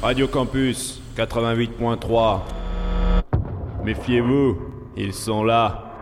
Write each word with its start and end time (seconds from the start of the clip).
Radio 0.00 0.28
Campus 0.28 1.00
88.3. 1.16 2.42
Méfiez-vous, 3.82 4.56
ils 4.96 5.12
sont 5.12 5.42
là. 5.42 5.92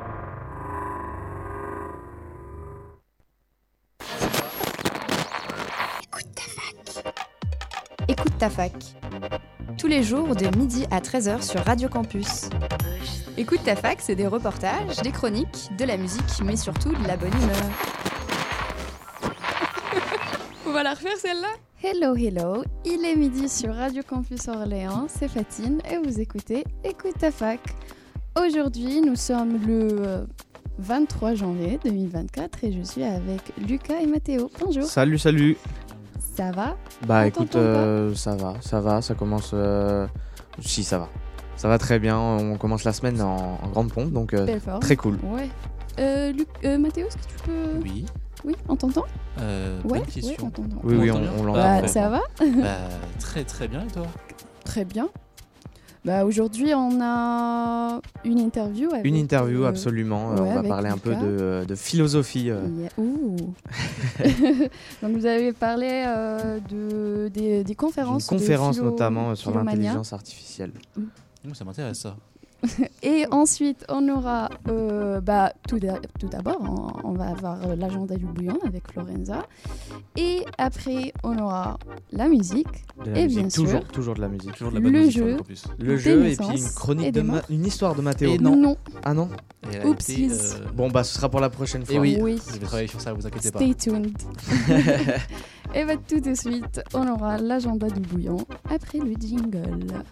Écoute 6.02 6.26
ta 6.34 6.42
fac. 6.42 6.74
Écoute 8.06 8.38
ta 8.38 8.50
fac. 8.50 8.72
Tous 9.78 9.86
les 9.86 10.02
jours 10.02 10.36
de 10.36 10.54
midi 10.58 10.84
à 10.90 11.00
13h 11.00 11.40
sur 11.40 11.64
Radio 11.64 11.88
Campus. 11.88 12.50
Écoute 13.38 13.60
ta 13.64 13.76
fac, 13.76 14.02
c'est 14.02 14.14
des 14.14 14.26
reportages, 14.26 14.96
des 15.02 15.10
chroniques, 15.10 15.70
de 15.78 15.86
la 15.86 15.96
musique, 15.96 16.42
mais 16.44 16.56
surtout 16.56 16.92
de 16.92 17.06
la 17.08 17.16
bonne 17.16 17.32
humeur. 17.32 17.56
On 20.66 20.72
va 20.72 20.82
la 20.82 20.90
refaire 20.90 21.16
celle-là? 21.16 21.48
Hello, 21.82 22.14
hello, 22.16 22.64
il 22.84 23.04
est 23.04 23.16
midi 23.16 23.48
sur 23.48 23.74
Radio 23.74 24.02
Campus 24.02 24.48
Orléans, 24.48 25.06
c'est 25.08 25.28
Fatine 25.28 25.80
et 25.90 25.98
vous 25.98 26.20
écoutez 26.20 26.64
Écoute 26.84 27.14
ta 27.18 27.30
fac. 27.30 27.60
Aujourd'hui, 28.40 29.00
nous 29.02 29.14
sommes 29.16 29.58
le 29.66 29.88
euh, 30.06 30.24
23 30.78 31.34
janvier 31.34 31.78
2024 31.84 32.64
et 32.64 32.72
je 32.72 32.82
suis 32.82 33.04
avec 33.04 33.40
Lucas 33.68 34.00
et 34.00 34.06
Mathéo. 34.06 34.50
Bonjour, 34.60 34.84
Salut, 34.84 35.18
salut. 35.18 35.56
ça 36.34 36.50
va? 36.50 36.76
Bah 37.06 37.20
On 37.22 37.26
écoute, 37.26 37.56
euh, 37.56 38.14
ça 38.14 38.34
va, 38.36 38.54
ça 38.60 38.80
va, 38.80 39.02
ça 39.02 39.14
commence. 39.14 39.50
euh, 39.54 40.06
Si, 40.60 40.82
ça 40.82 40.98
va. 40.98 41.08
Ça 41.56 41.68
va 41.68 41.78
très 41.78 41.98
bien. 41.98 42.18
On 42.18 42.56
commence 42.58 42.84
la 42.84 42.92
semaine 42.92 43.20
en, 43.22 43.58
en 43.62 43.68
grande 43.68 43.92
pompe, 43.92 44.10
donc 44.12 44.34
euh, 44.34 44.58
très 44.80 44.96
cool. 44.96 45.18
Ouais. 45.24 45.48
Euh, 45.98 46.32
Luc- 46.32 46.48
euh, 46.64 46.76
Mathéo, 46.78 47.06
est-ce 47.06 47.16
que 47.16 47.22
tu 47.22 47.44
peux... 47.48 47.80
Oui, 47.82 48.04
Oui, 48.44 48.54
on 48.68 48.76
t'entend 48.76 49.04
euh, 49.40 49.80
Ouais, 49.84 50.00
ouais, 50.00 50.36
on 50.42 50.50
t'entend. 50.50 50.62
Oui, 50.84 50.96
oui, 50.96 51.10
on, 51.10 51.16
on 51.40 51.44
l'entend. 51.44 51.58
Bah, 51.80 51.88
ça 51.88 52.08
va 52.08 52.20
Bah, 52.40 52.76
très 53.18 53.44
très 53.44 53.66
bien 53.68 53.82
et 53.82 53.90
toi? 53.90 54.06
Très 54.64 54.84
bien. 54.84 55.08
Bah, 56.04 56.24
aujourd'hui, 56.24 56.72
on 56.72 57.00
a 57.02 58.00
une 58.24 58.38
interview. 58.38 58.88
Avec, 58.92 59.04
Une 59.04 59.16
interview, 59.16 59.64
euh, 59.64 59.68
absolument. 59.68 60.30
Euh, 60.32 60.34
ouais, 60.36 60.48
on 60.52 60.54
va 60.54 60.62
parler 60.62 60.88
un 60.88 60.98
peu 60.98 61.16
de, 61.16 61.64
de 61.66 61.74
philosophie. 61.74 62.50
euh. 62.50 62.60
Yeah. 62.78 62.90
Ouh. 62.98 63.36
Donc, 65.02 65.16
vous 65.16 65.26
avez 65.26 65.52
parlé 65.52 66.04
euh, 66.06 66.60
de, 66.70 67.28
des, 67.28 67.64
des 67.64 67.70
Une 67.72 67.76
conférences. 67.76 68.24
de 68.26 68.28
conférence 68.28 68.76
philo- 68.76 68.90
notamment 68.90 69.34
sur 69.34 69.50
l'intelligence 69.50 70.12
artificielle. 70.12 70.70
Moi, 71.44 71.54
Ça 71.54 71.64
m'intéresse 71.64 71.98
ça. 71.98 72.16
Et 73.02 73.26
ensuite, 73.30 73.84
on 73.88 74.08
aura, 74.08 74.48
euh, 74.68 75.20
bah, 75.20 75.52
tout 75.68 75.78
d'a- 75.78 76.00
tout 76.18 76.28
d'abord, 76.28 76.58
on, 77.04 77.10
on 77.10 77.12
va 77.12 77.28
avoir 77.28 77.58
l'agenda 77.76 78.16
du 78.16 78.24
bouillon 78.26 78.58
avec 78.64 78.94
Lorenza. 78.94 79.46
Et 80.16 80.44
après, 80.58 81.12
on 81.22 81.38
aura 81.38 81.78
la 82.12 82.28
musique, 82.28 82.66
De 83.04 83.10
la 83.10 83.18
Et 83.20 83.24
musique, 83.24 83.38
bien 83.40 83.50
sûr, 83.50 83.64
toujours, 83.64 83.84
toujours 83.88 84.14
de 84.14 84.20
la 84.20 84.28
musique. 84.28 84.52
Toujours 84.52 84.70
de 84.70 84.76
la 84.76 84.80
bonne 84.80 84.92
Le 84.92 84.98
musique 85.00 85.16
jeu. 85.18 85.36
le. 85.78 85.84
Le 85.86 85.96
des 85.96 85.98
jeu 85.98 86.26
et 86.26 86.36
puis 86.36 86.46
une 86.60 86.68
chronique 86.74 87.12
de 87.12 87.20
Ma- 87.22 87.42
une 87.50 87.66
histoire 87.66 87.94
de 87.94 88.02
Mathéo. 88.02 88.32
Et 88.34 88.38
non. 88.38 88.76
Ah 89.04 89.14
non 89.14 89.28
Et 89.70 89.76
elle 89.76 89.82
a 89.82 89.86
Oupsies. 89.86 90.24
été, 90.24 90.32
euh, 90.34 90.66
Bon 90.74 90.88
bah 90.90 91.04
ce 91.04 91.14
sera 91.14 91.28
pour 91.28 91.40
la 91.40 91.50
prochaine 91.50 91.84
fois. 91.84 91.94
Et 91.94 91.98
oui, 91.98 92.18
Oui. 92.20 92.40
je 92.52 92.58
vais 92.58 92.66
travailler 92.66 92.88
sur 92.88 93.00
ça, 93.00 93.12
vous 93.12 93.26
inquiétez 93.26 93.50
pas. 93.50 93.58
Stay 93.58 93.74
tuned. 93.74 94.16
Et 95.74 95.84
bah, 95.84 95.94
tout 96.08 96.20
de 96.20 96.32
suite, 96.34 96.80
on 96.94 97.06
aura 97.08 97.38
l'agenda 97.38 97.88
du 97.90 98.00
bouillon 98.00 98.38
après 98.70 98.98
le 98.98 99.12
jingle. 99.20 100.02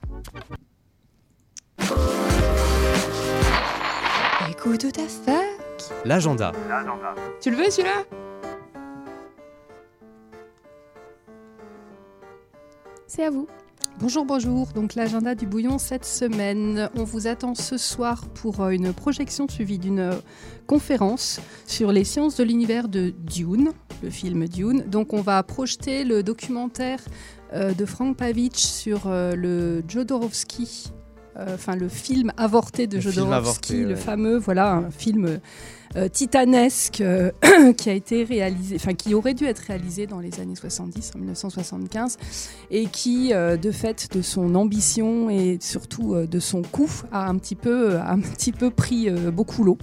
Écoute 4.66 4.92
ta 4.92 5.06
fac. 5.06 5.44
L'agenda. 6.06 6.50
Tu 7.42 7.50
le 7.50 7.56
veux 7.58 7.70
celui-là? 7.70 8.04
C'est 13.06 13.24
à 13.24 13.30
vous. 13.30 13.46
Bonjour, 14.00 14.24
bonjour. 14.24 14.68
Donc 14.68 14.94
l'agenda 14.94 15.34
du 15.34 15.46
bouillon 15.46 15.76
cette 15.76 16.06
semaine. 16.06 16.88
On 16.96 17.04
vous 17.04 17.26
attend 17.26 17.54
ce 17.54 17.76
soir 17.76 18.26
pour 18.28 18.62
euh, 18.62 18.70
une 18.70 18.94
projection 18.94 19.46
suivie 19.48 19.78
d'une 19.78 19.98
euh, 19.98 20.14
conférence 20.66 21.40
sur 21.66 21.92
les 21.92 22.04
sciences 22.04 22.36
de 22.36 22.44
l'univers 22.44 22.88
de 22.88 23.10
Dune, 23.10 23.72
le 24.02 24.08
film 24.08 24.48
Dune. 24.48 24.84
Donc 24.86 25.12
on 25.12 25.20
va 25.20 25.42
projeter 25.42 26.04
le 26.04 26.22
documentaire 26.22 27.00
euh, 27.52 27.74
de 27.74 27.84
Frank 27.84 28.16
Pavich 28.16 28.56
sur 28.56 29.10
le 29.10 29.82
Jodorowsky. 29.86 30.90
Euh, 31.38 31.54
Enfin, 31.54 31.76
le 31.76 31.88
film 31.88 32.32
avorté 32.36 32.86
de 32.86 33.00
Jodorowsky, 33.00 33.34
avorté, 33.34 33.76
le 33.82 33.88
ouais. 33.90 33.96
fameux, 33.96 34.38
voilà, 34.38 34.72
un 34.74 34.90
film 34.90 35.40
euh, 35.96 36.08
titanesque 36.08 37.00
euh, 37.00 37.30
qui 37.76 37.88
a 37.88 37.92
été 37.92 38.24
réalisé, 38.24 38.74
enfin 38.74 38.94
qui 38.94 39.14
aurait 39.14 39.34
dû 39.34 39.44
être 39.44 39.60
réalisé 39.60 40.08
dans 40.08 40.18
les 40.18 40.40
années 40.40 40.56
70, 40.56 41.12
en 41.14 41.18
1975, 41.18 42.16
et 42.72 42.86
qui, 42.86 43.32
euh, 43.32 43.56
de 43.56 43.70
fait 43.70 44.12
de 44.12 44.20
son 44.20 44.56
ambition 44.56 45.30
et 45.30 45.58
surtout 45.60 46.16
de 46.16 46.40
son 46.40 46.62
coût, 46.62 46.90
a 47.12 47.28
un 47.28 47.36
petit 47.36 47.54
peu, 47.54 47.96
un 48.00 48.18
petit 48.18 48.50
peu 48.50 48.70
pris 48.70 49.08
beaucoup 49.30 49.62
l'eau. 49.62 49.78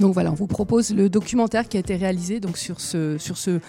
Donc 0.00 0.14
voilà, 0.14 0.32
on 0.32 0.34
vous 0.34 0.48
propose 0.48 0.92
le 0.92 1.08
documentaire 1.08 1.68
qui 1.68 1.76
a 1.76 1.80
été 1.80 1.94
réalisé 1.94 2.40
donc 2.40 2.58
sur 2.58 2.80
ce, 2.80 3.16
sur 3.16 3.38
ce 3.38 3.60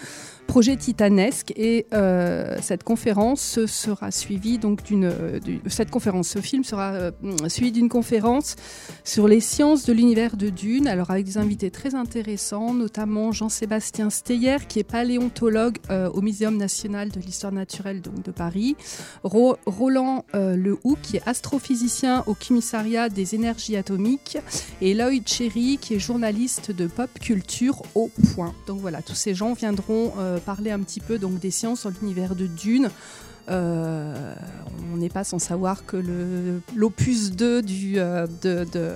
projet 0.47 0.75
titanesque 0.77 1.51
et 1.55 1.85
euh, 1.93 2.57
cette 2.61 2.83
conférence 2.83 3.65
sera 3.65 4.11
suivie 4.11 4.57
donc 4.57 4.83
d'une 4.83 5.05
euh, 5.05 5.39
cette 5.67 5.91
conférence 5.91 6.29
ce 6.29 6.39
film 6.39 6.63
sera 6.63 6.93
euh, 6.93 7.11
suivi 7.47 7.71
d'une 7.71 7.89
conférence 7.89 8.55
sur 9.03 9.27
les 9.27 9.39
sciences 9.41 9.85
de 9.85 9.93
l'univers 9.93 10.37
de 10.37 10.49
Dune 10.49 10.87
alors 10.87 11.11
avec 11.11 11.25
des 11.25 11.37
invités 11.37 11.69
très 11.69 11.95
intéressants 11.95 12.73
notamment 12.73 13.31
Jean-Sébastien 13.31 14.09
Steyer 14.09 14.57
qui 14.67 14.79
est 14.79 14.83
paléontologue 14.83 15.77
au 16.13 16.21
Muséum 16.21 16.57
national 16.57 17.09
de 17.11 17.19
l'histoire 17.19 17.51
naturelle 17.53 18.01
donc 18.01 18.23
de 18.23 18.31
Paris 18.31 18.75
Ro- 19.23 19.57
Roland 19.65 20.23
Lehoux 20.33 20.97
qui 21.01 21.17
est 21.17 21.27
astrophysicien 21.27 22.23
au 22.25 22.33
commissariat 22.35 23.09
des 23.09 23.35
énergies 23.35 23.75
atomiques 23.75 24.37
et 24.81 24.93
Lloyd 24.93 25.27
Cherry 25.27 25.77
qui 25.79 25.95
est 25.95 25.99
journaliste 25.99 26.71
de 26.71 26.87
pop 26.87 27.09
culture 27.19 27.81
au 27.95 28.09
point. 28.33 28.53
Donc 28.67 28.79
voilà, 28.79 29.01
tous 29.01 29.15
ces 29.15 29.33
gens 29.35 29.53
viendront 29.53 30.11
parler 30.39 30.71
un 30.71 30.79
petit 30.79 30.99
peu 30.99 31.17
donc 31.19 31.39
des 31.39 31.51
sciences 31.51 31.83
dans 31.83 31.91
l'univers 32.01 32.35
de 32.35 32.47
Dune. 32.47 32.89
Euh, 33.49 34.33
on 34.93 34.97
n'est 34.97 35.09
pas 35.09 35.23
sans 35.23 35.39
savoir 35.39 35.85
que 35.85 35.97
l'opus 36.75 37.31
2 37.31 37.61
du, 37.61 37.93
euh, 37.97 38.27
de, 38.41 38.65
de, 38.71 38.91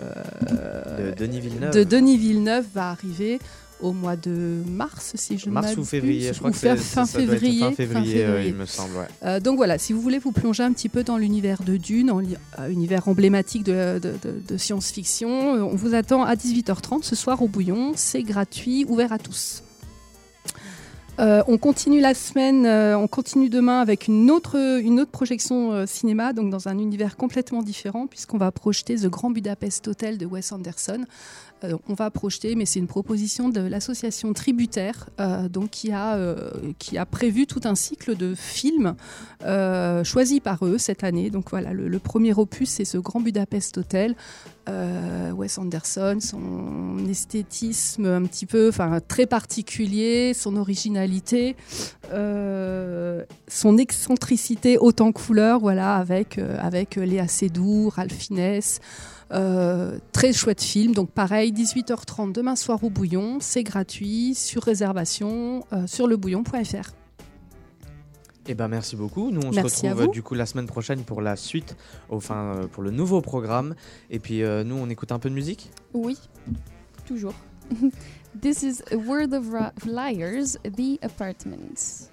euh, 0.51 1.11
De 1.15 1.25
Denis 1.25 1.39
Villeneuve. 1.39 1.73
de 1.73 1.83
Denis 1.83 2.17
Villeneuve 2.17 2.65
va 2.73 2.89
arriver 2.89 3.39
au 3.79 3.93
mois 3.93 4.15
de 4.15 4.61
mars, 4.69 5.13
si 5.15 5.39
je 5.39 5.47
ne 5.47 5.53
Mars 5.53 5.75
ou 5.75 5.83
février, 5.83 6.31
je 6.33 6.37
crois 6.37 6.49
ou 6.49 6.53
que 6.53 6.59
c'est 6.59 6.75
fin 6.77 7.03
être 7.05 7.09
février. 7.09 7.61
Fin 7.61 7.71
février, 7.71 8.25
euh, 8.25 8.43
il 8.45 8.53
me 8.53 8.65
semble. 8.67 8.95
Ouais. 8.95 9.07
Euh, 9.23 9.39
donc 9.39 9.55
voilà, 9.55 9.77
si 9.79 9.91
vous 9.93 10.01
voulez 10.01 10.19
vous 10.19 10.31
plonger 10.33 10.61
un 10.63 10.71
petit 10.71 10.89
peu 10.89 11.03
dans 11.03 11.17
l'univers 11.17 11.63
de 11.63 11.77
Dune, 11.77 12.11
en 12.11 12.19
euh, 12.21 12.69
univers 12.69 13.07
emblématique 13.07 13.63
de, 13.63 13.97
de- 13.99 14.13
de- 14.21 14.41
de 14.47 14.57
science-fiction, 14.57 15.29
on 15.29 15.75
vous 15.75 15.95
attend 15.95 16.23
à 16.23 16.35
18h30 16.35 17.01
ce 17.03 17.15
soir 17.15 17.41
au 17.41 17.47
Bouillon. 17.47 17.93
C'est 17.95 18.21
gratuit, 18.21 18.85
ouvert 18.87 19.13
à 19.13 19.17
tous. 19.17 19.63
Euh, 21.19 21.43
on 21.47 21.57
continue 21.57 21.99
la 21.99 22.13
semaine, 22.13 22.65
euh, 22.65 22.97
on 22.97 23.07
continue 23.07 23.49
demain 23.49 23.81
avec 23.81 24.07
une 24.07 24.31
autre, 24.31 24.57
projection 25.11 25.73
euh, 25.73 25.85
cinéma, 25.85 26.33
donc 26.33 26.49
dans 26.49 26.67
un 26.67 26.77
univers 26.79 27.17
complètement 27.17 27.61
différent, 27.61 28.07
puisqu'on 28.07 28.37
va 28.37 28.51
projeter 28.51 28.95
The 28.95 29.07
Grand 29.07 29.29
Budapest 29.29 29.87
Hotel 29.87 30.17
de 30.17 30.25
Wes 30.25 30.51
Anderson. 30.51 31.05
On 31.87 31.93
va 31.93 32.09
projeter, 32.09 32.55
mais 32.55 32.65
c'est 32.65 32.79
une 32.79 32.87
proposition 32.87 33.49
de 33.49 33.61
l'association 33.61 34.33
Tributaire, 34.33 35.09
qui 35.69 35.91
a, 35.91 37.05
prévu 37.05 37.45
tout 37.45 37.61
un 37.65 37.75
cycle 37.75 38.17
de 38.17 38.33
films 38.33 38.95
choisis 40.03 40.39
par 40.39 40.65
eux 40.65 40.79
cette 40.79 41.03
année. 41.03 41.29
Donc 41.29 41.51
voilà, 41.51 41.71
le, 41.71 41.87
le 41.87 41.99
premier 41.99 42.33
opus, 42.33 42.67
c'est 42.67 42.85
ce 42.85 42.97
Grand 42.97 43.19
Budapest 43.19 43.77
Hotel. 43.77 44.15
Euh, 44.69 45.31
Wes 45.31 45.57
Anderson, 45.57 46.19
son 46.19 46.97
esthétisme 47.09 48.05
un 48.05 48.23
petit 48.23 48.45
peu, 48.45 48.69
enfin 48.69 48.99
très 49.05 49.25
particulier, 49.25 50.33
son 50.35 50.55
originalité, 50.55 51.55
euh, 52.13 53.23
son 53.47 53.77
excentricité 53.77 54.77
en 55.01 55.11
couleur, 55.11 55.59
voilà, 55.59 55.95
avec, 55.95 56.37
euh, 56.37 56.57
avec 56.61 56.95
Léa 56.95 57.27
Seydoux, 57.27 57.89
Ralph 57.89 58.29
très 60.11 60.33
chouette 60.33 60.61
film, 60.61 60.93
donc 60.93 61.09
pareil, 61.09 61.51
18h30 61.53 62.31
demain 62.31 62.55
soir 62.55 62.83
au 62.83 62.91
Bouillon, 62.91 63.37
c'est 63.39 63.63
gratuit, 63.63 64.35
sur 64.35 64.61
réservation, 64.61 65.65
sur 65.87 66.05
lebouillon.fr. 66.05 67.00
Eh 68.47 68.55
ben 68.55 68.67
merci 68.67 68.95
beaucoup. 68.95 69.29
Nous 69.31 69.41
on 69.41 69.51
Merci 69.51 69.81
se 69.81 69.85
retrouve 69.87 70.07
euh, 70.07 70.11
du 70.11 70.23
coup 70.23 70.33
la 70.33 70.45
semaine 70.45 70.65
prochaine 70.65 71.03
pour 71.03 71.21
la 71.21 71.35
suite, 71.35 71.75
enfin 72.09 72.55
euh, 72.55 72.67
pour 72.67 72.83
le 72.83 72.91
nouveau 72.91 73.21
programme. 73.21 73.75
Et 74.09 74.19
puis 74.19 74.43
euh, 74.43 74.63
nous 74.63 74.75
on 74.75 74.89
écoute 74.89 75.11
un 75.11 75.19
peu 75.19 75.29
de 75.29 75.35
musique? 75.35 75.71
Oui, 75.93 76.17
toujours. 77.05 77.33
This 78.41 78.63
is 78.63 78.81
a 78.91 78.95
Word 78.95 79.33
of 79.33 79.45
Liars, 79.85 80.57
The 80.63 80.97
Apartments. 81.03 82.09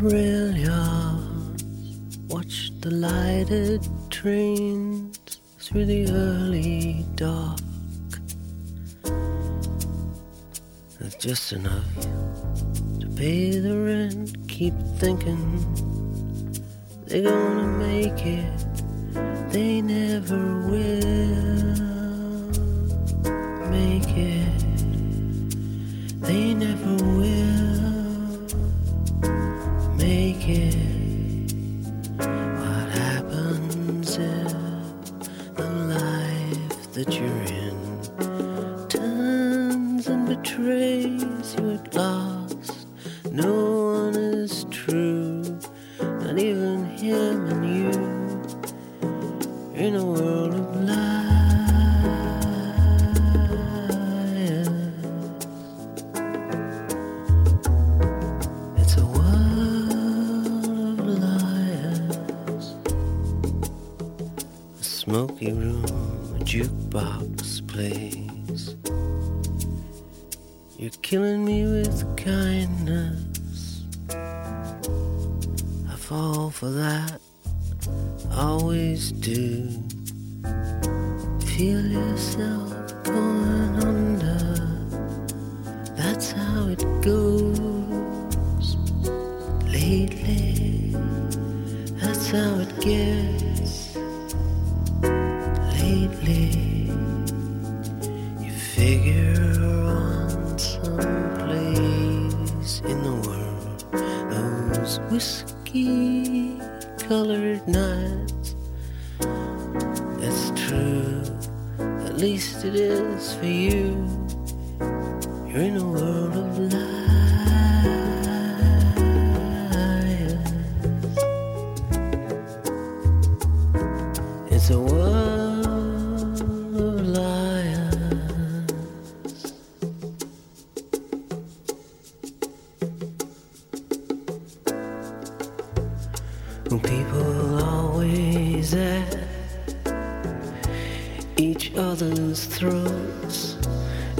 brilliance, 0.00 1.62
Watch 2.28 2.70
the 2.80 2.90
lighted 2.90 3.86
trains 4.08 5.18
through 5.58 5.84
the 5.84 6.10
early 6.10 7.04
dark. 7.16 7.60
With 10.98 11.18
just 11.18 11.52
enough 11.52 11.84
to 13.00 13.06
pay 13.14 13.58
the 13.58 13.76
rent, 13.76 14.48
keep 14.48 14.74
thinking 14.96 15.44
they're 17.06 17.30
gonna 17.30 17.66
make 17.66 18.24
it, 18.24 18.64
they 19.52 19.82
never 19.82 20.40
will 20.70 21.76
make 23.68 24.08
it, 24.16 24.64
they 26.22 26.54
never 26.54 27.04
will. 27.18 27.39
that 37.04 37.14
you're 37.18 37.26
in. 37.28 37.59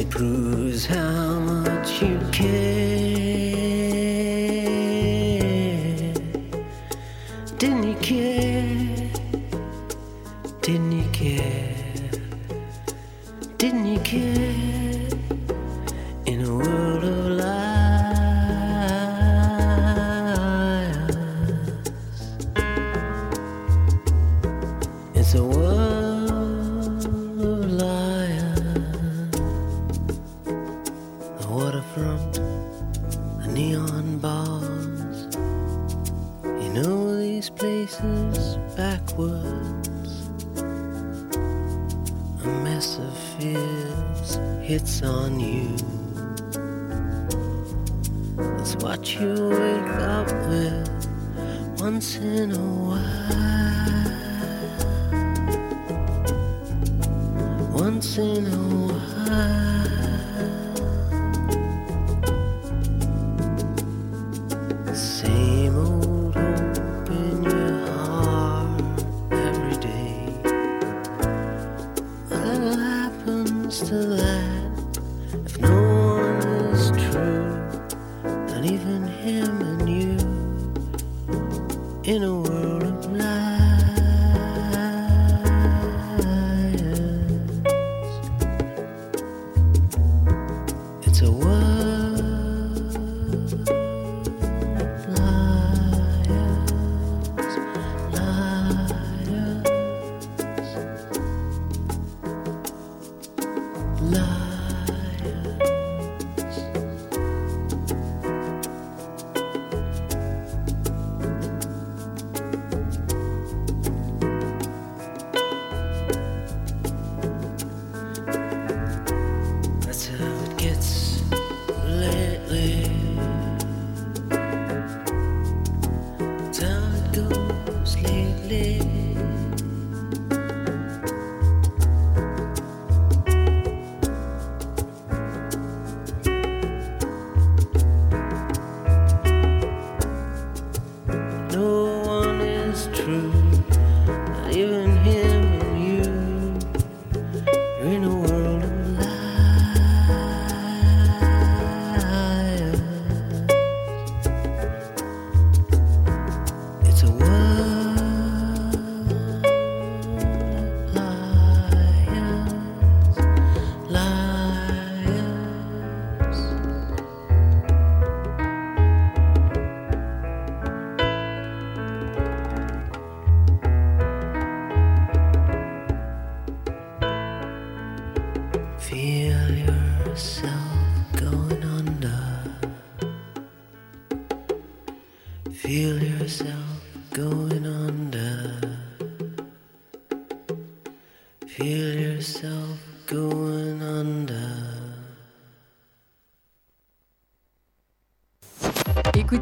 It 0.00 0.08
proves 0.08 0.86
how 0.86 1.40
much 1.40 2.00
you 2.00 2.18
care. 2.32 3.19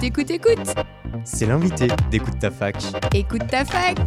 Écoute, 0.08 0.30
écoute, 0.30 0.74
C'est 1.22 1.44
l'invité 1.44 1.86
d'Écoute 2.10 2.38
ta 2.40 2.50
fac. 2.50 2.76
Écoute 3.12 3.46
ta 3.46 3.62
fac 3.66 3.98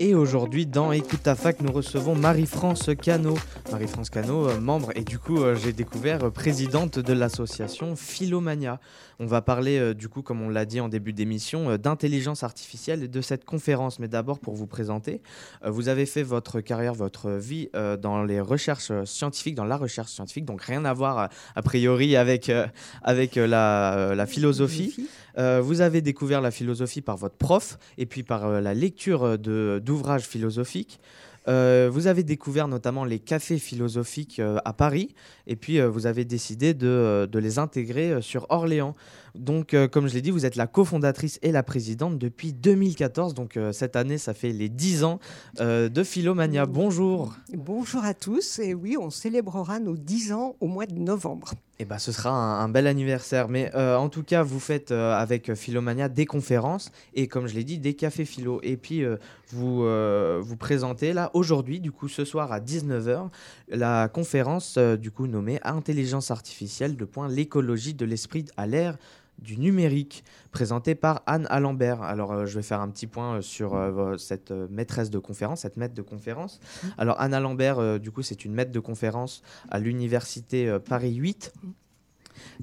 Et 0.00 0.14
aujourd'hui, 0.14 0.64
dans 0.64 0.92
Écoute 0.92 1.22
ta 1.24 1.34
fac, 1.34 1.60
nous 1.60 1.70
recevons 1.70 2.14
Marie-France 2.14 2.88
Cano. 3.02 3.34
Marie-France 3.70 4.08
Cano, 4.08 4.48
euh, 4.48 4.60
membre, 4.60 4.90
et 4.94 5.04
du 5.04 5.18
coup, 5.18 5.42
euh, 5.42 5.54
j'ai 5.54 5.72
découvert 5.72 6.24
euh, 6.24 6.30
présidente 6.30 6.98
de 6.98 7.12
l'association 7.12 7.96
Philomania. 7.96 8.80
On 9.20 9.26
va 9.26 9.42
parler, 9.42 9.94
du 9.94 10.08
coup, 10.08 10.22
comme 10.22 10.40
on 10.42 10.48
l'a 10.48 10.64
dit 10.64 10.80
en 10.80 10.88
début 10.88 11.12
d'émission, 11.12 11.76
d'intelligence 11.76 12.44
artificielle 12.44 13.02
et 13.02 13.08
de 13.08 13.20
cette 13.20 13.44
conférence. 13.44 13.98
Mais 13.98 14.06
d'abord, 14.06 14.38
pour 14.38 14.54
vous 14.54 14.68
présenter, 14.68 15.20
vous 15.66 15.88
avez 15.88 16.06
fait 16.06 16.22
votre 16.22 16.60
carrière, 16.60 16.94
votre 16.94 17.32
vie 17.32 17.68
dans 18.00 18.22
les 18.22 18.40
recherches 18.40 18.92
scientifiques, 19.06 19.56
dans 19.56 19.64
la 19.64 19.76
recherche 19.76 20.12
scientifique, 20.12 20.44
donc 20.44 20.62
rien 20.62 20.84
à 20.84 20.92
voir, 20.92 21.30
a 21.56 21.62
priori, 21.62 22.14
avec, 22.14 22.52
avec 23.02 23.34
la, 23.34 24.14
la 24.14 24.26
philosophie. 24.26 25.08
Vous 25.36 25.80
avez 25.80 26.00
découvert 26.00 26.40
la 26.40 26.52
philosophie 26.52 27.00
par 27.00 27.16
votre 27.16 27.34
prof 27.34 27.76
et 27.98 28.06
puis 28.06 28.22
par 28.22 28.60
la 28.60 28.72
lecture 28.72 29.36
d'ouvrages 29.36 30.28
philosophiques. 30.28 31.00
Euh, 31.48 31.88
vous 31.90 32.06
avez 32.06 32.22
découvert 32.22 32.68
notamment 32.68 33.04
les 33.04 33.18
cafés 33.18 33.58
philosophiques 33.58 34.38
euh, 34.38 34.58
à 34.64 34.72
Paris 34.72 35.14
et 35.46 35.56
puis 35.56 35.80
euh, 35.80 35.88
vous 35.88 36.06
avez 36.06 36.24
décidé 36.24 36.74
de, 36.74 37.26
de 37.30 37.38
les 37.38 37.58
intégrer 37.58 38.20
sur 38.20 38.46
Orléans. 38.50 38.94
Donc, 39.34 39.76
comme 39.92 40.08
je 40.08 40.14
l'ai 40.14 40.22
dit, 40.22 40.30
vous 40.30 40.46
êtes 40.46 40.56
la 40.56 40.66
cofondatrice 40.66 41.38
et 41.42 41.52
la 41.52 41.62
présidente 41.62 42.18
depuis 42.18 42.52
2014. 42.52 43.34
Donc, 43.34 43.56
cette 43.72 43.94
année, 43.94 44.18
ça 44.18 44.34
fait 44.34 44.50
les 44.50 44.68
10 44.68 45.04
ans 45.04 45.20
de 45.60 46.02
Philomania. 46.02 46.66
Bonjour. 46.66 47.34
Bonjour 47.52 48.04
à 48.04 48.14
tous, 48.14 48.58
et 48.58 48.74
oui, 48.74 48.96
on 48.98 49.10
célébrera 49.10 49.78
nos 49.78 49.96
10 49.96 50.32
ans 50.32 50.56
au 50.60 50.66
mois 50.66 50.86
de 50.86 50.94
novembre. 50.94 51.52
Eh 51.80 51.84
ben, 51.84 51.98
ce 51.98 52.10
sera 52.10 52.30
un, 52.30 52.68
bel 52.68 52.88
anniversaire. 52.88 53.48
Mais 53.48 53.70
euh, 53.76 53.96
en 53.96 54.08
tout 54.08 54.24
cas, 54.24 54.42
vous 54.42 54.58
faites 54.58 54.90
euh, 54.90 55.12
avec 55.14 55.54
Philomania 55.54 56.08
des 56.08 56.26
conférences 56.26 56.90
et, 57.14 57.28
comme 57.28 57.46
je 57.46 57.54
l'ai 57.54 57.62
dit, 57.62 57.78
des 57.78 57.94
cafés 57.94 58.24
philo. 58.24 58.58
Et 58.64 58.76
puis, 58.76 59.04
euh, 59.04 59.16
vous 59.50 59.84
vous 60.42 60.56
présentez 60.56 61.12
là 61.12 61.30
aujourd'hui, 61.34 61.78
du 61.78 61.92
coup, 61.92 62.08
ce 62.08 62.24
soir 62.24 62.50
à 62.52 62.58
19h, 62.58 63.28
la 63.68 64.08
conférence 64.08 64.76
du 64.76 65.10
coup 65.10 65.26
nommée 65.26 65.60
Intelligence 65.62 66.30
artificielle 66.30 66.96
de 66.96 67.04
point 67.04 67.28
l'écologie 67.28 67.94
de 67.94 68.04
l'esprit 68.04 68.46
à 68.56 68.66
l'ère 68.66 68.96
du 69.38 69.58
numérique, 69.58 70.24
présentée 70.50 70.94
par 70.94 71.22
Anne 71.26 71.46
Alembert. 71.50 72.02
Alors, 72.02 72.32
euh, 72.32 72.46
je 72.46 72.56
vais 72.56 72.62
faire 72.62 72.80
un 72.80 72.88
petit 72.88 73.06
point 73.06 73.36
euh, 73.36 73.40
sur 73.40 73.74
euh, 73.74 74.16
cette 74.16 74.50
maîtresse 74.50 75.10
de 75.10 75.18
conférence, 75.18 75.60
cette 75.60 75.76
maître 75.76 75.94
de 75.94 76.02
conférence. 76.02 76.60
Alors, 76.96 77.20
Anne 77.20 77.34
Alembert, 77.34 78.00
du 78.00 78.10
coup, 78.10 78.22
c'est 78.22 78.44
une 78.44 78.52
maître 78.52 78.72
de 78.72 78.80
conférence 78.80 79.42
à 79.70 79.78
l'université 79.78 80.76
Paris 80.88 81.14
8. 81.14 81.52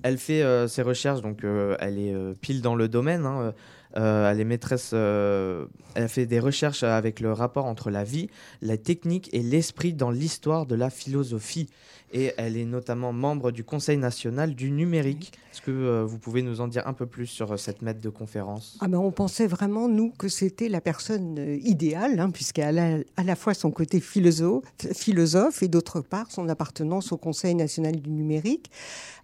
Elle 0.03 0.17
fait 0.17 0.67
ses 0.67 0.81
recherches, 0.81 1.21
donc 1.21 1.45
elle 1.79 1.99
est 1.99 2.39
pile 2.39 2.61
dans 2.61 2.75
le 2.75 2.87
domaine. 2.87 3.25
hein, 3.25 3.53
euh, 3.97 4.29
elle 4.29 4.41
est 4.41 4.45
maîtresse. 4.45 4.91
euh, 4.93 5.65
elle 5.95 6.03
a 6.03 6.07
fait 6.07 6.25
des 6.25 6.39
recherches 6.39 6.83
avec 6.83 7.19
le 7.19 7.31
rapport 7.31 7.65
entre 7.65 7.89
la 7.89 8.03
vie, 8.03 8.29
la 8.61 8.77
technique 8.77 9.29
et 9.33 9.41
l'esprit 9.41 9.93
dans 9.93 10.11
l'histoire 10.11 10.65
de 10.65 10.75
la 10.75 10.89
philosophie. 10.89 11.69
Et 12.13 12.33
elle 12.37 12.55
est 12.55 12.65
notamment 12.65 13.11
membre 13.11 13.51
du 13.51 13.63
Conseil 13.63 13.97
national 13.97 14.55
du 14.55 14.71
numérique. 14.71 15.33
Est-ce 15.51 15.61
que 15.61 15.71
euh, 15.71 16.05
vous 16.05 16.17
pouvez 16.17 16.43
nous 16.43 16.61
en 16.61 16.67
dire 16.67 16.87
un 16.87 16.93
peu 16.93 17.05
plus 17.05 17.25
sur 17.25 17.57
cette 17.59 17.81
maître 17.81 17.99
de 17.99 18.09
conférence? 18.09 18.77
Ah 18.79 18.87
ben, 18.87 18.99
on 18.99 19.11
pensait 19.11 19.47
vraiment, 19.47 19.89
nous, 19.89 20.11
que 20.11 20.29
c'était 20.29 20.69
la 20.69 20.81
personne 20.81 21.57
idéale, 21.61 22.19
hein, 22.19 22.29
puisqu'elle 22.29 22.79
a 22.79 22.97
à 23.17 23.23
la 23.23 23.35
fois 23.35 23.53
son 23.53 23.71
côté 23.71 23.99
philosophe, 23.99 24.63
philosophe 24.93 25.63
et 25.63 25.67
d'autre 25.67 26.01
part 26.01 26.31
son 26.31 26.47
appartenance 26.47 27.11
au 27.11 27.17
Conseil 27.17 27.55
national 27.55 27.95
du 27.97 28.09
numérique. 28.09 28.69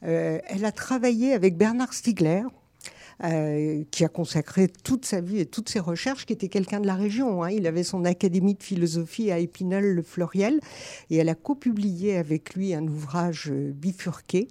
Elle 0.01 0.65
a 0.65 0.71
travaillé 0.71 1.33
avec 1.33 1.57
Bernard 1.57 1.93
Stiegler. 1.93 2.43
Euh, 3.23 3.83
qui 3.91 4.03
a 4.03 4.09
consacré 4.09 4.67
toute 4.67 5.05
sa 5.05 5.21
vie 5.21 5.39
et 5.39 5.45
toutes 5.45 5.69
ses 5.69 5.79
recherches, 5.79 6.25
qui 6.25 6.33
était 6.33 6.47
quelqu'un 6.47 6.79
de 6.79 6.87
la 6.87 6.95
région. 6.95 7.43
hein. 7.43 7.51
Il 7.51 7.67
avait 7.67 7.83
son 7.83 8.03
académie 8.03 8.55
de 8.55 8.63
philosophie 8.63 9.31
à 9.31 9.37
Épinal-le-Fleuriel 9.37 10.59
et 11.11 11.17
elle 11.17 11.29
a 11.29 11.35
copublié 11.35 12.17
avec 12.17 12.55
lui 12.55 12.73
un 12.73 12.87
ouvrage 12.87 13.51
euh, 13.51 13.71
bifurqué. 13.73 14.47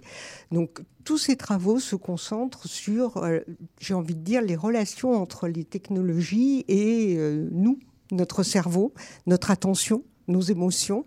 Donc 0.51 0.79
tous 1.03 1.17
ces 1.17 1.35
travaux 1.35 1.79
se 1.79 1.97
concentrent 1.97 2.67
sur, 2.67 3.17
euh, 3.17 3.39
j'ai 3.79 3.93
envie 3.93 4.15
de 4.15 4.21
dire, 4.21 4.41
les 4.41 4.55
relations 4.55 5.21
entre 5.21 5.49
les 5.49 5.65
technologies 5.65 6.63
et 6.69 7.17
nous, 7.51 7.79
notre 8.11 8.43
cerveau, 8.43 8.93
notre 9.25 9.51
attention 9.51 10.03
nos 10.27 10.41
émotions. 10.41 11.05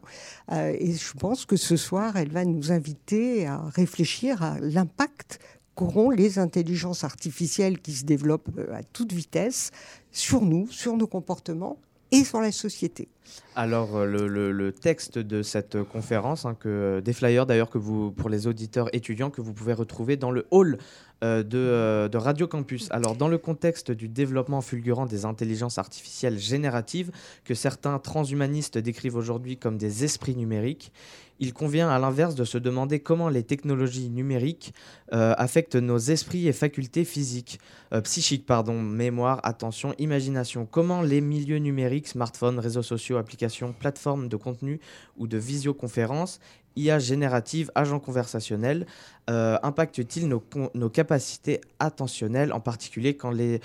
Et 0.52 0.92
je 0.92 1.12
pense 1.14 1.46
que 1.46 1.56
ce 1.56 1.76
soir, 1.76 2.16
elle 2.16 2.30
va 2.30 2.44
nous 2.44 2.72
inviter 2.72 3.46
à 3.46 3.62
réfléchir 3.62 4.42
à 4.42 4.58
l'impact 4.60 5.38
qu'auront 5.74 6.10
les 6.10 6.38
intelligences 6.38 7.04
artificielles 7.04 7.80
qui 7.80 7.92
se 7.92 8.04
développent 8.04 8.50
euh, 8.58 8.74
à 8.74 8.82
toute 8.82 9.12
vitesse 9.12 9.70
sur 10.12 10.42
nous, 10.42 10.68
sur 10.70 10.96
nos 10.96 11.06
comportements 11.06 11.78
et 12.10 12.24
sur 12.24 12.40
la 12.40 12.52
société. 12.52 13.08
Alors, 13.56 13.96
euh, 13.96 14.06
le, 14.06 14.72
texte 14.72 15.18
de 15.18 15.42
cette 15.42 15.76
euh, 15.76 15.84
conférence, 15.84 16.44
hein, 16.44 16.56
que, 16.58 17.00
des 17.04 17.12
flyers 17.12 17.46
d'ailleurs 17.46 17.70
pour 17.70 18.28
les 18.28 18.46
auditeurs 18.46 18.88
étudiants, 18.94 19.30
que 19.30 19.40
vous 19.40 19.52
pouvez 19.52 19.72
retrouver 19.72 20.16
dans 20.16 20.30
le 20.30 20.46
hall 20.50 20.78
euh, 21.24 21.42
de, 21.42 21.56
euh, 21.56 22.08
de 22.08 22.18
Radio 22.18 22.46
Campus. 22.46 22.88
Alors, 22.90 23.16
dans 23.16 23.28
le 23.28 23.38
contexte 23.38 23.90
du 23.90 24.08
développement 24.08 24.60
fulgurant 24.60 25.06
des 25.06 25.24
intelligences 25.24 25.78
artificielles 25.78 26.38
génératives, 26.38 27.10
que 27.44 27.54
certains 27.54 27.98
transhumanistes 27.98 28.76
décrivent 28.76 29.16
aujourd'hui 29.16 29.56
comme 29.56 29.78
des 29.78 30.04
esprits 30.04 30.36
numériques, 30.36 30.92
il 31.40 31.54
convient 31.54 31.88
à 31.88 31.98
l'inverse 31.98 32.34
de 32.34 32.44
se 32.44 32.58
demander 32.58 33.00
comment 33.00 33.30
les 33.30 33.42
technologies 33.42 34.10
numériques 34.10 34.74
euh, 35.14 35.34
affectent 35.38 35.76
nos 35.76 35.98
esprits 35.98 36.46
et 36.46 36.52
facultés 36.52 37.04
physiques, 37.04 37.58
psychiques, 38.02 38.44
pardon, 38.44 38.80
mémoire, 38.80 39.40
attention, 39.44 39.94
imagination. 39.98 40.66
Comment 40.70 41.00
les 41.00 41.20
milieux 41.22 41.58
numériques, 41.58 42.08
smartphones, 42.08 42.58
réseaux 42.58 42.82
sociaux, 42.82 43.16
applications, 43.16 43.72
plateformes 43.72 44.28
de 44.28 44.36
contenu 44.36 44.78
ou 45.16 45.26
de 45.26 45.38
visioconférence, 45.38 46.38
IA 46.76 46.98
générative, 46.98 47.70
agents 47.74 48.00
conversationnels, 48.00 48.86
euh, 49.30 49.56
impactent-ils 49.62 50.28
nos, 50.28 50.88
capacités 50.90 51.60
attentionnelles, 51.78 52.52
en 52.52 52.60
particulier 52.60 53.16
quand 53.16 53.30
les, 53.30 53.60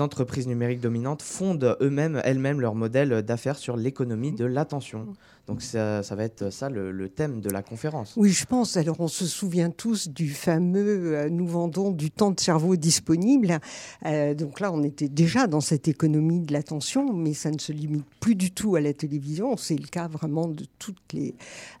entreprises 0.00 0.46
numériques 0.46 0.80
dominantes 0.80 1.22
fondent 1.22 1.76
eux-mêmes, 1.80 2.20
elles-mêmes, 2.24 2.60
leur 2.60 2.74
modèle 2.74 3.22
d'affaires 3.22 3.56
sur 3.56 3.76
l'économie 3.76 4.32
de 4.32 4.44
l'attention? 4.44 5.08
Donc 5.48 5.60
ça, 5.60 6.02
va 6.10 6.22
être 6.22 6.50
ça 6.50 6.70
le, 6.70 7.08
thème 7.08 7.40
de 7.40 7.50
la 7.50 7.62
conférence. 7.62 8.14
Oui, 8.16 8.30
je 8.30 8.46
pense. 8.46 8.76
Alors, 8.76 9.00
on 9.00 9.08
se 9.08 9.26
souvient 9.26 9.70
tous 9.70 10.08
du 10.08 10.30
fameux 10.30 11.16
euh, 11.16 11.28
nous 11.28 11.46
vendons 11.46 11.90
du 11.90 12.10
temps 12.10 12.30
de 12.30 12.38
cerveau 12.38 12.76
disponible. 12.76 13.58
Euh, 14.06 14.34
donc 14.34 14.60
là, 14.60 14.72
on 14.72 14.82
était 14.82 15.08
déjà 15.08 15.48
dans 15.48 15.60
cette 15.60 15.88
économie 15.88 16.40
de 16.40 16.52
l'attention, 16.52 17.12
mais 17.12 17.34
ça 17.34 17.50
ne 17.50 17.58
se 17.58 17.72
limite 17.72 18.04
plus 18.20 18.36
du 18.36 18.52
tout 18.52 18.76
à 18.76 18.80
la 18.80 18.92
télévision. 18.92 19.56
C'est 19.56 19.76
le 19.76 19.88
cas 19.88 20.06
vraiment 20.06 20.46
de 20.46 20.64
toutes 20.78 21.12
les 21.12 21.34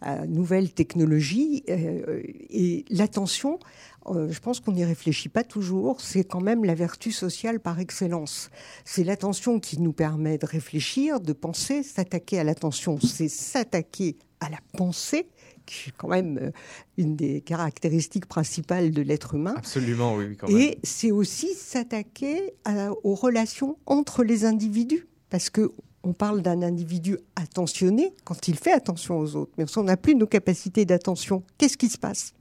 euh, 0.06 0.26
nouvelles 0.26 0.72
technologies. 0.72 1.62
Et 1.68 2.84
l'attention, 3.16 3.58
euh, 4.06 4.30
je 4.30 4.40
pense 4.40 4.60
qu'on 4.60 4.72
n'y 4.72 4.84
réfléchit 4.86 5.28
pas 5.28 5.44
toujours. 5.44 6.00
C'est 6.00 6.24
quand 6.24 6.40
même 6.40 6.64
la 6.64 6.74
vertu 6.74 7.12
sociale 7.12 7.60
par 7.60 7.78
excellence. 7.78 8.48
C'est 8.86 9.04
l'attention 9.04 9.60
qui 9.60 9.78
nous 9.80 9.92
permet 9.92 10.38
de 10.38 10.46
réfléchir, 10.46 11.20
de 11.20 11.34
penser. 11.34 11.82
S'attaquer 11.82 12.38
à 12.38 12.44
l'attention, 12.44 12.98
c'est 13.00 13.28
s'attaquer 13.28 14.16
à 14.40 14.48
la 14.48 14.56
pensée 14.78 15.26
qui 15.66 15.90
est 15.90 15.92
quand 15.96 16.08
même 16.08 16.38
euh, 16.42 16.50
une 16.96 17.14
des 17.16 17.40
caractéristiques 17.42 18.26
principales 18.26 18.90
de 18.92 19.02
l'être 19.02 19.34
humain. 19.34 19.54
Absolument, 19.58 20.14
oui, 20.16 20.36
quand 20.36 20.48
même. 20.48 20.56
Et 20.56 20.78
c'est 20.82 21.12
aussi 21.12 21.54
s'attaquer 21.54 22.54
à- 22.64 22.90
aux 23.04 23.14
relations 23.14 23.76
entre 23.86 24.24
les 24.24 24.44
individus. 24.46 25.06
Parce 25.28 25.50
que 25.50 25.70
on 26.02 26.14
parle 26.14 26.42
d'un 26.42 26.62
individu 26.62 27.16
attentionné 27.36 28.12
quand 28.24 28.48
il 28.48 28.56
fait 28.58 28.72
attention 28.72 29.18
aux 29.20 29.36
autres. 29.36 29.52
Mais 29.56 29.66
si 29.68 29.78
on 29.78 29.84
n'a 29.84 29.96
plus 29.96 30.16
nos 30.16 30.26
capacités 30.26 30.84
d'attention, 30.84 31.44
qu'est-ce 31.58 31.76
qui 31.76 31.88
se 31.88 31.96
passe? 31.98 32.32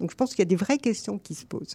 Donc 0.00 0.10
je 0.10 0.16
pense 0.16 0.30
qu'il 0.30 0.40
y 0.40 0.42
a 0.42 0.46
des 0.46 0.56
vraies 0.56 0.78
questions 0.78 1.18
qui 1.18 1.34
se 1.34 1.44
posent. 1.46 1.74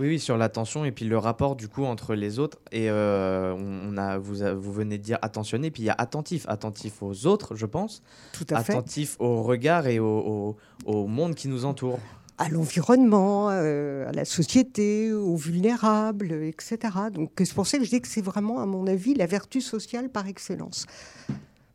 Oui, 0.00 0.06
oui, 0.06 0.20
sur 0.20 0.36
l'attention 0.36 0.84
et 0.84 0.92
puis 0.92 1.06
le 1.06 1.18
rapport 1.18 1.56
du 1.56 1.66
coup 1.66 1.84
entre 1.84 2.14
les 2.14 2.38
autres. 2.38 2.58
Et 2.70 2.88
euh, 2.88 3.52
on 3.58 3.96
a, 3.96 4.16
vous, 4.16 4.36
vous 4.56 4.72
venez 4.72 4.96
de 4.96 5.02
dire 5.02 5.18
attentionné, 5.22 5.72
puis 5.72 5.82
il 5.82 5.86
y 5.86 5.90
a 5.90 5.96
attentif. 5.98 6.44
Attentif 6.48 7.02
aux 7.02 7.26
autres, 7.26 7.56
je 7.56 7.66
pense. 7.66 8.02
Tout 8.32 8.46
à 8.50 8.62
fait. 8.62 8.74
Attentif 8.74 9.16
au 9.18 9.42
regard 9.42 9.88
et 9.88 9.98
au, 9.98 10.06
au- 10.06 10.56
au 10.86 11.06
monde 11.08 11.34
qui 11.34 11.48
nous 11.48 11.64
entoure. 11.64 11.98
À 12.40 12.48
l'environnement, 12.48 13.48
euh, 13.50 14.08
à 14.08 14.12
la 14.12 14.24
société, 14.24 15.12
aux 15.12 15.34
vulnérables, 15.34 16.30
etc. 16.44 16.78
Donc 17.12 17.32
c'est 17.38 17.52
pour 17.52 17.66
ça 17.66 17.78
que 17.78 17.84
je 17.84 17.90
dis 17.90 18.00
que 18.00 18.06
c'est 18.06 18.22
vraiment, 18.22 18.60
à 18.60 18.66
mon 18.66 18.86
avis, 18.86 19.14
la 19.14 19.26
vertu 19.26 19.60
sociale 19.60 20.08
par 20.10 20.28
excellence. 20.28 20.86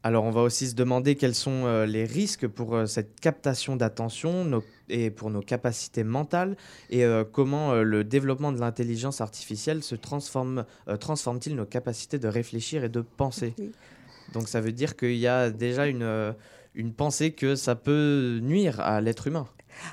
Alors 0.06 0.26
on 0.26 0.32
va 0.32 0.42
aussi 0.42 0.68
se 0.68 0.76
demander 0.76 1.16
quels 1.16 1.34
sont 1.34 1.66
euh, 1.66 1.86
les 1.86 2.04
risques 2.04 2.48
pour 2.48 2.76
euh, 2.76 2.86
cette 2.86 3.20
captation 3.22 3.78
d'attention 3.78 4.44
nos- 4.44 4.64
et 4.90 5.10
pour 5.10 5.30
nos 5.30 5.42
capacités 5.42 6.04
mentales 6.04 6.58
et 6.90 7.06
euh, 7.06 7.24
comment 7.24 7.74
le 7.76 8.04
développement 8.04 8.52
de 8.52 8.60
l'intelligence 8.60 9.22
artificielle 9.22 9.82
se 9.82 9.96
transforme, 9.96 10.66
transforme-t-il 11.00 11.56
nos 11.56 11.66
capacités 11.66 12.20
de 12.20 12.28
réfléchir 12.28 12.84
et 12.84 12.90
de 12.90 13.00
penser? 13.00 13.54
Oui. 13.58 13.72
Donc 14.34 14.50
ça 14.50 14.60
veut 14.60 14.74
dire 14.74 14.98
qu'il 14.98 15.16
y 15.16 15.28
a 15.28 15.50
déjà 15.50 15.88
une, 15.88 16.36
une 16.76 16.94
pensée 16.94 17.32
que 17.32 17.56
ça 17.56 17.76
peut 17.76 18.40
nuire 18.44 18.82
à 18.82 19.00
l'être 19.00 19.28
humain. 19.28 19.48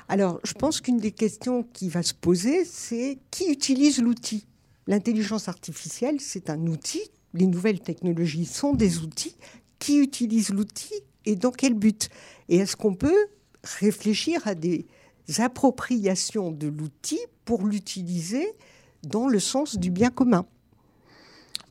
Alors, 0.09 0.39
je 0.43 0.53
pense 0.53 0.81
qu'une 0.81 0.97
des 0.97 1.11
questions 1.11 1.63
qui 1.63 1.89
va 1.89 2.03
se 2.03 2.13
poser, 2.13 2.65
c'est 2.65 3.17
qui 3.31 3.49
utilise 3.49 4.01
l'outil? 4.01 4.45
L'intelligence 4.87 5.47
artificielle, 5.47 6.19
c'est 6.19 6.49
un 6.49 6.67
outil. 6.67 7.01
Les 7.33 7.47
nouvelles 7.47 7.79
technologies 7.79 8.45
sont 8.45 8.73
des 8.73 8.99
outils. 8.99 9.35
Qui 9.81 9.97
utilise 9.97 10.51
l'outil 10.51 10.93
et 11.25 11.35
dans 11.35 11.49
quel 11.49 11.73
but. 11.73 12.09
Et 12.49 12.57
est-ce 12.57 12.75
qu'on 12.75 12.93
peut 12.93 13.25
réfléchir 13.63 14.47
à 14.47 14.53
des 14.53 14.85
appropriations 15.39 16.51
de 16.51 16.67
l'outil 16.67 17.19
pour 17.45 17.65
l'utiliser 17.65 18.47
dans 19.01 19.27
le 19.27 19.39
sens 19.39 19.79
du 19.79 19.89
bien 19.89 20.11
commun? 20.11 20.45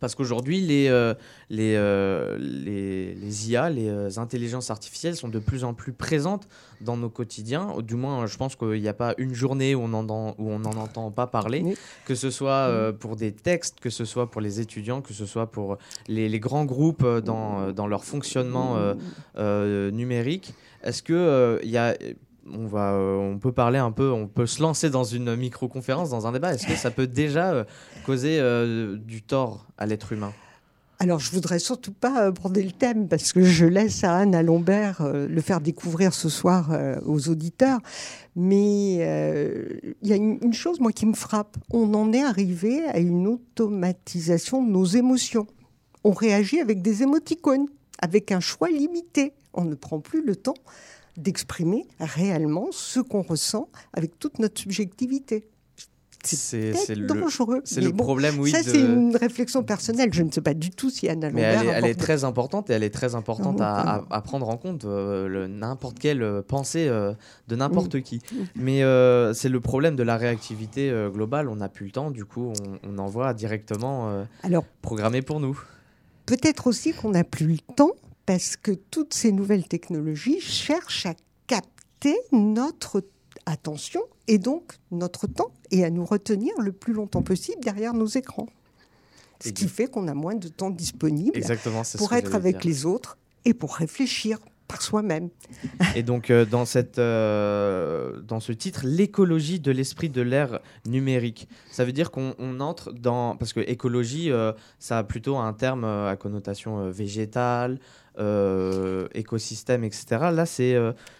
Parce 0.00 0.14
qu'aujourd'hui, 0.14 0.60
les, 0.60 0.88
euh, 0.88 1.14
les, 1.50 1.74
euh, 1.76 2.36
les, 2.38 3.14
les 3.14 3.50
IA, 3.50 3.68
les 3.70 3.88
euh, 3.88 4.08
intelligences 4.16 4.70
artificielles 4.70 5.14
sont 5.14 5.28
de 5.28 5.38
plus 5.38 5.62
en 5.62 5.74
plus 5.74 5.92
présentes 5.92 6.48
dans 6.80 6.96
nos 6.96 7.10
quotidiens. 7.10 7.74
Du 7.82 7.94
moins, 7.94 8.26
je 8.26 8.36
pense 8.38 8.56
qu'il 8.56 8.80
n'y 8.80 8.88
a 8.88 8.94
pas 8.94 9.14
une 9.18 9.34
journée 9.34 9.74
où 9.74 9.82
on 9.82 9.88
n'en 9.88 10.02
n'en 10.02 10.76
entend 10.76 11.10
pas 11.10 11.26
parler, 11.26 11.60
Oui. 11.64 11.74
que 12.06 12.14
ce 12.14 12.30
soit 12.30 12.50
euh, 12.68 12.92
pour 12.92 13.16
des 13.16 13.32
textes, 13.32 13.78
que 13.80 13.90
ce 13.90 14.04
soit 14.06 14.30
pour 14.30 14.40
les 14.40 14.60
étudiants, 14.60 15.02
que 15.02 15.12
ce 15.12 15.26
soit 15.26 15.50
pour 15.50 15.76
les, 16.08 16.28
les 16.28 16.40
grands 16.40 16.64
groupes 16.64 17.02
euh, 17.04 17.20
dans, 17.20 17.60
euh, 17.60 17.72
dans 17.72 17.86
leur 17.86 18.04
fonctionnement 18.04 18.76
euh, 18.78 18.94
euh, 19.36 19.90
numérique. 19.90 20.54
Est-ce 20.82 21.02
que 21.02 21.12
euh, 21.12 21.58
il 21.62 21.70
y 21.70 21.76
a 21.76 21.94
on, 22.52 22.66
va, 22.66 22.94
euh, 22.94 23.16
on 23.16 23.38
peut 23.38 23.52
parler 23.52 23.78
un 23.78 23.92
peu, 23.92 24.10
on 24.10 24.26
peut 24.26 24.46
se 24.46 24.60
lancer 24.62 24.90
dans 24.90 25.04
une 25.04 25.36
micro-conférence, 25.36 26.10
dans 26.10 26.26
un 26.26 26.32
débat? 26.32 26.54
Est-ce 26.54 26.66
que 26.66 26.74
ça 26.74 26.90
peut 26.90 27.06
déjà 27.06 27.52
euh, 27.52 27.64
causer 28.00 28.38
euh, 28.40 28.96
du 28.96 29.22
tort 29.22 29.66
à 29.78 29.86
l'être 29.86 30.12
humain 30.12 30.32
Alors, 30.98 31.18
je 31.18 31.30
voudrais 31.30 31.58
surtout 31.58 31.92
pas 31.92 32.26
aborder 32.26 32.62
le 32.62 32.72
thème 32.72 33.08
parce 33.08 33.32
que 33.32 33.42
je 33.42 33.64
laisse 33.66 34.04
à 34.04 34.16
Anne 34.16 34.34
à 34.34 34.42
Lombert 34.42 35.00
euh, 35.00 35.26
le 35.28 35.40
faire 35.40 35.60
découvrir 35.60 36.12
ce 36.12 36.28
soir 36.28 36.72
euh, 36.72 36.96
aux 37.06 37.28
auditeurs. 37.28 37.80
Mais 38.36 38.98
euh, 39.00 39.78
il 40.02 40.08
y 40.08 40.12
a 40.12 40.16
une, 40.16 40.38
une 40.42 40.52
chose, 40.52 40.80
moi, 40.80 40.92
qui 40.92 41.06
me 41.06 41.14
frappe. 41.14 41.56
On 41.70 41.94
en 41.94 42.12
est 42.12 42.22
arrivé 42.22 42.84
à 42.86 42.98
une 42.98 43.26
automatisation 43.26 44.62
de 44.62 44.70
nos 44.70 44.84
émotions. 44.84 45.46
On 46.04 46.12
réagit 46.12 46.60
avec 46.60 46.82
des 46.82 47.02
émoticônes, 47.02 47.66
avec 48.00 48.32
un 48.32 48.40
choix 48.40 48.68
limité. 48.68 49.32
On 49.52 49.64
ne 49.64 49.74
prend 49.74 50.00
plus 50.00 50.24
le 50.24 50.36
temps 50.36 50.54
d'exprimer 51.16 51.86
réellement 51.98 52.68
ce 52.72 53.00
qu'on 53.00 53.22
ressent 53.22 53.68
avec 53.92 54.18
toute 54.18 54.38
notre 54.38 54.60
subjectivité. 54.60 55.49
C'est 56.22 56.72
dangereux. 57.06 57.62
c'est 57.64 57.80
mais 57.80 57.86
le 57.86 57.92
bon, 57.92 58.04
problème, 58.04 58.38
oui. 58.38 58.50
ça, 58.50 58.62
de- 58.62 58.68
c'est 58.68 58.80
une 58.80 59.16
réflexion 59.16 59.62
personnelle. 59.62 60.10
Je 60.12 60.22
ne 60.22 60.30
sais 60.30 60.40
pas 60.42 60.54
du 60.54 60.70
tout 60.70 60.90
si 60.90 61.08
Anna 61.08 61.30
Mais 61.30 61.40
elle 61.42 61.66
est, 61.66 61.70
elle 61.70 61.86
est 61.86 61.94
très 61.94 62.24
importante 62.24 62.68
et 62.70 62.74
elle 62.74 62.82
est 62.82 62.90
très 62.94 63.14
importante 63.14 63.60
à, 63.60 64.00
oui. 64.00 64.06
à- 64.10 64.16
à 64.16 64.20
prendre 64.20 64.48
en 64.48 64.56
compte, 64.56 64.84
euh, 64.84 65.48
n'importe 65.48 65.98
quelle 65.98 66.22
euh, 66.22 66.42
pensée 66.42 66.88
euh, 66.88 67.12
de 67.48 67.56
n'importe 67.56 67.94
Mm. 67.94 68.02
qui. 68.02 68.20
Mais 68.54 68.82
euh, 68.82 69.32
c'est 69.32 69.48
le 69.48 69.60
problème 69.60 69.96
de 69.96 70.02
la 70.02 70.16
réactivité 70.16 70.92
globale. 71.12 71.48
On 71.48 71.56
n'a 71.56 71.68
plus 71.68 71.86
le 71.86 71.92
temps, 71.92 72.10
du 72.10 72.24
coup, 72.24 72.52
on, 72.84 72.90
on 72.94 72.98
envoie 72.98 73.32
directement 73.34 74.24
Alors, 74.42 74.64
programmé 74.82 75.22
pour 75.22 75.40
nous. 75.40 75.58
peut-être 76.26 76.66
aussi 76.66 76.92
qu'on 76.92 77.10
n'a 77.10 77.24
plus 77.24 77.46
le 77.46 77.58
temps 77.76 77.92
parce 78.26 78.56
que 78.56 78.72
toutes 78.72 79.14
ces 79.14 79.32
nouvelles 79.32 79.66
technologies 79.66 80.40
cherchent 80.40 81.06
à 81.06 81.14
capter 81.46 82.16
notre 82.32 83.02
attention 83.50 84.02
et 84.28 84.38
donc 84.38 84.78
notre 84.90 85.26
temps 85.26 85.52
et 85.70 85.84
à 85.84 85.90
nous 85.90 86.04
retenir 86.04 86.52
le 86.60 86.72
plus 86.72 86.92
longtemps 86.92 87.22
possible 87.22 87.62
derrière 87.62 87.94
nos 87.94 88.06
écrans. 88.06 88.46
Ce 89.42 89.48
Et 89.48 89.52
qui 89.52 89.68
fait 89.68 89.86
qu'on 89.86 90.08
a 90.08 90.14
moins 90.14 90.34
de 90.34 90.48
temps 90.48 90.70
disponible 90.70 91.36
Exactement, 91.36 91.82
c'est 91.84 91.98
ce 91.98 92.02
pour 92.02 92.12
être 92.12 92.34
avec 92.34 92.56
dire. 92.58 92.66
les 92.66 92.86
autres 92.86 93.18
et 93.44 93.54
pour 93.54 93.74
réfléchir 93.74 94.38
par 94.70 94.80
soi-même. 94.82 95.30
Et 95.96 96.02
donc, 96.02 96.30
euh, 96.30 96.44
dans, 96.44 96.64
cette, 96.64 96.98
euh, 96.98 98.20
dans 98.22 98.40
ce 98.40 98.52
titre, 98.52 98.82
l'écologie 98.84 99.58
de 99.60 99.70
l'esprit 99.72 100.08
de 100.08 100.22
l'ère 100.22 100.60
numérique, 100.86 101.48
ça 101.70 101.84
veut 101.84 101.92
dire 101.92 102.10
qu'on 102.10 102.34
on 102.38 102.60
entre 102.60 102.92
dans. 102.92 103.36
Parce 103.36 103.52
que 103.52 103.60
écologie, 103.60 104.30
euh, 104.30 104.52
ça 104.78 104.98
a 104.98 105.04
plutôt 105.04 105.36
un 105.38 105.52
terme 105.52 105.84
à 105.84 106.16
connotation 106.16 106.90
végétale, 106.90 107.78
écosystème, 109.14 109.84
etc. 109.84 110.06
Là, 110.32 110.46
c'est 110.46 110.76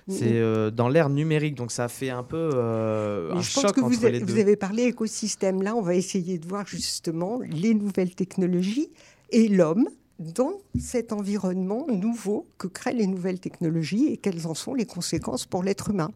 c'est 0.09 0.41
dans 0.73 0.89
l'ère 0.89 1.09
numérique, 1.11 1.55
donc 1.57 1.71
ça 1.73 1.89
fait 1.89 2.11
un 2.11 2.23
peu 2.23 2.51
un 2.55 3.41
je 3.41 3.53
pense 3.55 3.73
que 3.73 3.81
entre 3.81 3.89
vous, 3.89 4.07
a- 4.07 4.11
les 4.11 4.19
vous 4.21 4.39
avez 4.39 4.57
parlé 4.57 4.85
écosystème. 4.85 5.63
Là, 5.63 5.75
on 5.75 5.83
va 5.83 5.95
essayer 5.95 6.39
de 6.39 6.47
voir 6.47 6.67
justement 6.67 7.41
les 7.51 7.75
nouvelles 7.75 8.15
technologies 8.15 8.91
et 9.31 9.49
l'homme 9.49 9.89
dans 10.21 10.53
cet 10.79 11.13
environnement 11.13 11.87
nouveau 11.89 12.47
que 12.59 12.67
créent 12.69 12.93
les 12.95 13.07
nouvelles 13.07 13.41
technologies 13.41 14.07
et 14.09 14.17
quelles 14.19 14.47
en 14.47 14.55
sont 14.55 14.75
les 14.75 14.85
conséquences 14.87 15.47
pour 15.47 15.63
l'être 15.63 15.91
humain. 15.91 16.13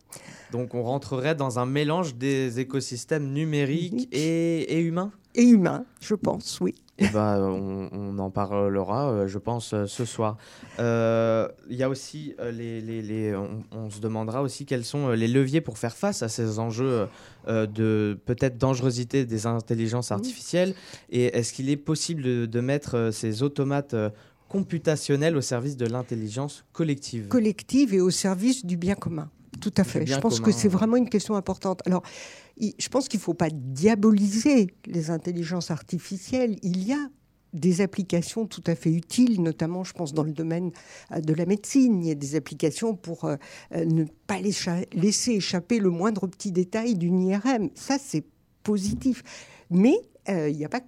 Donc, 0.53 0.75
on 0.75 0.83
rentrerait 0.83 1.35
dans 1.35 1.59
un 1.59 1.67
mélange 1.67 2.15
des 2.15 2.61
écosystèmes 2.61 3.33
numériques 3.33 3.93
Numérique. 3.93 4.09
et, 4.15 4.79
et 4.79 4.81
humains? 4.81 5.11
Et 5.35 5.43
humain, 5.43 5.85
je 6.01 6.15
pense, 6.15 6.61
oui. 6.61 6.75
Eh 6.99 7.09
ben, 7.09 7.41
on, 7.41 7.89
on 7.93 8.19
en 8.21 8.31
parlera, 8.31 9.11
euh, 9.11 9.27
je 9.27 9.39
pense, 9.39 9.75
euh, 9.75 9.87
ce 9.87 10.05
soir. 10.05 10.37
Euh, 10.79 11.49
Il 11.69 11.77
y 11.77 11.83
a 11.83 11.89
aussi 11.89 12.35
euh, 12.39 12.53
les, 12.53 12.81
les- 12.81 13.03
les- 13.03 13.35
on, 13.35 13.65
on 13.73 13.91
se 13.91 13.99
demandera 14.01 14.43
aussi 14.43 14.65
quels 14.65 14.85
sont 14.85 15.09
euh, 15.09 15.15
les 15.17 15.27
leviers 15.27 15.61
pour 15.61 15.77
faire 15.79 15.97
face 15.97 16.23
à 16.23 16.29
ces 16.29 16.61
enjeux 16.61 17.09
euh, 17.49 17.67
de 17.67 18.17
peut-être 18.27 18.59
dangerosité 18.59 19.25
des 19.25 19.47
intelligences 19.47 20.13
artificielles. 20.13 20.75
Et 21.11 21.37
est-ce 21.37 21.53
qu'il 21.53 21.69
est 21.69 21.77
possible 21.77 22.23
de, 22.23 22.47
de 22.47 22.61
mettre 22.61 22.97
euh, 22.97 23.11
ces 23.11 23.43
automates 23.43 23.95
computationnels 24.55 25.37
au 25.37 25.41
service 25.41 25.77
de 25.77 25.87
l'intelligence 25.87 26.65
collective 26.73 27.27
Collective 27.29 27.93
et 27.93 28.01
au 28.01 28.11
service 28.11 28.65
du 28.65 28.77
bien 28.77 28.95
commun. 28.95 29.29
Tout 29.61 29.75
à 29.77 29.83
fait. 29.85 30.07
Je 30.07 30.19
pense 30.19 30.39
commun, 30.39 30.47
que 30.47 30.57
c'est 30.57 30.69
vraiment 30.69 30.97
une 30.97 31.09
question 31.09 31.35
importante. 31.35 31.83
Alors, 31.87 32.03
je 32.61 32.89
pense 32.89 33.09
qu'il 33.09 33.19
ne 33.19 33.25
faut 33.25 33.35
pas 33.35 33.51
diaboliser 33.51 34.69
les 34.87 35.11
intelligences 35.11 35.71
artificielles. 35.73 36.57
Il 36.63 36.87
y 36.87 36.93
a 36.93 37.09
des 37.53 37.81
applications 37.81 38.47
tout 38.47 38.63
à 38.67 38.77
fait 38.77 38.93
utiles, 38.93 39.43
notamment, 39.43 39.83
je 39.83 39.93
pense, 39.93 40.13
dans 40.13 40.25
le 40.25 40.33
domaine 40.33 40.71
euh, 41.13 41.21
de 41.21 41.35
la 41.35 41.47
médecine. 41.47 42.03
Il 42.03 42.09
y 42.09 42.13
a 42.13 42.17
des 42.17 42.37
applications 42.37 42.95
pour 42.95 43.25
euh, 43.25 43.37
euh, 43.75 43.85
ne 43.85 44.05
pas 44.27 44.39
laisser, 44.41 45.33
échapper 45.33 45.79
le 45.79 45.91
moindre 45.91 46.27
petit 46.27 46.53
détail 46.53 46.97
d'une 46.97 47.21
IRM. 47.21 47.71
Ça, 47.75 47.97
c'est 47.99 48.25
positif. 48.63 49.23
Mais 49.71 49.97
euh, 50.29 50.49
il 50.49 50.57
n'y 50.57 50.65
a 50.65 50.69
pas 50.69 50.81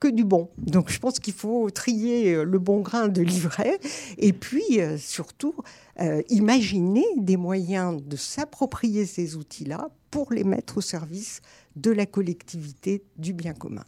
que 0.00 0.08
du 0.08 0.24
bon. 0.24 0.48
Donc 0.56 0.90
je 0.90 0.98
pense 0.98 1.20
qu'il 1.20 1.34
faut 1.34 1.70
trier 1.70 2.34
euh, 2.34 2.44
le 2.44 2.58
bon 2.58 2.80
grain 2.80 3.08
de 3.08 3.20
livret 3.20 3.78
et 4.18 4.32
puis 4.32 4.80
euh, 4.80 4.96
surtout 4.96 5.54
euh, 6.00 6.22
imaginer 6.30 7.04
des 7.18 7.36
moyens 7.36 8.02
de 8.02 8.16
s'approprier 8.16 9.04
ces 9.04 9.36
outils-là 9.36 9.90
pour 10.10 10.32
les 10.32 10.42
mettre 10.42 10.78
au 10.78 10.80
service 10.80 11.42
de 11.76 11.90
la 11.90 12.06
collectivité, 12.06 13.04
du 13.18 13.34
bien 13.34 13.52
commun. 13.52 13.84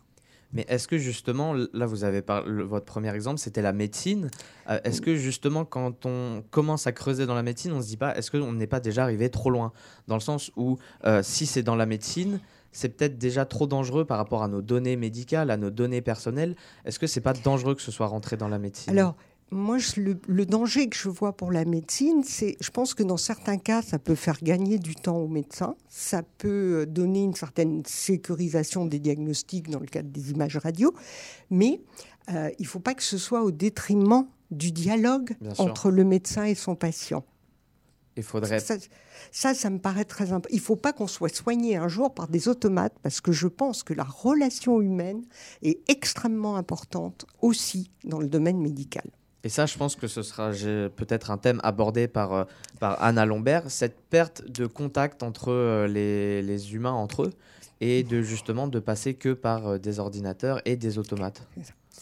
Mais 0.52 0.66
est-ce 0.68 0.86
que 0.86 0.98
justement, 0.98 1.54
là 1.54 1.86
vous 1.86 2.04
avez 2.04 2.20
parlé, 2.20 2.62
votre 2.62 2.84
premier 2.84 3.12
exemple, 3.14 3.38
c'était 3.38 3.62
la 3.62 3.72
médecine. 3.72 4.30
Est-ce 4.84 5.00
que 5.00 5.16
justement, 5.16 5.64
quand 5.64 6.04
on 6.04 6.44
commence 6.50 6.86
à 6.86 6.92
creuser 6.92 7.24
dans 7.24 7.34
la 7.34 7.42
médecine, 7.42 7.72
on 7.72 7.80
se 7.80 7.86
dit 7.86 7.96
pas, 7.96 8.14
est-ce 8.14 8.30
qu'on 8.30 8.52
n'est 8.52 8.66
pas 8.66 8.78
déjà 8.78 9.02
arrivé 9.02 9.30
trop 9.30 9.48
loin? 9.48 9.72
Dans 10.08 10.14
le 10.14 10.20
sens 10.20 10.52
où, 10.56 10.76
si 11.22 11.46
c'est 11.46 11.62
dans 11.62 11.74
la 11.74 11.86
médecine, 11.86 12.38
c'est 12.72 12.88
peut-être 12.90 13.18
déjà 13.18 13.44
trop 13.44 13.66
dangereux 13.66 14.04
par 14.04 14.16
rapport 14.18 14.42
à 14.42 14.48
nos 14.48 14.62
données 14.62 14.96
médicales, 14.96 15.50
à 15.50 15.56
nos 15.56 15.70
données 15.70 16.00
personnelles. 16.02 16.56
Est-ce 16.84 16.98
que 16.98 17.06
c'est 17.06 17.20
pas 17.20 17.32
dangereux 17.34 17.74
que 17.74 17.82
ce 17.82 17.92
soit 17.92 18.06
rentré 18.06 18.36
dans 18.36 18.48
la 18.48 18.58
médecine? 18.58 18.90
Alors, 18.92 19.14
moi, 19.50 19.76
je- 19.76 20.00
le, 20.00 20.18
le 20.26 20.46
danger 20.46 20.88
que 20.88 20.96
je 20.96 21.10
vois 21.10 21.36
pour 21.36 21.52
la 21.52 21.66
médecine, 21.66 22.22
c'est, 22.24 22.56
je 22.60 22.70
pense 22.70 22.94
que 22.94 23.02
dans 23.02 23.18
certains 23.18 23.58
cas, 23.58 23.82
ça 23.82 23.98
peut 23.98 24.14
faire 24.14 24.38
gagner 24.42 24.78
du 24.78 24.94
temps 24.94 25.18
aux 25.18 25.28
médecins, 25.28 25.74
ça 25.90 26.22
peut 26.38 26.80
euh, 26.80 26.86
donner 26.86 27.22
une 27.22 27.34
certaine 27.34 27.82
sécurisation 27.84 28.86
des 28.86 28.98
diagnostics 28.98 29.68
dans 29.68 29.80
le 29.80 29.86
cadre 29.86 30.08
des 30.08 30.30
images 30.30 30.56
radio, 30.56 30.94
mais 31.50 31.82
euh, 32.30 32.48
il 32.58 32.62
ne 32.62 32.68
faut 32.68 32.80
pas 32.80 32.94
que 32.94 33.02
ce 33.02 33.18
soit 33.18 33.42
au 33.42 33.50
détriment 33.50 34.26
du 34.50 34.72
dialogue 34.72 35.36
Bien 35.40 35.54
sûr. 35.54 35.64
entre 35.64 35.90
le 35.90 36.04
médecin 36.04 36.44
et 36.44 36.54
son 36.54 36.74
patient. 36.74 37.24
Il 38.16 38.22
faudrait. 38.22 38.60
Ça, 38.60 38.76
ça, 39.30 39.54
ça 39.54 39.70
me 39.70 39.78
paraît 39.78 40.04
très 40.04 40.32
important. 40.32 40.48
Il 40.50 40.56
ne 40.56 40.62
faut 40.62 40.76
pas 40.76 40.92
qu'on 40.92 41.06
soit 41.06 41.34
soigné 41.34 41.76
un 41.76 41.88
jour 41.88 42.14
par 42.14 42.28
des 42.28 42.48
automates, 42.48 42.94
parce 43.02 43.20
que 43.20 43.32
je 43.32 43.48
pense 43.48 43.82
que 43.82 43.94
la 43.94 44.04
relation 44.04 44.80
humaine 44.80 45.22
est 45.62 45.80
extrêmement 45.88 46.56
importante 46.56 47.26
aussi 47.40 47.90
dans 48.04 48.20
le 48.20 48.28
domaine 48.28 48.60
médical. 48.60 49.04
Et 49.44 49.48
ça, 49.48 49.66
je 49.66 49.76
pense 49.76 49.96
que 49.96 50.06
ce 50.06 50.22
sera 50.22 50.50
peut-être 50.50 51.30
un 51.30 51.38
thème 51.38 51.60
abordé 51.64 52.06
par, 52.06 52.32
euh, 52.32 52.44
par 52.78 53.02
Anna 53.02 53.26
Lombert, 53.26 53.70
cette 53.70 54.00
perte 54.00 54.48
de 54.48 54.66
contact 54.66 55.22
entre 55.22 55.50
euh, 55.50 55.88
les, 55.88 56.42
les 56.42 56.74
humains 56.74 56.92
entre 56.92 57.24
eux 57.24 57.32
et 57.80 58.04
de 58.04 58.22
justement 58.22 58.68
de 58.68 58.78
passer 58.78 59.14
que 59.14 59.32
par 59.32 59.66
euh, 59.66 59.78
des 59.78 59.98
ordinateurs 59.98 60.60
et 60.64 60.76
des 60.76 60.98
automates. 60.98 61.48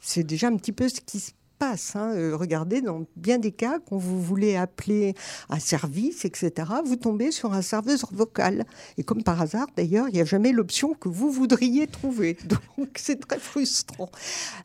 C'est 0.03 0.25
déjà 0.25 0.49
un 0.49 0.57
petit 0.57 0.73
peu 0.73 0.89
ce 0.89 1.01
qui 1.01 1.21
se 1.21 1.33
hein. 1.63 2.13
Euh, 2.15 2.37
regardez, 2.37 2.81
dans 2.81 3.05
bien 3.17 3.39
des 3.39 3.53
cas, 3.53 3.79
quand 3.79 3.97
vous 3.97 4.21
voulez 4.21 4.57
appeler 4.57 5.15
un 5.49 5.59
service, 5.59 6.25
etc., 6.25 6.53
vous 6.85 6.97
tombez 6.97 7.31
sur 7.31 7.53
un 7.53 7.63
serveur 7.63 7.99
vocal. 8.13 8.65
Et 8.99 9.03
comme 9.03 9.23
par 9.23 9.41
hasard, 9.41 9.67
d'ailleurs, 9.77 10.09
il 10.09 10.15
n'y 10.15 10.21
a 10.21 10.25
jamais 10.25 10.53
l'option 10.53 10.95
que 10.95 11.09
vous 11.09 11.31
voudriez 11.31 11.87
trouver. 11.87 12.37
Donc, 12.45 12.91
c'est 12.97 13.21
très 13.21 13.39
frustrant. 13.39 14.11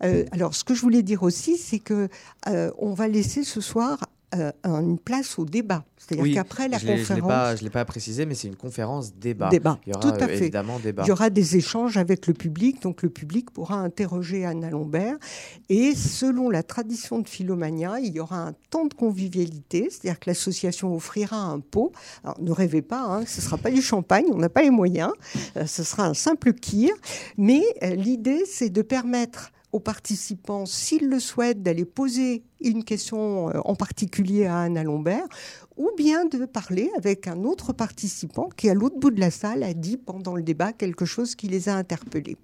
Euh, 0.03 0.25
alors, 0.31 0.55
ce 0.55 0.63
que 0.63 0.73
je 0.73 0.81
voulais 0.81 1.03
dire 1.03 1.23
aussi, 1.23 1.57
c'est 1.57 1.79
que 1.79 2.07
euh, 2.47 2.71
on 2.77 2.93
va 2.93 3.07
laisser 3.07 3.43
ce 3.43 3.61
soir 3.61 3.99
euh, 4.33 4.51
une 4.63 4.97
place 4.99 5.37
au 5.37 5.45
débat. 5.45 5.83
C'est-à-dire 5.97 6.23
Oui, 6.23 6.33
qu'après 6.33 6.67
la 6.67 6.77
je 6.77 6.85
l'ai- 6.85 6.93
je 6.97 7.01
l'ai 7.01 7.07
conférence, 7.21 7.29
pas, 7.31 7.55
je 7.55 7.63
l'ai 7.63 7.69
pas 7.69 7.85
précisé, 7.85 8.25
mais 8.25 8.35
c'est 8.35 8.47
une 8.47 8.55
conférence 8.55 9.13
débat. 9.15 9.49
Débat, 9.49 9.79
Il 9.85 9.93
y 9.93 9.95
aura 9.95 10.01
tout 10.01 10.21
à 10.21 10.25
euh, 10.25 10.27
fait. 10.27 10.37
évidemment 10.37 10.77
débat. 10.79 11.03
il 11.05 11.07
y 11.07 11.11
aura 11.11 11.29
des 11.29 11.55
échanges 11.57 11.97
avec 11.97 12.27
le 12.27 12.33
public, 12.33 12.81
donc 12.81 13.01
le 13.01 13.09
public 13.09 13.49
pourra 13.51 13.75
interroger 13.77 14.45
Anna 14.45 14.69
Lambert. 14.69 15.15
Et 15.69 15.95
selon 15.95 16.49
la 16.49 16.63
tradition 16.63 17.19
de 17.19 17.27
Philomania, 17.29 17.99
il 17.99 18.13
y 18.13 18.19
aura 18.19 18.39
un 18.39 18.53
temps 18.69 18.85
de 18.85 18.93
convivialité, 18.93 19.87
c'est-à-dire 19.89 20.19
que 20.19 20.29
l'association 20.29 20.93
offrira 20.95 21.37
un 21.37 21.59
pot. 21.59 21.91
Alors 22.23 22.39
ne 22.41 22.51
rêvez 22.51 22.81
pas, 22.81 23.01
hein, 23.01 23.23
ce 23.25 23.39
ne 23.41 23.45
sera 23.45 23.57
pas 23.57 23.71
du 23.71 23.81
champagne, 23.81 24.25
on 24.31 24.37
n'a 24.37 24.49
pas 24.49 24.61
les 24.63 24.69
moyens, 24.69 25.11
euh, 25.57 25.65
ce 25.65 25.83
sera 25.83 26.05
un 26.05 26.13
simple 26.13 26.53
kir. 26.53 26.91
Mais 27.37 27.63
euh, 27.83 27.95
l'idée, 27.95 28.43
c'est 28.45 28.69
de 28.69 28.81
permettre 28.81 29.51
aux 29.75 29.81
participants, 29.81 30.65
s'ils 30.65 31.09
le 31.09 31.19
souhaitent, 31.19 31.61
d'aller 31.61 31.83
poser 31.83 32.43
une 32.61 32.85
question 32.85 33.49
euh, 33.49 33.59
en 33.65 33.75
particulier 33.75 34.45
à 34.45 34.61
Anna 34.61 34.83
Lambert, 34.83 35.27
ou 35.75 35.89
bien 35.97 36.23
de 36.23 36.45
parler 36.45 36.89
avec 36.97 37.27
un 37.27 37.43
autre 37.43 37.73
participant 37.73 38.47
qui, 38.55 38.69
à 38.69 38.73
l'autre 38.73 38.97
bout 38.97 39.11
de 39.11 39.19
la 39.19 39.31
salle, 39.31 39.63
a 39.63 39.73
dit 39.73 39.97
pendant 39.97 40.37
le 40.37 40.43
débat 40.43 40.71
quelque 40.71 41.03
chose 41.03 41.35
qui 41.35 41.49
les 41.49 41.67
a 41.67 41.75
interpellés. 41.75 42.37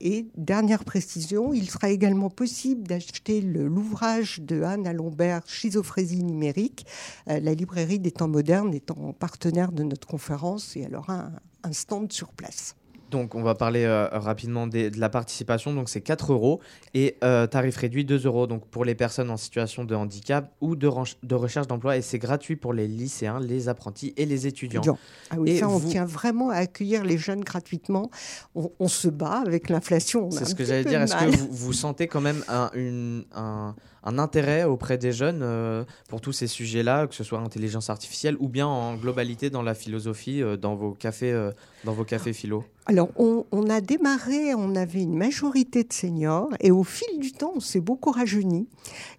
Et 0.00 0.26
dernière 0.38 0.84
précision, 0.84 1.52
il 1.52 1.68
sera 1.68 1.90
également 1.90 2.30
possible 2.30 2.88
d'acheter 2.88 3.42
l'ouvrage 3.42 4.40
de 4.40 4.62
Anne 4.62 4.90
Lambert, 4.90 5.42
Schizophrésie 5.46 6.24
numérique. 6.24 6.86
Euh, 7.28 7.40
la 7.40 7.52
librairie 7.52 7.98
des 7.98 8.10
temps 8.10 8.26
modernes 8.26 8.72
étant 8.72 9.12
partenaire 9.12 9.70
de 9.70 9.82
notre 9.82 10.06
conférence 10.06 10.78
et 10.78 10.80
elle 10.80 10.96
aura 10.96 11.14
un, 11.14 11.32
un 11.62 11.72
stand 11.74 12.10
sur 12.10 12.32
place. 12.32 12.74
Donc, 13.14 13.36
on 13.36 13.42
va 13.42 13.54
parler 13.54 13.84
euh, 13.84 14.08
rapidement 14.10 14.66
des- 14.66 14.90
de 14.90 14.98
la 14.98 15.08
participation. 15.08 15.72
Donc, 15.72 15.88
c'est 15.88 16.00
4 16.00 16.32
euros 16.32 16.60
et 16.94 17.16
euh, 17.22 17.46
tarif 17.46 17.76
réduit 17.76 18.04
2 18.04 18.26
euros. 18.26 18.48
Donc, 18.48 18.66
pour 18.66 18.84
les 18.84 18.96
personnes 18.96 19.30
en 19.30 19.36
situation 19.36 19.84
de 19.84 19.94
handicap 19.94 20.50
ou 20.60 20.74
de, 20.74 20.88
recherche 20.88 21.68
d'emploi. 21.68 21.96
Et 21.96 22.02
c'est 22.02 22.18
gratuit 22.18 22.56
pour 22.56 22.72
les 22.72 22.88
lycéens, 22.88 23.38
les 23.38 23.68
apprentis 23.68 24.12
et 24.16 24.26
les 24.26 24.48
étudiants. 24.48 24.82
Ah 25.30 25.36
oui, 25.38 25.50
Et 25.52 25.58
ça, 25.60 25.68
on 25.68 25.76
vous- 25.78 25.88
tient 25.88 26.04
vraiment 26.04 26.50
à 26.50 26.56
accueillir 26.56 27.04
les 27.04 27.16
jeunes 27.16 27.44
gratuitement. 27.44 28.10
On, 28.56 28.70
on 28.80 28.88
se 28.88 29.06
bat 29.06 29.42
avec 29.46 29.68
l'inflation. 29.68 30.32
C'est 30.32 30.44
ce 30.44 30.56
que 30.56 30.64
j'allais 30.64 30.84
dire. 30.84 31.00
Est-ce 31.02 31.14
que 31.14 31.36
vous, 31.36 31.48
vous 31.52 31.72
sentez 31.72 32.08
quand 32.08 32.20
même 32.20 32.42
un, 32.48 32.70
une- 32.74 33.24
un- 33.36 33.76
un 34.04 34.18
intérêt 34.18 34.64
auprès 34.64 34.98
des 34.98 35.12
jeunes 35.12 35.40
euh, 35.42 35.84
pour 36.08 36.20
tous 36.20 36.32
ces 36.32 36.46
sujets-là, 36.46 37.06
que 37.06 37.14
ce 37.14 37.24
soit 37.24 37.40
intelligence 37.40 37.90
artificielle 37.90 38.36
ou 38.38 38.48
bien 38.48 38.66
en 38.66 38.94
globalité 38.96 39.50
dans 39.50 39.62
la 39.62 39.74
philosophie, 39.74 40.42
euh, 40.42 40.56
dans 40.56 40.74
vos 40.74 40.92
cafés, 40.92 41.32
euh, 41.32 41.50
dans 41.84 41.92
vos 41.92 42.04
cafés 42.04 42.34
philo 42.34 42.64
Alors, 42.86 43.08
on, 43.16 43.70
a 43.70 43.80
démarré, 43.80 44.54
on 44.54 44.76
avait 44.76 45.02
une 45.02 45.16
majorité 45.16 45.84
de 45.84 45.92
seniors, 45.92 46.50
et 46.60 46.70
au 46.70 46.84
fil 46.84 47.18
du 47.18 47.32
temps, 47.32 47.52
on 47.56 47.60
s'est 47.60 47.80
beaucoup 47.80 48.10
rajeuni, 48.10 48.68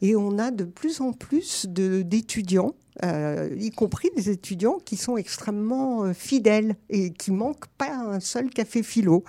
et 0.02 0.16
on 0.16 0.38
a 0.38 0.52
de 0.52 0.64
plus 0.64 1.02
en 1.02 1.14
plus 1.14 1.66
d'étudiants, 1.68 2.76
y 3.04 3.72
compris 3.72 4.10
des 4.16 4.30
étudiants 4.30 4.78
qui 4.84 4.96
sont 4.96 5.18
extrêmement 5.18 6.14
fidèles 6.14 6.76
et 6.90 7.12
qui 7.12 7.32
manquent 7.32 7.68
pas 7.78 7.94
un 7.94 8.20
seul 8.20 8.50
café 8.50 8.84
philo. 8.84 9.24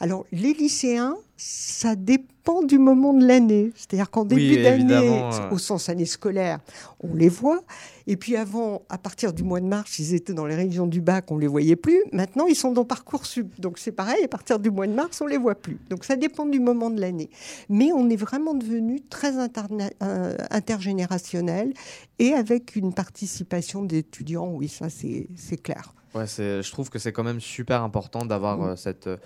Alors, 0.00 0.26
les 0.32 0.52
lycéens, 0.52 1.16
ça 1.36 1.96
dépend 1.96 2.35
du 2.66 2.78
moment 2.78 3.12
de 3.12 3.26
l'année. 3.26 3.72
C'est-à-dire 3.74 4.10
qu'en 4.10 4.22
Oui, 4.22 4.50
début 4.50 4.62
d'année, 4.62 5.22
au 5.50 5.58
sens 5.58 5.88
année 5.88 6.04
scolaire, 6.06 6.60
on 7.00 7.14
les 7.14 7.28
voit. 7.28 7.60
Et 8.06 8.16
puis 8.16 8.36
avant, 8.36 8.82
à 8.88 8.98
partir 8.98 9.32
du 9.32 9.42
mois 9.42 9.60
de 9.60 9.66
mars, 9.66 9.98
ils 9.98 10.14
étaient 10.14 10.32
dans 10.32 10.46
les 10.46 10.54
révisions 10.54 10.86
du 10.86 11.00
bac, 11.00 11.24
on 11.32 11.38
les 11.38 11.48
voyait 11.48 11.74
plus. 11.74 12.00
Maintenant, 12.12 12.46
ils 12.46 12.54
sont 12.54 12.70
dans 12.70 12.84
Parcoursup. 12.84 13.60
Donc 13.60 13.78
c'est 13.78 13.90
pareil, 13.92 14.22
à 14.24 14.28
partir 14.28 14.60
du 14.60 14.70
mois 14.70 14.86
de 14.86 14.92
mars, 14.94 15.20
on 15.20 15.26
les 15.26 15.38
voit 15.38 15.56
plus. 15.56 15.78
Donc 15.90 16.04
ça 16.04 16.14
dépend 16.14 16.46
du 16.46 16.60
moment 16.60 16.88
de 16.90 17.00
l'année. 17.00 17.30
Mais 17.68 17.90
on 17.92 18.08
est 18.08 18.16
vraiment 18.16 18.54
devenu 18.54 19.00
très 19.00 19.32
interna- 19.38 19.90
euh, 20.04 20.36
intergénérationnel 20.50 21.72
et 22.18 22.32
avec 22.32 22.76
une 22.76 22.92
participation 22.94 23.82
d'étudiants, 23.82 24.48
oui, 24.52 24.68
ça 24.68 24.86
c'est 24.88 25.56
clair. 25.62 25.92
Ouais, 26.14 26.26
je 26.26 26.70
trouve 26.70 26.88
que 26.88 26.98
c'est 26.98 27.12
quand 27.12 27.24
même 27.24 27.40
super 27.40 27.82
important 27.82 28.24
d'avoir 28.24 28.56
Mm. 28.58 28.62
euh, 28.62 28.76
cette 28.76 29.06
euh, 29.08 29.16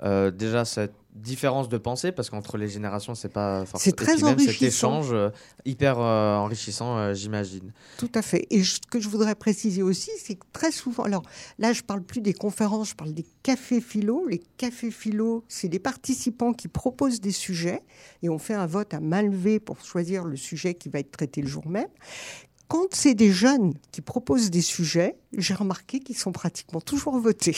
déjà 0.00 0.64
cette 0.64 0.94
différence 1.18 1.68
de 1.68 1.78
pensée 1.78 2.12
parce 2.12 2.30
qu'entre 2.30 2.56
les 2.56 2.68
générations 2.68 3.14
c'est 3.14 3.28
pas 3.28 3.64
forcément 3.66 3.78
C'est 3.84 3.96
très 4.04 4.16
même 4.16 4.38
cet 4.38 4.48
enrichissant. 4.48 5.00
échange 5.00 5.08
euh, 5.12 5.30
hyper 5.64 5.98
euh, 5.98 6.36
enrichissant 6.36 6.96
euh, 6.96 7.14
j'imagine. 7.14 7.72
Tout 7.98 8.10
à 8.14 8.22
fait. 8.22 8.46
Et 8.50 8.62
ce 8.62 8.78
que 8.90 9.00
je 9.00 9.08
voudrais 9.08 9.34
préciser 9.34 9.82
aussi, 9.82 10.10
c'est 10.22 10.36
que 10.36 10.46
très 10.52 10.70
souvent, 10.70 11.04
alors 11.04 11.22
là, 11.58 11.72
je 11.72 11.82
parle 11.82 12.02
plus 12.02 12.20
des 12.20 12.32
conférences, 12.32 12.90
je 12.90 12.94
parle 12.94 13.12
des 13.12 13.26
cafés 13.42 13.80
philo. 13.80 14.26
Les 14.28 14.40
cafés 14.56 14.90
philo, 14.90 15.44
c'est 15.48 15.68
des 15.68 15.78
participants 15.78 16.52
qui 16.52 16.68
proposent 16.68 17.20
des 17.20 17.32
sujets 17.32 17.82
et 18.22 18.28
on 18.28 18.38
fait 18.38 18.54
un 18.54 18.66
vote 18.66 18.94
à 18.94 19.00
main 19.00 19.22
levée 19.22 19.60
pour 19.60 19.84
choisir 19.84 20.24
le 20.24 20.36
sujet 20.36 20.74
qui 20.74 20.88
va 20.88 21.00
être 21.00 21.10
traité 21.10 21.40
le 21.40 21.48
jour 21.48 21.66
même. 21.66 21.88
Quand 22.68 22.88
c'est 22.92 23.14
des 23.14 23.32
jeunes 23.32 23.72
qui 23.92 24.02
proposent 24.02 24.50
des 24.50 24.60
sujets, 24.60 25.16
j'ai 25.36 25.54
remarqué 25.54 26.00
qu'ils 26.00 26.16
sont 26.16 26.32
pratiquement 26.32 26.82
toujours 26.82 27.18
votés 27.18 27.56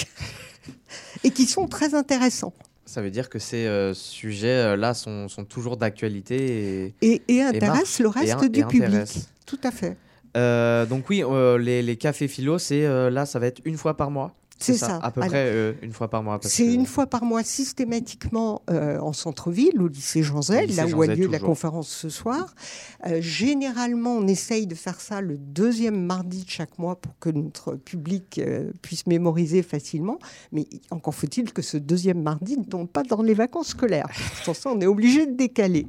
et 1.25 1.31
qui 1.31 1.47
sont 1.47 1.67
très 1.67 1.95
intéressants 1.95 2.55
Ça 2.87 3.03
veut 3.03 3.11
dire 3.11 3.29
que 3.29 3.41
ces 3.41 3.67
euh, 3.67 3.93
sujets 3.93 4.49
euh, 4.49 4.95
sont, 4.95 5.29
sont 5.29 5.45
toujours 5.45 5.77
d'actualité 5.77 6.95
et, 7.03 7.23
et, 7.27 7.43
intéressent 7.43 7.99
le 7.99 8.09
reste 8.09 8.45
du 8.45 8.65
public. 8.65 9.09
Tout 9.47 9.61
à 9.65 9.73
fait. 9.73 9.97
Euh, 10.37 10.87
donc 10.87 11.11
oui 11.11 11.25
euh, 11.25 11.59
les, 11.59 11.83
les 11.83 11.97
cafés 11.97 12.29
philo 12.29 12.61
c'est 12.61 12.87
là 13.11 13.27
ça 13.27 13.41
va 13.41 13.47
être 13.47 13.61
une 13.65 13.77
fois 13.77 13.97
par 13.97 14.13
mois. 14.13 14.33
C'est 14.61 14.75
ça. 14.75 14.99
À 15.03 15.11
peu 15.11 15.21
Alors, 15.21 15.31
près 15.31 15.47
euh, 15.47 15.73
une 15.83 15.93
fois 15.93 16.09
par 16.09 16.23
mois. 16.23 16.39
C'est 16.43 16.65
que- 16.65 16.71
une 16.71 16.87
fois 16.87 17.07
par 17.07 17.25
mois 17.25 17.43
systématiquement 17.43 18.63
euh, 18.71 18.99
en 19.01 19.13
centre-ville, 19.13 19.81
au 19.81 19.89
lycée 19.89 20.23
Jean 20.23 20.43
Zay, 20.43 20.67
lycée 20.67 20.77
là 20.83 20.87
Jean 20.87 20.99
où 20.99 21.03
a 21.03 21.07
lieu 21.07 21.27
la 21.29 21.39
conférence 21.39 21.89
ce 21.89 22.09
soir. 22.09 22.55
Euh, 23.07 23.21
généralement, 23.21 24.15
on 24.17 24.27
essaye 24.27 24.67
de 24.67 24.75
faire 24.75 25.01
ça 25.01 25.21
le 25.21 25.37
deuxième 25.39 26.05
mardi 26.05 26.45
de 26.45 26.51
chaque 26.51 26.79
mois 26.79 27.01
pour 27.01 27.19
que 27.19 27.31
notre 27.31 27.75
public 27.75 28.41
puisse 28.83 29.07
mémoriser 29.07 29.63
facilement. 29.63 30.19
Mais 30.53 30.67
encore 30.91 31.15
faut-il 31.15 31.53
que 31.53 31.63
ce 31.63 31.77
deuxième 31.77 32.23
mardi 32.23 32.59
ne 32.59 32.65
tombe 32.65 32.89
pas 32.89 33.03
dans 33.03 33.23
les 33.23 33.35
vacances 33.35 33.69
scolaires. 33.69 34.09
Sans 34.45 34.55
ça, 34.55 34.71
on 34.71 34.81
est 34.81 34.87
obligé 34.87 35.27
de 35.27 35.33
décaler. 35.37 35.87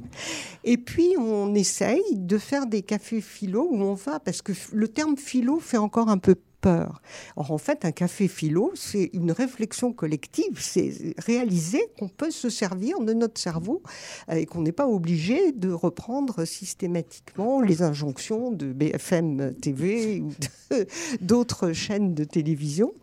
Et 0.64 0.78
puis, 0.78 1.14
on 1.18 1.54
essaye 1.54 2.02
de 2.12 2.38
faire 2.38 2.66
des 2.66 2.82
cafés 2.82 3.20
philo 3.20 3.68
où 3.70 3.82
on 3.82 3.94
va, 3.94 4.18
parce 4.20 4.42
que 4.42 4.52
le 4.72 4.88
terme 4.88 5.16
philo 5.16 5.58
fait 5.60 5.76
encore 5.76 6.08
un 6.08 6.18
peu 6.18 6.34
peur. 6.62 7.02
Or, 7.36 7.50
en 7.50 7.58
fait, 7.58 7.84
un 7.84 7.92
café 7.92 8.28
philo, 8.28 8.70
c'est 8.74 9.10
une 9.12 9.32
réflexion 9.32 9.92
collective. 9.92 10.58
C'est 10.60 11.14
réaliser 11.18 11.82
qu'on 11.98 12.08
peut 12.08 12.30
se 12.30 12.48
servir 12.48 13.00
de 13.00 13.12
notre 13.12 13.38
cerveau 13.38 13.82
euh, 14.30 14.34
et 14.36 14.46
qu'on 14.46 14.62
n'est 14.62 14.72
pas 14.72 14.86
obligé 14.88 15.52
de 15.52 15.70
reprendre 15.70 16.44
systématiquement 16.46 17.60
les 17.60 17.82
injonctions 17.82 18.50
de 18.52 18.72
BFM 18.72 19.54
TV 19.60 20.20
ou 20.20 20.30
d'autres 21.20 21.72
chaînes 21.72 22.14
de 22.14 22.24
télévision. 22.24 22.94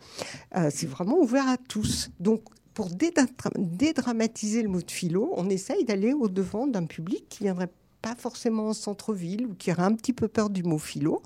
Euh, 0.55 0.69
c'est 0.73 0.87
vraiment 0.87 1.19
ouvert 1.19 1.47
à 1.47 1.57
tous. 1.57 2.09
Donc, 2.19 2.41
pour 2.73 2.87
dédra- 2.89 3.27
dédramatiser 3.57 4.63
le 4.63 4.69
mot 4.69 4.81
de 4.81 4.89
philo, 4.91 5.33
on 5.35 5.49
essaye 5.49 5.83
d'aller 5.83 6.13
au-devant 6.13 6.65
d'un 6.65 6.85
public 6.85 7.25
qui 7.29 7.43
viendrait 7.43 7.69
pas 8.01 8.15
forcément 8.15 8.69
en 8.69 8.73
centre-ville 8.73 9.45
ou 9.47 9.53
qui 9.55 9.69
aurait 9.73 9.83
un 9.83 9.93
petit 9.93 10.13
peu 10.13 10.29
peur 10.29 10.49
du 10.49 10.63
mot 10.63 10.77
philo. 10.77 11.21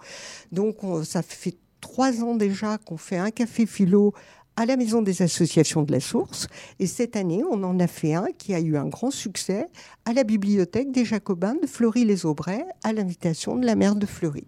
Donc, 0.51 0.83
on- 0.83 1.03
ça 1.03 1.21
fait 1.21 1.55
trois 1.83 2.23
ans 2.23 2.33
déjà 2.33 2.77
qu'on 2.77 2.95
fait 2.95 3.17
un 3.17 3.29
café 3.29 3.65
philo 3.65 4.13
à 4.55 4.65
la 4.65 4.77
Maison 4.77 5.01
des 5.01 5.21
associations 5.21 5.81
de 5.83 5.91
la 5.91 5.99
Source. 5.99 6.47
Et 6.79 6.87
cette 6.87 7.17
année, 7.17 7.43
on 7.51 7.61
en 7.63 7.77
a 7.79 7.87
fait 7.87 8.13
un 8.13 8.27
qui 8.37 8.53
a 8.53 8.59
eu 8.61 8.77
un 8.77 8.85
grand 8.85 9.11
succès 9.11 9.67
à 10.05 10.13
la 10.13 10.23
bibliothèque 10.23 10.91
des 10.91 11.03
Jacobins 11.03 11.55
de 11.61 11.67
Fleury-les-Aubrais, 11.67 12.65
à 12.83 12.93
l'invitation 12.93 13.57
de 13.57 13.65
la 13.65 13.75
maire 13.75 13.95
de 13.95 14.05
Fleury. 14.05 14.45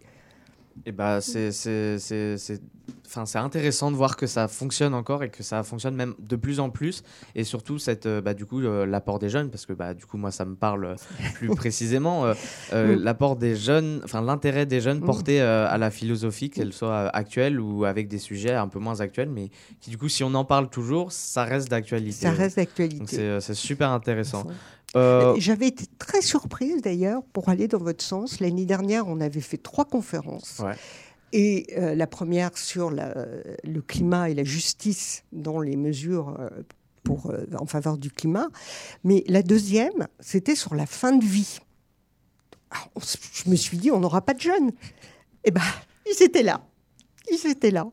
Et 0.85 0.91
bah 0.91 1.21
c'est 1.21 1.51
c'est 1.51 1.97
c'est 1.99 2.37
c'est 2.37 2.61
enfin 3.07 3.25
c'est 3.25 3.37
intéressant 3.37 3.91
de 3.91 3.95
voir 3.95 4.17
que 4.17 4.27
ça 4.27 4.47
fonctionne 4.47 4.93
encore 4.93 5.23
et 5.23 5.29
que 5.29 5.41
ça 5.41 5.63
fonctionne 5.63 5.95
même 5.95 6.13
de 6.19 6.35
plus 6.35 6.59
en 6.59 6.69
plus 6.69 7.01
et 7.33 7.43
surtout 7.43 7.77
cette 7.79 8.05
euh, 8.07 8.19
bah 8.21 8.33
du 8.33 8.45
coup 8.45 8.59
euh, 8.61 8.85
l'apport 8.85 9.17
des 9.19 9.29
jeunes 9.29 9.49
parce 9.49 9.65
que 9.65 9.73
bah 9.73 9.93
du 9.93 10.05
coup 10.05 10.17
moi 10.17 10.31
ça 10.31 10.43
me 10.43 10.55
parle 10.55 10.95
plus 11.35 11.47
précisément 11.55 12.25
euh, 12.25 12.33
euh, 12.73 12.95
Mm. 12.97 13.03
l'apport 13.03 13.35
des 13.37 13.55
jeunes 13.55 14.01
enfin 14.03 14.21
l'intérêt 14.21 14.65
des 14.65 14.81
jeunes 14.81 14.99
Mm. 14.99 15.05
porté 15.05 15.41
euh, 15.41 15.67
à 15.67 15.77
la 15.77 15.89
philosophie 15.91 16.49
qu'elle 16.49 16.73
soit 16.73 17.07
actuelle 17.15 17.59
ou 17.59 17.85
avec 17.85 18.07
des 18.07 18.19
sujets 18.19 18.53
un 18.53 18.67
peu 18.67 18.79
moins 18.79 18.99
actuels 18.99 19.29
mais 19.29 19.49
qui 19.79 19.89
du 19.91 19.97
coup 19.97 20.09
si 20.09 20.23
on 20.23 20.33
en 20.33 20.45
parle 20.45 20.69
toujours 20.69 21.11
ça 21.11 21.43
reste 21.45 21.69
d'actualité. 21.69 22.11
Ça 22.25 22.31
reste 22.31 22.57
d'actualité. 22.57 23.19
euh, 23.19 23.39
c'est 23.39 23.53
super 23.53 23.91
intéressant. 23.91 24.45
Euh, 24.95 25.35
J'avais 25.37 25.67
été 25.67 25.85
très 25.99 26.21
surprise 26.21 26.81
d'ailleurs 26.81 27.23
pour 27.33 27.49
aller 27.49 27.67
dans 27.67 27.77
votre 27.79 28.03
sens. 28.03 28.39
L'année 28.39 28.65
dernière, 28.65 29.07
on 29.07 29.19
avait 29.19 29.41
fait 29.41 29.57
trois 29.57 29.85
conférences. 29.85 30.59
Ouais. 30.63 30.75
Et 31.33 31.67
euh, 31.77 31.95
la 31.95 32.07
première 32.07 32.57
sur 32.57 32.91
la- 32.91 33.13
le 33.63 33.81
climat 33.81 34.29
et 34.29 34.33
la 34.33 34.43
justice 34.45 35.23
dans 35.33 35.59
les 35.59 35.75
mesures 35.75 36.37
euh, 36.39 36.49
pour, 37.03 37.29
euh, 37.31 37.45
en 37.59 37.65
faveur 37.65 37.97
du 37.97 38.09
climat. 38.09 38.47
Mais 39.03 39.23
la 39.27 39.41
deuxième, 39.43 40.07
c'était 40.21 40.55
sur 40.55 40.75
la 40.75 40.85
fin 40.85 41.11
de 41.13 41.25
vie. 41.25 41.59
Alors, 42.71 42.89
on 42.95 42.99
s- 43.01 43.17
je 43.33 43.49
me 43.49 43.55
suis 43.55 43.77
dit, 43.77 43.91
on 43.91 43.99
n'aura 43.99 44.21
pas 44.21 44.33
de 44.33 44.39
jeunes. 44.39 44.71
Eh 45.43 45.51
ben, 45.51 45.61
ils 46.09 46.23
étaient 46.23 46.43
là. 46.43 46.65
Ils 47.29 47.47
étaient 47.49 47.71
là. 47.71 47.87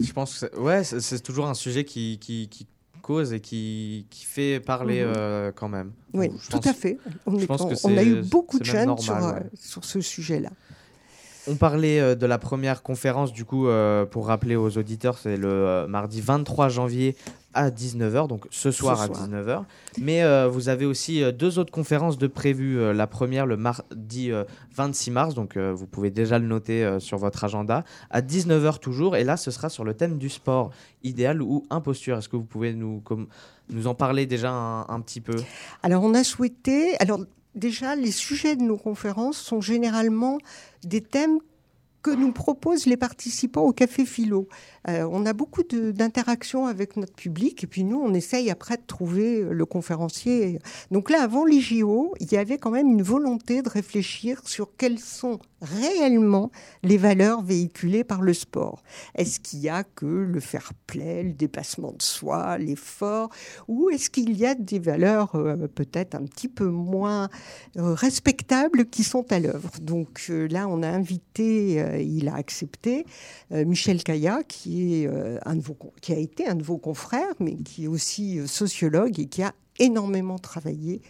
Je 0.00 0.12
pense 0.12 0.32
que 0.32 0.38
c'est- 0.48 0.56
ouais, 0.58 0.82
c'est 0.82 1.00
c'est 1.00 1.20
toujours 1.20 1.46
un 1.46 1.54
sujet 1.54 1.84
qui, 1.84 2.18
qui, 2.18 2.48
qui 2.48 2.66
cause 3.02 3.32
et 3.32 3.40
qui, 3.40 4.06
qui 4.10 4.24
fait 4.24 4.60
parler 4.60 5.02
Mhm. 5.04 5.12
euh, 5.16 5.52
quand 5.54 5.68
même. 5.68 5.92
Oui, 6.14 6.28
Donc, 6.28 6.38
tout 6.48 6.58
pense- 6.58 6.66
à 6.66 6.72
fait. 6.74 6.98
On, 7.26 7.38
est- 7.38 7.46
a 7.98 8.02
eu 8.04 8.22
beaucoup 8.22 8.58
de 8.58 8.64
jeunes 8.64 8.86
normal, 8.86 9.02
sur, 9.04 9.14
euh, 9.14 9.32
ouais. 9.34 9.42
sur 9.58 9.84
ce 9.84 10.00
sujet-là. 10.00 10.50
On 11.48 11.56
parlait 11.56 11.98
euh, 12.00 12.14
de 12.14 12.26
la 12.26 12.38
première 12.38 12.82
conférence, 12.82 13.32
du 13.32 13.44
coup, 13.44 13.66
euh, 13.66 14.04
pour 14.06 14.26
rappeler 14.26 14.54
aux 14.56 14.78
auditeurs, 14.78 15.18
c'est 15.18 15.36
le 15.36 15.48
euh, 15.48 15.86
mardi 15.88 16.20
23 16.20 16.68
janvier 16.68 17.16
à 17.54 17.68
19h, 17.70 18.28
donc 18.28 18.46
ce 18.50 18.70
soir, 18.70 18.96
Ce 18.96 19.02
à 19.02 19.06
soir. 19.14 19.28
19h. 19.28 19.64
Mais 20.00 20.22
euh, 20.22 20.48
vous 20.48 20.68
avez 20.68 20.86
aussi 20.86 21.22
euh, 21.22 21.32
deux 21.32 21.58
autres 21.58 21.72
conférences 21.72 22.16
de 22.16 22.26
prévues. 22.26 22.78
Euh, 22.78 22.92
la 22.94 23.06
première, 23.06 23.44
le 23.44 23.56
mardi 23.56 24.30
euh, 24.30 24.44
26 24.74 25.10
mars, 25.10 25.34
donc 25.34 25.58
vous 25.58 25.86
pouvez 25.86 26.10
déjà 26.10 26.38
le 26.38 26.46
noter 26.46 26.96
sur 26.98 27.18
votre 27.18 27.44
agenda, 27.44 27.84
à 28.10 28.22
19h 28.22 28.78
toujours. 28.78 29.16
Et 29.16 29.24
là, 29.24 29.36
ce 29.36 29.50
sera 29.50 29.68
sur 29.68 29.84
le 29.84 29.94
thème 29.94 30.18
du 30.18 30.28
sport, 30.30 30.70
idéal 31.02 31.42
ou 31.42 31.66
imposture. 31.70 32.16
Est-ce 32.18 32.28
que 32.28 32.36
vous 32.36 32.44
pouvez 32.44 32.72
nous, 32.72 33.00
comme, 33.00 33.26
nous 33.68 33.86
en 33.86 33.94
parler 33.94 34.24
déjà 34.26 34.50
un, 34.50 34.86
un 34.88 35.00
petit 35.00 35.20
peu? 35.20 35.34
Alors, 35.82 36.04
on 36.04 36.14
a 36.14 36.24
souhaité. 36.24 36.96
Alors, 37.00 37.20
déjà, 37.54 37.94
les 37.96 38.10
sujets 38.10 38.56
de 38.56 38.62
nos 38.62 38.76
conférences 38.76 39.38
sont 39.38 39.60
généralement 39.60 40.38
des 40.84 41.00
thèmes 41.00 41.38
que 42.02 42.10
nous 42.10 42.32
proposent 42.32 42.86
les 42.86 42.96
participants 42.96 43.62
au 43.62 43.72
Café 43.72 44.04
Philo. 44.04 44.48
Euh, 44.88 45.08
on 45.10 45.24
a 45.26 45.32
beaucoup 45.32 45.62
d'interactions 45.62 46.66
avec 46.66 46.96
notre 46.96 47.14
public 47.14 47.62
et 47.62 47.66
puis 47.66 47.84
nous, 47.84 48.00
on 48.00 48.12
essaye 48.14 48.50
après 48.50 48.76
de 48.76 48.82
trouver 48.86 49.42
le 49.42 49.64
conférencier. 49.64 50.58
Donc 50.90 51.10
là, 51.10 51.22
avant 51.22 51.44
les 51.44 51.60
JO, 51.60 52.14
il 52.20 52.32
y 52.32 52.36
avait 52.36 52.58
quand 52.58 52.70
même 52.70 52.88
une 52.88 53.02
volonté 53.02 53.62
de 53.62 53.68
réfléchir 53.68 54.40
sur 54.44 54.76
quelles 54.76 54.98
sont 54.98 55.38
réellement 55.62 56.50
les 56.82 56.96
valeurs 56.96 57.42
véhiculées 57.42 58.04
par 58.04 58.20
le 58.20 58.34
sport. 58.34 58.82
Est-ce 59.14 59.38
qu'il 59.38 59.60
y 59.60 59.68
a 59.68 59.84
que 59.84 60.06
le 60.06 60.40
fair 60.40 60.72
play, 60.86 61.22
le 61.22 61.32
dépassement 61.32 61.92
de 61.92 62.02
soi, 62.02 62.58
l'effort, 62.58 63.30
ou 63.68 63.88
est-ce 63.90 64.10
qu'il 64.10 64.36
y 64.36 64.44
a 64.44 64.54
des 64.54 64.80
valeurs 64.80 65.36
euh, 65.36 65.68
peut-être 65.68 66.16
un 66.16 66.24
petit 66.24 66.48
peu 66.48 66.66
moins 66.66 67.28
euh, 67.76 67.94
respectables 67.94 68.86
qui 68.86 69.04
sont 69.04 69.30
à 69.32 69.38
l'œuvre? 69.38 69.70
Donc 69.80 70.30
là, 70.50 70.66
on 70.68 70.82
a 70.82 70.88
invité, 70.88 71.80
il 72.00 72.28
a 72.28 72.34
accepté, 72.34 73.06
euh, 73.52 73.64
Michel 73.64 74.02
Caillat, 74.02 74.42
qui, 74.44 75.02
est, 75.02 75.06
euh, 75.06 75.38
un 75.44 75.56
de 75.56 75.60
vos, 75.60 75.76
qui 76.00 76.12
a 76.12 76.18
été 76.18 76.46
un 76.46 76.54
de 76.54 76.62
vos 76.62 76.78
confrères, 76.78 77.34
mais 77.40 77.56
qui 77.56 77.84
est 77.84 77.88
aussi 77.88 78.38
euh, 78.38 78.46
sociologue 78.46 79.18
et 79.18 79.26
qui 79.26 79.42
a 79.42 79.52
énormément 79.78 80.38
travaillé 80.38 81.02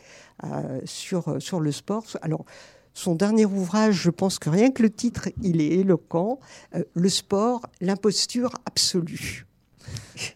euh, 0.44 0.80
sur, 0.84 1.28
euh, 1.28 1.40
sur 1.40 1.60
le 1.60 1.72
sport. 1.72 2.04
Alors, 2.22 2.44
son 2.94 3.14
dernier 3.14 3.46
ouvrage, 3.46 3.94
je 3.94 4.10
pense 4.10 4.38
que 4.38 4.50
rien 4.50 4.70
que 4.70 4.82
le 4.82 4.90
titre, 4.90 5.28
il 5.42 5.60
est 5.60 5.78
éloquent. 5.78 6.38
euh, 6.74 6.84
le 6.94 7.08
sport, 7.08 7.62
l'imposture 7.80 8.52
absolue. 8.66 9.46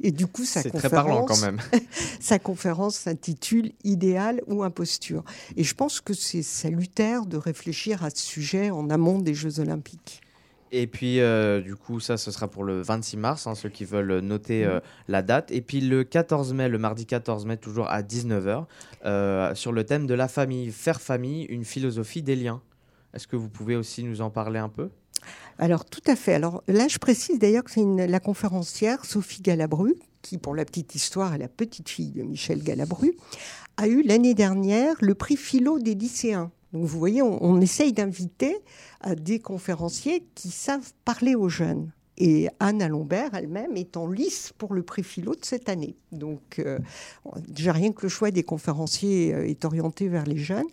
Et 0.01 0.11
du 0.11 0.27
coup, 0.27 0.45
sa 0.45 0.63
C'est 0.63 0.71
très 0.71 0.91
parlant 0.91 1.25
quand 1.25 1.35
conférence, 1.35 1.43
même. 1.43 1.61
sa 2.21 2.39
conférence 2.39 2.97
s'intitule 2.97 3.73
Idéal 3.85 4.43
ou 4.47 4.63
imposture. 4.63 5.25
Et 5.57 5.65
je 5.65 5.75
pense 5.75 6.01
que 6.01 6.15
c'est 6.15 6.43
salutaire 6.43 7.27
de 7.27 7.37
réfléchir 7.37 8.05
à 8.05 8.11
ce 8.11 8.19
sujet 8.19 8.71
en 8.71 8.91
amont 8.91 9.19
des 9.19 9.35
Jeux 9.35 9.61
Olympiques. 9.61 10.21
Et 10.73 10.87
puis, 10.87 11.21
euh, 11.21 11.61
du 11.61 11.77
coup, 11.77 12.01
ça, 12.01 12.17
ce 12.17 12.31
sera 12.31 12.49
pour 12.49 12.65
le 12.65 12.83
26 12.83 13.17
mars, 13.17 13.47
hein, 13.47 13.55
ceux 13.55 13.69
qui 13.69 13.85
veulent 13.85 14.19
noter 14.19 14.65
euh, 14.65 14.81
la 15.09 15.23
date. 15.23 15.51
Et 15.51 15.61
puis, 15.61 15.81
le 15.81 16.05
14 16.05 16.53
mai, 16.55 16.69
le 16.69 16.79
mardi 16.79 17.07
14 17.07 17.47
mai, 17.47 17.57
toujours 17.57 17.89
à 17.89 18.03
19h, 18.03 18.65
euh, 19.05 19.55
sur 19.55 19.73
le 19.73 19.85
thème 19.85 20.07
de 20.07 20.15
la 20.15 20.29
famille, 20.29 20.73
faire 20.73 21.01
famille, 21.01 21.45
une 21.45 21.65
philosophie 21.65 22.23
des 22.23 22.37
liens. 22.37 22.61
Est-ce 23.15 23.29
que 23.29 23.37
vous 23.37 23.49
pouvez 23.49 23.77
aussi 23.77 24.03
nous 24.03 24.21
en 24.21 24.31
parler 24.31 24.59
un 24.59 24.69
peu? 24.69 24.91
Alors, 25.59 25.85
tout 25.85 26.03
à 26.07 26.17
fait. 26.17 26.35
Alors 26.35 26.63
là, 26.67 26.89
je 26.89 26.99
précise 26.99 27.39
d'ailleurs 27.39 27.65
que 27.65 27.71
c'est 27.71 27.85
la 27.85 28.21
conférencière 28.21 29.05
Sophie 29.05 29.43
Galabru, 29.43 29.95
qui, 30.23 30.37
pour 30.37 30.55
la 30.55 30.65
petite 30.65 30.95
histoire, 30.95 31.35
est 31.35 31.39
la 31.39 31.49
petite 31.49 31.89
fille 31.89 32.11
de 32.11 32.23
Michel 32.23 32.63
Galabru, 32.63 33.17
a 33.77 33.87
eu 33.87 34.03
l'année 34.03 34.35
dernière 34.35 34.97
le 35.01 35.15
prix 35.15 35.37
philo 35.37 35.79
des 35.79 35.95
lycéens. 35.95 36.51
Donc, 36.77 36.85
vous 36.85 36.99
voyez, 36.99 37.23
on, 37.23 37.59
essaye 37.63 37.95
d'inviter 37.95 38.59
euh, 39.07 39.15
des 39.15 39.39
conférenciers 39.39 40.27
qui 40.35 40.51
savent 40.51 40.93
parler 41.05 41.35
aux 41.35 41.49
jeunes. 41.49 41.91
Et 42.19 42.49
Anne 42.61 42.81
Alombert 42.83 43.35
elle-même 43.35 43.77
est 43.77 43.97
en 43.97 44.09
lice 44.09 44.53
pour 44.57 44.75
le 44.75 44.83
prix 44.83 45.03
philo 45.03 45.35
de 45.35 45.45
cette 45.45 45.69
année. 45.69 45.97
Donc, 46.13 46.59
euh, 46.59 46.79
déjà 47.49 47.73
rien 47.73 47.93
que 47.93 48.03
le 48.03 48.09
choix 48.09 48.31
des 48.31 48.43
conférenciers 48.43 49.35
euh, 49.35 49.49
est 49.49 49.65
orienté 49.65 50.09
vers 50.09 50.25
les 50.25 50.39
jeunes. 50.39 50.67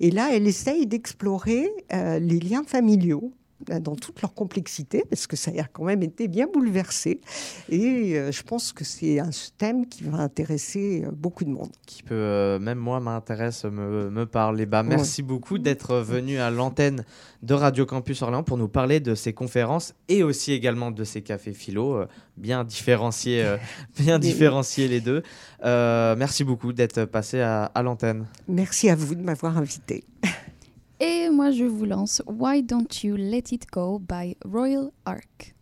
Et 0.00 0.10
là, 0.10 0.30
elle 0.32 0.46
essaye 0.46 0.86
d'explorer 0.86 1.70
euh, 1.92 2.18
les 2.18 2.40
liens 2.40 2.64
familiaux 2.64 3.32
dans 3.66 3.96
toute 3.96 4.22
leur 4.22 4.34
complexité, 4.34 5.04
parce 5.08 5.26
que 5.26 5.36
ça 5.36 5.50
a 5.58 5.64
quand 5.64 5.84
même 5.84 6.02
été 6.02 6.28
bien 6.28 6.46
bouleversé. 6.52 7.20
Et 7.68 8.16
euh, 8.16 8.32
je 8.32 8.42
pense 8.42 8.72
que 8.72 8.84
c'est 8.84 9.18
un 9.18 9.30
thème 9.58 9.86
qui 9.86 10.04
va 10.04 10.18
intéresser 10.18 11.04
euh, 11.04 11.10
beaucoup 11.10 11.44
de 11.44 11.50
monde. 11.50 11.70
Qui 11.86 12.02
peut, 12.02 12.14
euh, 12.14 12.58
même 12.58 12.78
moi, 12.78 13.00
m'intéresse, 13.00 13.64
me, 13.64 14.10
me 14.10 14.26
parle. 14.26 14.60
Et 14.60 14.66
bah, 14.66 14.82
merci 14.82 15.22
beaucoup 15.22 15.58
d'être 15.58 15.96
venu 15.96 16.38
à 16.38 16.50
l'antenne 16.50 17.04
de 17.42 17.54
Radio 17.54 17.86
Campus 17.86 18.22
Orléans 18.22 18.42
pour 18.42 18.56
nous 18.56 18.68
parler 18.68 19.00
de 19.00 19.14
ces 19.14 19.32
conférences 19.32 19.94
et 20.08 20.22
aussi 20.22 20.52
également 20.52 20.90
de 20.90 21.04
ces 21.04 21.22
cafés 21.22 21.52
philo, 21.52 21.96
euh, 21.96 22.06
bien 22.36 22.64
différenciés, 22.64 23.44
euh, 23.44 23.56
bien 23.98 24.18
différenciés 24.18 24.88
les 24.88 25.00
deux. 25.00 25.22
Merci 25.62 26.44
beaucoup 26.44 26.72
d'être 26.72 27.04
passé 27.04 27.40
à, 27.40 27.64
à 27.64 27.82
l'antenne. 27.82 28.26
Merci 28.48 28.90
à 28.90 28.96
vous 28.96 29.14
de 29.14 29.22
m'avoir 29.22 29.56
invité. 29.58 30.04
Et 31.00 31.30
moi, 31.30 31.52
je 31.52 31.64
vous 31.64 31.84
lance 31.84 32.22
Why 32.26 32.62
Don't 32.62 33.04
You 33.04 33.16
Let 33.16 33.52
It 33.52 33.70
Go 33.70 34.00
by 34.00 34.36
Royal 34.44 34.90
Ark. 35.04 35.54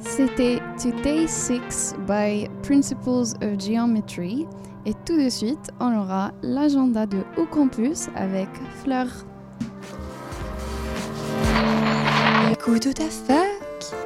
C'était 0.00 0.60
Today 0.82 1.26
6 1.26 1.94
by 2.06 2.48
Principles 2.62 3.34
of 3.42 3.58
Geometry. 3.58 4.46
Et 4.86 4.94
tout 5.04 5.16
de 5.16 5.28
suite, 5.28 5.70
on 5.78 5.96
aura 5.96 6.32
l'agenda 6.42 7.06
de 7.06 7.22
Au 7.36 7.44
Campus 7.44 8.08
avec 8.16 8.48
Fleur. 8.82 9.06
Écoute 12.50 12.94
ta 12.94 13.04
fac. 13.04 13.46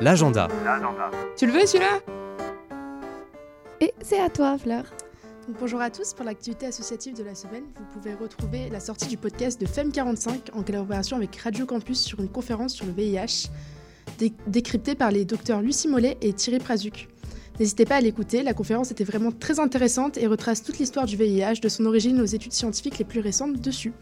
L'agenda. 0.01 0.49
Tu 1.36 1.47
le 1.47 1.53
veux 1.53 1.66
celui-là? 1.66 2.01
Et 3.80 3.95
c'est 4.03 4.20
à 4.20 4.28
toi, 4.28 4.59
Fleur. 4.59 4.84
Donc, 5.47 5.59
bonjour 5.61 5.80
à 5.80 5.90
tous, 5.90 6.14
pour 6.14 6.24
l'activité 6.24 6.66
associative 6.66 7.16
de 7.16 7.22
la 7.22 7.34
semaine, 7.34 7.64
vous 7.76 7.84
pouvez 7.92 8.14
retrouver 8.14 8.70
la 8.70 8.80
sortie 8.80 9.09
du 9.09 9.16
podcast 9.18 9.61
de 9.61 9.66
FEM45 9.66 10.55
en 10.55 10.62
collaboration 10.62 11.18
avec 11.18 11.36
Radio 11.36 11.66
Campus 11.66 12.01
sur 12.01 12.20
une 12.20 12.30
conférence 12.30 12.72
sur 12.72 12.86
le 12.86 12.92
VIH, 12.92 13.51
décryptée 14.47 14.95
par 14.95 15.11
les 15.11 15.25
docteurs 15.25 15.61
Lucie 15.62 15.89
Mollet 15.89 16.17
et 16.23 16.33
Thierry 16.33 16.59
Prazuc. 16.59 17.09
N'hésitez 17.61 17.85
pas 17.85 17.97
à 17.97 18.01
l'écouter, 18.01 18.43
la 18.43 18.53
conférence 18.53 18.91
était 18.91 19.05
vraiment 19.05 19.31
très 19.31 19.61
intéressante 19.61 20.19
et 20.19 20.27
retrace 20.27 20.62
toute 20.62 20.79
l'histoire 20.79 21.07
du 21.07 21.17
VIH, 21.17 21.61
de 21.62 21.69
son 21.69 21.85
origine 21.87 22.21
aux 22.21 22.25
études 22.25 22.53
scientifiques 22.53 22.99
les 22.99 23.05
plus 23.05 23.21
récentes 23.21 23.61
dessus. 23.61 23.93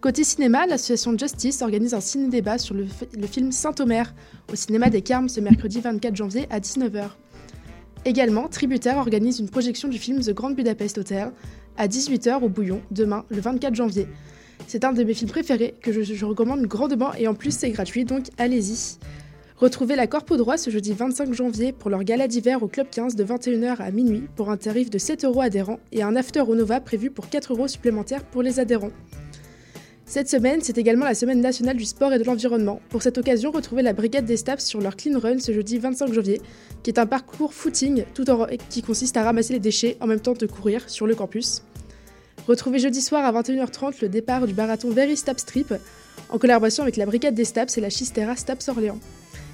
Côté 0.00 0.24
cinéma, 0.24 0.64
l'association 0.66 1.16
Justice 1.18 1.60
organise 1.60 1.92
un 1.92 2.00
ciné-débat 2.00 2.56
sur 2.56 2.74
le, 2.74 2.86
fi- 2.86 3.04
le 3.18 3.26
film 3.26 3.52
Saint-Omer 3.52 4.14
au 4.50 4.56
cinéma 4.56 4.88
des 4.88 5.02
Carmes 5.02 5.28
ce 5.28 5.40
mercredi 5.40 5.80
24 5.80 6.16
janvier 6.16 6.46
à 6.48 6.58
19h. 6.58 7.10
Également, 8.06 8.48
Tributaire 8.48 8.96
organise 8.96 9.40
une 9.40 9.50
projection 9.50 9.88
du 9.88 9.98
film 9.98 10.20
The 10.20 10.30
Grand 10.30 10.52
Budapest 10.52 10.96
Hotel 10.96 11.32
à 11.76 11.86
18h 11.86 12.42
au 12.42 12.48
Bouillon, 12.48 12.80
demain, 12.90 13.26
le 13.28 13.42
24 13.42 13.74
janvier. 13.74 14.08
C'est 14.66 14.84
un 14.84 14.94
de 14.94 15.04
mes 15.04 15.12
films 15.12 15.30
préférés 15.30 15.74
que 15.82 15.92
je 16.02 16.24
recommande 16.24 16.62
grandement 16.62 17.12
et 17.12 17.28
en 17.28 17.34
plus 17.34 17.54
c'est 17.54 17.70
gratuit, 17.70 18.06
donc 18.06 18.26
allez-y. 18.38 18.96
Retrouvez 19.60 19.94
la 19.94 20.06
Corpo 20.06 20.36
Droit 20.38 20.56
ce 20.56 20.70
jeudi 20.70 20.92
25 20.94 21.34
janvier 21.34 21.72
pour 21.72 21.90
leur 21.90 22.02
gala 22.02 22.28
d'hiver 22.28 22.62
au 22.62 22.68
Club 22.68 22.86
15 22.90 23.14
de 23.14 23.24
21h 23.24 23.76
à 23.80 23.90
minuit 23.90 24.22
pour 24.34 24.50
un 24.50 24.56
tarif 24.56 24.88
de 24.88 24.96
7 24.96 25.24
euros 25.24 25.42
adhérents 25.42 25.80
et 25.92 26.02
un 26.02 26.16
after 26.16 26.40
au 26.40 26.54
Nova 26.54 26.80
prévu 26.80 27.10
pour 27.10 27.28
4 27.28 27.52
euros 27.52 27.68
supplémentaires 27.68 28.24
pour 28.24 28.42
les 28.42 28.58
adhérents. 28.58 28.90
Cette 30.06 30.30
semaine, 30.30 30.60
c'est 30.62 30.78
également 30.78 31.04
la 31.04 31.14
semaine 31.14 31.40
nationale 31.42 31.76
du 31.76 31.84
sport 31.84 32.12
et 32.12 32.18
de 32.18 32.24
l'environnement. 32.24 32.80
Pour 32.88 33.02
cette 33.02 33.18
occasion, 33.18 33.50
retrouvez 33.50 33.82
la 33.82 33.92
Brigade 33.92 34.24
des 34.24 34.38
Staps 34.38 34.64
sur 34.64 34.80
leur 34.80 34.96
Clean 34.96 35.18
Run 35.18 35.38
ce 35.38 35.52
jeudi 35.52 35.78
25 35.78 36.12
janvier, 36.12 36.40
qui 36.82 36.90
est 36.90 36.98
un 36.98 37.06
parcours 37.06 37.52
footing 37.52 38.04
tout 38.14 38.28
en- 38.30 38.46
qui 38.70 38.82
consiste 38.82 39.16
à 39.18 39.22
ramasser 39.22 39.52
les 39.52 39.60
déchets 39.60 39.98
en 40.00 40.06
même 40.06 40.20
temps 40.20 40.32
de 40.32 40.46
courir 40.46 40.88
sur 40.88 41.06
le 41.06 41.14
campus. 41.14 41.62
Retrouvez 42.48 42.78
jeudi 42.78 43.02
soir 43.02 43.24
à 43.24 43.30
21h30 43.30 44.00
le 44.00 44.08
départ 44.08 44.46
du 44.46 44.54
marathon 44.54 44.88
Very 44.90 45.16
Staps 45.18 45.44
Trip 45.44 45.74
en 46.30 46.38
collaboration 46.38 46.82
avec 46.82 46.96
la 46.96 47.04
Brigade 47.06 47.34
des 47.34 47.44
Staps 47.44 47.76
et 47.76 47.80
la 47.82 47.90
Chistera 47.90 48.34
Staps 48.34 48.68
Orléans. 48.68 48.98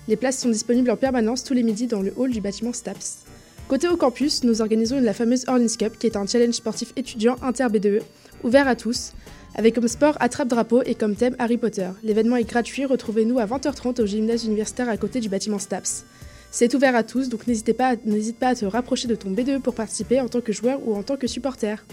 Les 0.09 0.17
places 0.17 0.39
sont 0.39 0.49
disponibles 0.49 0.91
en 0.91 0.97
permanence 0.97 1.43
tous 1.43 1.55
les 1.55 1.65
midis 1.65 1.89
dans 1.89 2.01
le 2.01 2.13
hall 2.17 2.31
du 2.31 2.41
bâtiment 2.41 2.73
Staps. 2.73 3.25
Côté 3.67 3.89
au 3.89 3.97
campus, 3.97 4.45
nous 4.45 4.61
organisons 4.61 5.01
la 5.01 5.13
fameuse 5.13 5.45
Orleans 5.49 5.67
Cup, 5.77 5.99
qui 5.99 6.07
est 6.07 6.17
un 6.17 6.27
challenge 6.27 6.55
sportif 6.55 6.93
étudiant 6.95 7.35
inter-BDE, 7.43 8.03
ouvert 8.45 8.69
à 8.69 8.77
tous, 8.77 9.13
avec 9.57 9.75
comme 9.75 9.89
sport 9.89 10.17
attrape-drapeau 10.21 10.83
et 10.85 10.95
comme 10.95 11.17
thème 11.17 11.35
Harry 11.41 11.57
Potter. 11.57 11.89
L'événement 12.05 12.37
est 12.37 12.45
gratuit, 12.45 12.85
retrouvez-nous 12.85 13.41
à 13.41 13.47
20h30 13.47 14.01
au 14.01 14.07
gymnase 14.07 14.45
universitaire 14.45 14.89
à 14.89 14.97
côté 14.97 15.19
du 15.19 15.29
bâtiment 15.29 15.59
Staps. 15.59 16.05
C'est 16.53 16.73
ouvert 16.75 16.95
à 16.95 17.03
tous, 17.03 17.29
donc 17.29 17.49
n'hésite 17.49 17.73
pas 17.75 18.49
à 18.49 18.55
te 18.55 18.65
rapprocher 18.65 19.09
de 19.09 19.17
ton 19.17 19.31
BDE 19.31 19.61
pour 19.61 19.75
participer 19.75 20.21
en 20.21 20.29
tant 20.29 20.41
que 20.41 20.53
joueur 20.53 20.79
ou 20.87 20.95
en 20.95 21.03
tant 21.03 21.17
que 21.17 21.27
supporter. 21.27 21.85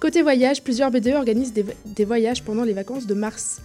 Côté 0.00 0.20
voyage, 0.20 0.62
plusieurs 0.62 0.90
BDE 0.90 1.14
organisent 1.14 1.54
des 1.54 2.04
voyages 2.04 2.42
pendant 2.42 2.64
les 2.64 2.74
vacances 2.74 3.06
de 3.06 3.14
mars. 3.14 3.62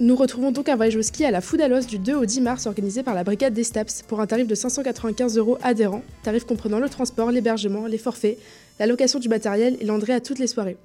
Nous 0.00 0.16
retrouvons 0.16 0.50
donc 0.50 0.70
un 0.70 0.76
voyage 0.76 0.96
au 0.96 1.02
ski 1.02 1.26
à 1.26 1.30
la 1.30 1.42
Foudalos 1.42 1.82
du 1.82 1.98
2 1.98 2.14
au 2.14 2.24
10 2.24 2.40
mars 2.40 2.64
organisé 2.64 3.02
par 3.02 3.14
la 3.14 3.22
Brigade 3.22 3.52
des 3.52 3.64
Staps 3.64 4.00
pour 4.08 4.22
un 4.22 4.26
tarif 4.26 4.46
de 4.46 4.54
595 4.54 5.36
euros 5.36 5.58
adhérent, 5.62 6.02
tarif 6.22 6.46
comprenant 6.46 6.78
le 6.78 6.88
transport, 6.88 7.30
l'hébergement, 7.30 7.84
les 7.84 7.98
forfaits, 7.98 8.38
la 8.78 8.86
location 8.86 9.18
du 9.18 9.28
matériel 9.28 9.76
et 9.78 9.84
l'entrée 9.84 10.14
à 10.14 10.20
toutes 10.20 10.38
les 10.38 10.46
soirées. 10.46 10.78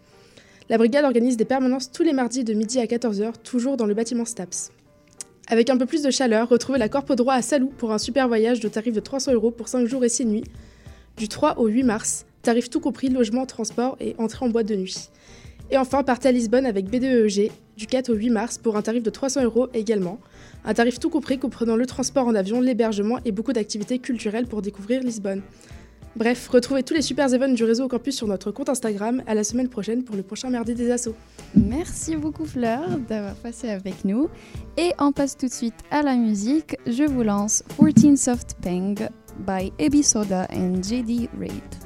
La 0.68 0.78
brigade 0.78 1.06
organise 1.06 1.38
des 1.38 1.46
permanences 1.46 1.94
tous 1.94 2.04
les 2.04 2.12
mardis 2.12 2.44
de 2.44 2.54
midi 2.54 2.78
à 2.78 2.88
14h, 2.88 3.36
toujours 3.42 3.78
dans 3.78 3.86
le 3.86 3.94
bâtiment 3.94 4.26
Staps. 4.26 4.74
Avec 5.48 5.70
un 5.70 5.78
peu 5.78 5.86
plus 5.86 6.04
de 6.04 6.12
chaleur, 6.12 6.50
retrouvez 6.50 6.78
la 6.78 6.90
Corpo 6.90 7.16
Droit 7.16 7.36
à 7.36 7.42
Salou 7.42 7.68
pour 7.78 7.94
un 7.94 8.00
super 8.00 8.28
voyage 8.28 8.60
de 8.60 8.68
tarif 8.68 8.94
de 8.94 9.00
300 9.00 9.32
euros 9.32 9.52
pour 9.52 9.70
5 9.70 9.86
jours 9.86 10.04
et 10.04 10.10
6 10.10 10.26
nuits, 10.26 10.44
du 11.16 11.30
3 11.30 11.58
au 11.60 11.68
8 11.68 11.84
mars, 11.84 12.26
tarif 12.42 12.70
tout 12.70 12.82
compris, 12.82 13.08
logement, 13.08 13.46
transport 13.46 13.96
et 14.02 14.14
entrée 14.18 14.46
en 14.46 14.50
boîte 14.50 14.68
de 14.68 14.76
nuit. 14.76 15.10
Et 15.72 15.78
enfin, 15.78 16.04
partez 16.04 16.30
à 16.30 16.32
Lisbonne 16.32 16.66
avec 16.66 16.86
BDEG 16.86 17.52
du 17.76 17.88
4 17.88 18.10
au 18.10 18.14
8 18.14 18.30
mars 18.30 18.58
pour 18.58 18.78
un 18.78 18.82
tarif 18.82 19.04
de 19.04 19.10
300 19.10 19.44
euros 19.44 19.68
également, 19.74 20.20
un 20.64 20.74
tarif 20.74 21.00
tout 21.00 21.10
compris 21.10 21.38
comprenant 21.38 21.76
le 21.76 21.86
transport 21.86 22.28
en 22.28 22.36
avion, 22.36 22.62
l'hébergement 22.62 23.20
et 23.26 23.32
beaucoup 23.32 23.54
d'activités 23.54 24.00
culturelles 24.00 24.48
pour 24.48 24.62
découvrir 24.62 25.02
Lisbonne. 25.02 25.42
Bref, 26.16 26.48
retrouvez 26.48 26.82
tous 26.82 26.94
les 26.94 27.02
super 27.02 27.34
événements 27.34 27.56
du 27.56 27.66
réseau 27.66 27.86
au 27.86 27.88
campus 27.90 28.16
sur 28.16 28.28
notre 28.28 28.50
compte 28.50 28.70
Instagram. 28.70 29.22
À 29.28 29.36
la 29.36 29.44
semaine 29.44 29.68
prochaine 29.68 30.04
pour 30.04 30.16
le 30.16 30.24
prochain 30.24 30.50
Mardi 30.50 30.74
des 30.74 30.90
Assos. 30.90 31.16
Merci 31.56 32.16
beaucoup 32.16 32.46
Fleur 32.46 32.88
d'avoir 33.10 33.36
passé 33.36 33.70
avec 33.70 34.06
nous. 34.06 34.30
Et 34.78 34.92
on 34.98 35.12
passe 35.12 35.36
tout 35.36 35.48
de 35.48 35.52
suite 35.52 35.76
à 35.92 36.04
la 36.04 36.16
musique. 36.16 36.78
Je 36.88 37.04
vous 37.04 37.24
lance 37.24 37.64
14 37.78 38.16
Soft 38.18 38.56
Pang 38.62 38.96
by 39.46 39.74
Ebi 39.78 40.04
Soda 40.04 40.48
and 40.54 40.82
JD 40.82 41.28
Raid. 41.38 41.85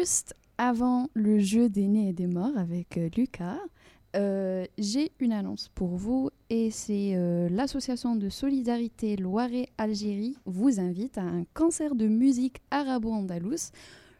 Juste 0.00 0.34
avant 0.56 1.10
le 1.12 1.38
jeu 1.40 1.68
des 1.68 1.86
nés 1.86 2.08
et 2.08 2.12
des 2.14 2.26
morts 2.26 2.56
avec 2.56 2.96
euh, 2.96 3.10
Lucas, 3.18 3.58
euh, 4.16 4.64
j'ai 4.78 5.12
une 5.20 5.30
annonce 5.30 5.68
pour 5.74 5.90
vous 5.90 6.30
et 6.48 6.70
c'est 6.70 7.12
euh, 7.16 7.50
l'association 7.50 8.16
de 8.16 8.30
solidarité 8.30 9.16
Loiret-Algérie 9.16 10.38
vous 10.46 10.80
invite 10.80 11.18
à 11.18 11.22
un 11.22 11.44
concert 11.52 11.94
de 11.94 12.06
musique 12.06 12.62
arabo-andalouse 12.70 13.72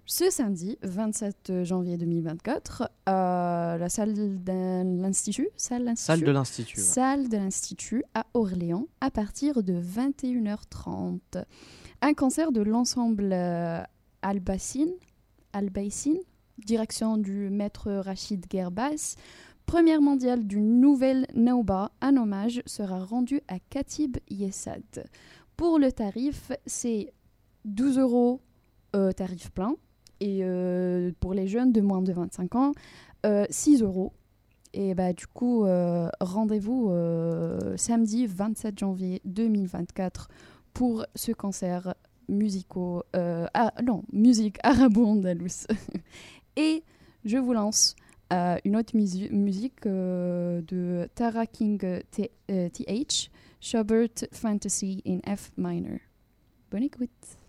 ce 0.04 0.28
samedi 0.28 0.76
27 0.82 1.64
janvier 1.64 1.96
2024 1.96 2.90
à 3.06 3.78
la 3.80 3.88
salle 3.88 4.12
de 4.12 5.02
l'Institut? 5.02 5.48
Salle, 5.56 5.80
de 5.80 5.86
l'Institut. 5.86 6.78
ouais. 6.78 6.84
salle 6.84 7.28
de 7.30 7.36
l'Institut 7.38 8.04
à 8.12 8.26
Orléans 8.34 8.86
à 9.00 9.10
partir 9.10 9.62
de 9.62 9.80
21h30. 9.80 11.42
Un 12.02 12.12
concert 12.12 12.52
de 12.52 12.60
l'ensemble 12.60 13.32
Albassine, 14.22 14.92
Albaïsine, 15.52 16.18
direction 16.58 17.16
du 17.16 17.50
maître 17.50 17.90
Rachid 17.92 18.44
Gerbas. 18.50 19.16
Première 19.66 20.00
mondiale 20.00 20.46
du 20.46 20.60
Nouvel 20.60 21.26
Nauba, 21.34 21.92
un 22.00 22.16
hommage 22.16 22.62
sera 22.66 23.04
rendu 23.04 23.40
à 23.48 23.58
Khatib 23.58 24.16
Yessad. 24.28 25.04
Pour 25.56 25.78
le 25.78 25.92
tarif, 25.92 26.52
c'est 26.66 27.12
12 27.64 27.98
euros 27.98 28.40
euh, 28.96 29.12
tarif 29.12 29.50
plein. 29.50 29.76
Et 30.20 30.40
euh, 30.42 31.12
pour 31.20 31.34
les 31.34 31.46
jeunes 31.46 31.72
de 31.72 31.80
moins 31.80 32.02
de 32.02 32.12
25 32.12 32.54
ans, 32.56 32.72
euh, 33.26 33.46
6 33.48 33.82
euros. 33.82 34.12
Et 34.72 34.94
bah, 34.94 35.12
du 35.12 35.26
coup, 35.26 35.64
euh, 35.64 36.08
rendez-vous 36.20 36.90
euh, 36.90 37.76
samedi 37.76 38.26
27 38.26 38.78
janvier 38.78 39.20
2024 39.24 40.28
pour 40.72 41.04
ce 41.14 41.32
concert 41.32 41.94
musico, 42.30 43.02
euh, 43.14 43.46
ah, 43.54 43.72
non, 43.84 44.02
musique 44.12 44.58
arabo-andalouse. 44.62 45.66
Et 46.56 46.82
je 47.24 47.36
vous 47.36 47.52
lance 47.52 47.96
euh, 48.32 48.56
une 48.64 48.76
autre 48.76 48.96
musique 48.96 49.86
euh, 49.86 50.62
de 50.62 51.08
Tara 51.14 51.46
King 51.46 52.00
TH, 52.10 53.30
Schubert 53.60 54.08
Fantasy 54.32 55.02
in 55.06 55.20
F 55.36 55.52
minor. 55.56 55.98
Bonne 56.70 56.84
écoute. 56.84 57.39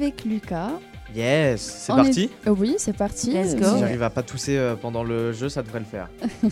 Avec 0.00 0.24
Lucas. 0.24 0.70
Yes, 1.14 1.60
c'est 1.60 1.92
parti. 1.94 2.22
est- 2.44 2.48
Euh, 2.48 2.54
Oui, 2.56 2.76
c'est 2.78 2.96
parti. 2.96 3.32
Let's 3.32 3.56
go. 3.56 3.64
Si 3.74 3.80
j'arrive 3.80 4.02
à 4.02 4.10
pas 4.10 4.22
tousser 4.22 4.56
euh, 4.56 4.76
pendant 4.76 5.02
le 5.04 5.32
jeu, 5.32 5.48
ça 5.48 5.62
devrait 5.62 5.80
le 5.80 5.84
faire. 5.84 6.08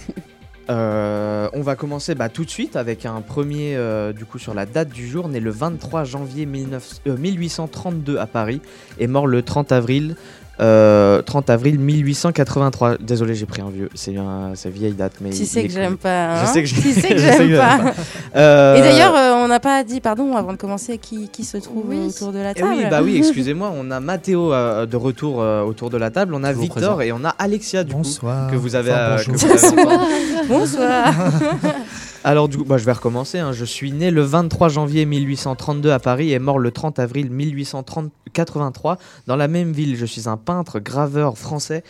Euh, 0.70 1.48
on 1.54 1.62
va 1.62 1.76
commencer 1.76 2.14
bah, 2.14 2.28
tout 2.28 2.44
de 2.44 2.50
suite 2.50 2.76
avec 2.76 3.06
un 3.06 3.22
premier 3.22 3.74
euh, 3.74 4.12
du 4.12 4.26
coup 4.26 4.38
sur 4.38 4.52
la 4.52 4.66
date 4.66 4.90
du 4.90 5.08
jour, 5.08 5.26
né 5.30 5.40
le 5.40 5.50
23 5.50 6.04
janvier 6.04 6.44
19 6.44 7.00
euh, 7.06 7.16
1832 7.16 8.18
à 8.18 8.26
Paris 8.26 8.60
et 8.98 9.06
mort 9.06 9.26
le 9.26 9.40
30 9.40 9.72
avril. 9.72 10.14
Euh, 10.60 11.22
30 11.22 11.50
avril 11.50 11.78
1883. 11.78 12.96
Désolé, 12.98 13.34
j'ai 13.34 13.46
pris 13.46 13.62
un 13.62 13.70
vieux. 13.70 13.88
C'est 13.94 14.16
un, 14.16 14.52
c'est 14.54 14.70
vieille 14.70 14.92
date, 14.92 15.12
mais. 15.20 15.30
Tu 15.30 15.36
il 15.42 15.46
sais 15.46 15.64
que 15.64 15.72
j'aime 15.72 15.96
pas. 15.96 16.42
hein 16.42 16.44
Je 16.54 16.74
sais 16.74 17.08
que 17.08 17.18
j'aime 17.18 17.56
pas. 17.56 17.78
pas. 17.78 17.92
Euh, 18.36 18.76
Et 18.76 18.80
d'ailleurs, 18.80 19.14
euh, 19.16 19.44
on 19.44 19.48
n'a 19.48 19.60
pas 19.60 19.84
dit, 19.84 20.00
pardon, 20.00 20.36
avant 20.36 20.52
de 20.52 20.56
commencer, 20.58 20.98
qui, 20.98 21.28
qui 21.28 21.44
se 21.44 21.56
trouve 21.58 21.84
Oui. 21.86 22.08
autour 22.08 22.32
de 22.32 22.38
la 22.38 22.50
Eh 22.52 22.54
table. 22.60 22.72
oui, 22.76 22.84
bah 22.90 23.00
oui, 23.02 23.16
excusez-moi, 23.18 23.72
on 23.76 23.90
a 23.90 24.00
Mathéo 24.00 24.52
euh, 24.52 24.86
de 24.86 24.96
retour 24.96 25.40
euh, 25.40 25.62
autour 25.62 25.90
de 25.90 25.96
la 25.96 26.10
table, 26.10 26.34
on 26.34 26.42
a 26.44 26.48
Toujours 26.48 26.62
Victor 26.64 26.96
présent. 26.96 27.00
et 27.00 27.12
on 27.12 27.24
a 27.24 27.34
Alexia 27.38 27.84
du 27.84 27.92
Bonsoir. 27.94 28.46
coup 28.48 28.52
que 28.52 28.56
vous 28.58 28.74
avez, 28.74 28.90
Enfin, 28.92 29.00
euh, 29.00 29.16
bonjour. 29.26 29.34
que 29.34 29.38
vous 29.38 29.64
avez 29.66 29.78
entendu. 29.86 30.48
Bonsoir. 30.48 31.14
Alors 32.28 32.50
du 32.50 32.58
coup, 32.58 32.64
bah, 32.64 32.76
je 32.76 32.84
vais 32.84 32.92
recommencer. 32.92 33.38
hein. 33.38 33.54
Je 33.54 33.64
suis 33.64 33.90
né 33.90 34.10
le 34.10 34.20
23 34.20 34.68
janvier 34.68 35.06
1832 35.06 35.90
à 35.90 35.98
Paris 35.98 36.34
et 36.34 36.38
mort 36.38 36.58
le 36.58 36.70
30 36.70 36.98
avril 36.98 37.30
1883 37.30 38.98
dans 39.26 39.36
la 39.36 39.48
même 39.48 39.72
ville. 39.72 39.96
Je 39.96 40.04
suis 40.04 40.28
un 40.28 40.36
peintre, 40.36 40.78
graveur 40.78 41.38
français. 41.38 41.82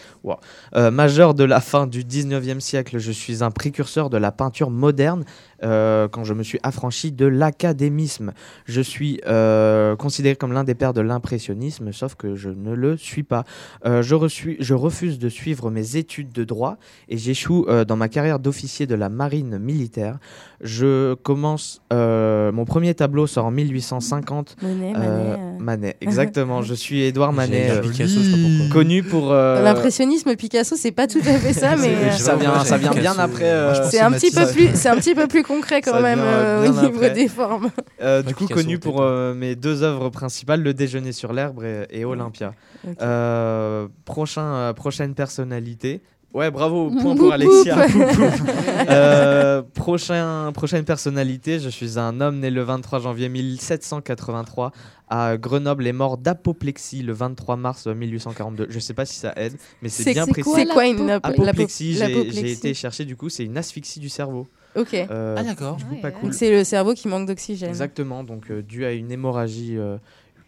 Euh, 0.76 0.92
majeur 0.92 1.34
de 1.34 1.42
la 1.42 1.60
fin 1.60 1.88
du 1.88 2.04
19e 2.04 2.60
siècle. 2.60 2.98
Je 2.98 3.10
suis 3.10 3.42
un 3.42 3.50
précurseur 3.50 4.10
de 4.10 4.16
la 4.16 4.30
peinture 4.30 4.70
moderne 4.70 5.24
euh, 5.64 6.08
quand 6.08 6.24
je 6.24 6.34
me 6.34 6.42
suis 6.42 6.58
affranchi 6.62 7.12
de 7.12 7.26
l'académisme. 7.26 8.32
Je 8.66 8.80
suis 8.80 9.20
euh, 9.26 9.96
considéré 9.96 10.36
comme 10.36 10.52
l'un 10.52 10.64
des 10.64 10.74
pères 10.74 10.94
de 10.94 11.00
l'impressionnisme, 11.00 11.92
sauf 11.92 12.14
que 12.14 12.34
je 12.36 12.50
ne 12.50 12.74
le 12.74 12.96
suis 12.96 13.22
pas. 13.22 13.44
Euh, 13.86 14.02
je, 14.02 14.14
reçu- 14.14 14.56
je 14.60 14.74
refuse 14.74 15.18
de 15.18 15.28
suivre 15.28 15.70
mes 15.70 15.96
études 15.96 16.32
de 16.32 16.44
droit 16.44 16.76
et 17.08 17.18
j'échoue 17.18 17.66
euh, 17.68 17.84
dans 17.84 17.96
ma 17.96 18.08
carrière 18.08 18.38
d'officier 18.38 18.86
de 18.86 18.94
la 18.94 19.08
marine 19.08 19.58
militaire. 19.58 20.18
Je 20.60 21.14
commence, 21.14 21.80
euh, 21.92 22.50
mon 22.52 22.64
premier 22.64 22.94
tableau 22.94 23.26
sort 23.26 23.46
en 23.46 23.50
1850. 23.52 24.56
Monet, 24.62 24.92
Euh, 24.96 24.98
Manet. 24.98 25.38
euh. 25.38 25.58
Manet, 25.60 25.96
exactement. 26.00 26.62
je 26.62 26.74
suis 26.74 27.02
Édouard 27.02 27.32
Manet, 27.32 27.70
euh, 27.70 27.80
Picasso, 27.82 28.20
connu 28.72 29.02
pour. 29.02 29.32
euh, 29.32 29.62
L'impressionnisme 29.62 30.34
Picasso, 30.36 30.74
c'est 30.76 30.90
pas 30.92 31.06
tout 31.06 31.20
à 31.20 31.38
fait 31.38 31.52
ça, 31.52 31.76
mais 31.80 31.88
euh, 31.94 32.10
ça 32.12 32.36
vient, 32.36 32.64
ça 32.64 32.76
vient 32.76 32.90
bien 32.92 33.16
après. 33.18 33.44
euh, 33.44 33.88
c'est 33.90 34.00
un 34.00 34.10
petit 34.12 34.30
peu 34.32 34.46
plus, 34.50 34.70
c'est 34.74 34.88
un 34.88 34.96
petit 34.96 35.14
peu 35.14 35.26
plus 35.28 35.42
concret 35.48 35.80
quand 35.80 35.92
Ça 35.92 36.00
même 36.00 36.20
euh, 36.22 36.62
bien 36.62 36.70
au 36.70 36.74
niveau 36.86 36.96
après. 36.98 37.10
des 37.10 37.26
formes. 37.28 37.70
Euh, 38.00 38.22
du 38.22 38.34
coup, 38.34 38.46
connu 38.46 38.78
pour 38.78 39.00
euh, 39.00 39.34
mes 39.34 39.56
deux 39.56 39.82
œuvres 39.82 40.10
principales, 40.10 40.62
Le 40.62 40.74
Déjeuner 40.74 41.12
sur 41.12 41.32
l'herbe 41.32 41.64
et, 41.64 42.00
et 42.00 42.04
Olympia. 42.04 42.52
Euh, 43.02 43.88
prochain, 44.04 44.42
euh, 44.54 44.72
prochaine 44.72 45.14
personnalité. 45.14 46.00
Ouais, 46.34 46.50
bravo, 46.50 46.90
point 46.90 47.16
pour. 47.16 47.32
Alexia. 47.32 47.86
Euh, 48.90 49.62
prochain, 49.74 50.50
prochaine 50.54 50.84
personnalité, 50.84 51.58
je 51.58 51.68
suis 51.68 51.98
un 51.98 52.20
homme 52.20 52.38
né 52.38 52.48
le 52.48 52.62
23 52.62 53.00
janvier 53.00 53.28
1783 53.28 54.70
à 55.08 55.36
Grenoble 55.36 55.86
et 55.86 55.92
mort 55.92 56.16
d'apoplexie 56.16 57.02
le 57.02 57.12
23 57.12 57.56
mars 57.56 57.86
1842. 57.86 58.66
Je 58.70 58.78
sais 58.78 58.94
pas 58.94 59.04
si 59.04 59.16
ça 59.16 59.32
aide, 59.36 59.54
mais 59.82 59.88
c'est 59.88 60.12
bien 60.12 60.26
précis. 60.26 60.48
C'est 60.54 60.66
quoi 60.66 60.86
une 60.86 61.10
Apoplexie, 61.10 61.94
j'ai 61.94 62.52
été 62.52 62.72
chercher 62.72 63.04
du 63.04 63.16
coup, 63.16 63.28
c'est 63.28 63.44
une 63.44 63.58
asphyxie 63.58 64.00
du 64.00 64.08
cerveau. 64.08 64.46
Ok. 64.78 64.94
Euh, 64.94 65.34
Ah 65.38 65.42
d'accord. 65.42 65.76
Ouais, 66.02 66.12
cool. 66.12 66.32
C'est 66.32 66.50
le 66.50 66.64
cerveau 66.64 66.94
qui 66.94 67.08
manque 67.08 67.26
d'oxygène. 67.26 67.68
Exactement, 67.68 68.24
donc 68.24 68.50
euh, 68.50 68.62
dû 68.62 68.84
à 68.84 68.92
une 68.92 69.10
hémorragie, 69.10 69.76
euh, 69.76 69.98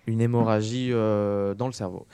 une 0.06 0.20
hémorragie 0.20 0.90
euh, 0.92 1.54
dans 1.54 1.66
le 1.66 1.72
cerveau. 1.72 2.06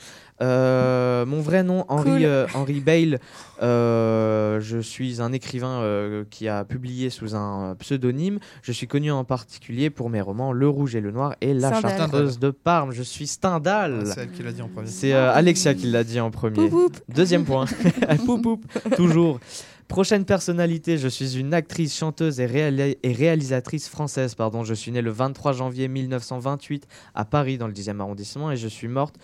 Euh, 0.43 1.25
mon 1.25 1.41
vrai 1.41 1.63
nom, 1.63 1.87
Henri, 1.89 2.11
Cool. 2.11 2.25
euh, 2.25 2.47
Henri 2.55 2.81
Bale. 2.81 3.21
euh, 3.63 4.61
je 4.61 4.79
suis 4.79 5.23
un 5.23 5.33
écrivain 5.33 5.81
euh, 5.81 6.25
qui 6.31 6.47
a 6.47 6.65
publié 6.67 7.09
sous 7.09 7.35
un 7.35 7.75
pseudonyme. 7.79 8.39
Je 8.63 8.71
suis 8.73 8.87
connu 8.87 9.11
en 9.11 9.25
particulier 9.25 9.89
pour 9.89 10.11
mes 10.11 10.21
romans 10.21 10.53
Le 10.53 10.69
Rouge 10.69 10.95
et 10.95 11.01
le 11.01 11.11
Noir 11.11 11.37
et 11.41 11.55
La 11.55 11.71
Stendhal. 11.73 11.99
Chartreuse 11.99 12.39
de 12.39 12.51
Parme. 12.51 12.93
Je 12.93 13.03
suis 13.03 13.27
Stendhal. 13.27 14.01
Ah, 14.03 14.05
C'est 14.15 14.21
elle 14.23 14.31
qui 14.31 14.43
l'a 14.43 14.53
dit 14.53 14.61
en 14.63 14.69
premier. 14.69 14.89
C'est 14.89 15.15
euh, 15.15 15.33
Alexia 15.33 15.73
qui 15.75 15.87
l'a 15.87 16.05
dit 16.05 16.21
en 16.21 16.31
premier. 16.31 16.69
Poup, 16.69 16.91
poup. 16.93 16.97
Deuxième 17.09 17.45
point. 17.47 17.65
poup, 18.27 18.39
poup, 18.43 18.65
toujours. 18.95 19.41
Prochaine 19.89 20.25
personnalité, 20.25 20.99
je 20.99 21.07
suis 21.07 21.39
une 21.39 21.55
actrice, 21.55 21.97
chanteuse 21.97 22.41
et, 22.41 22.47
réali- 22.47 22.99
et 23.03 23.13
réalisatrice 23.13 23.89
française. 23.89 24.35
Pardon. 24.35 24.65
Je 24.65 24.75
suis 24.75 24.91
née 24.91 25.01
le 25.01 25.13
23 25.13 25.53
janvier 25.53 25.87
1928 25.87 26.89
à 27.15 27.25
Paris, 27.25 27.57
dans 27.57 27.69
le 27.69 27.73
10e 27.73 28.01
arrondissement, 28.01 28.51
et 28.51 28.57
je 28.57 28.67
suis 28.67 28.89
morte. 28.89 29.15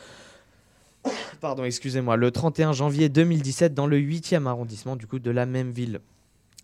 Pardon, 1.40 1.64
excusez-moi, 1.64 2.16
le 2.16 2.30
31 2.30 2.72
janvier 2.72 3.08
2017 3.08 3.74
dans 3.74 3.88
le 3.88 3.98
8e 3.98 4.46
arrondissement, 4.46 4.94
du 4.94 5.08
coup, 5.08 5.18
de 5.18 5.30
la 5.32 5.46
même 5.46 5.72
ville. 5.72 6.00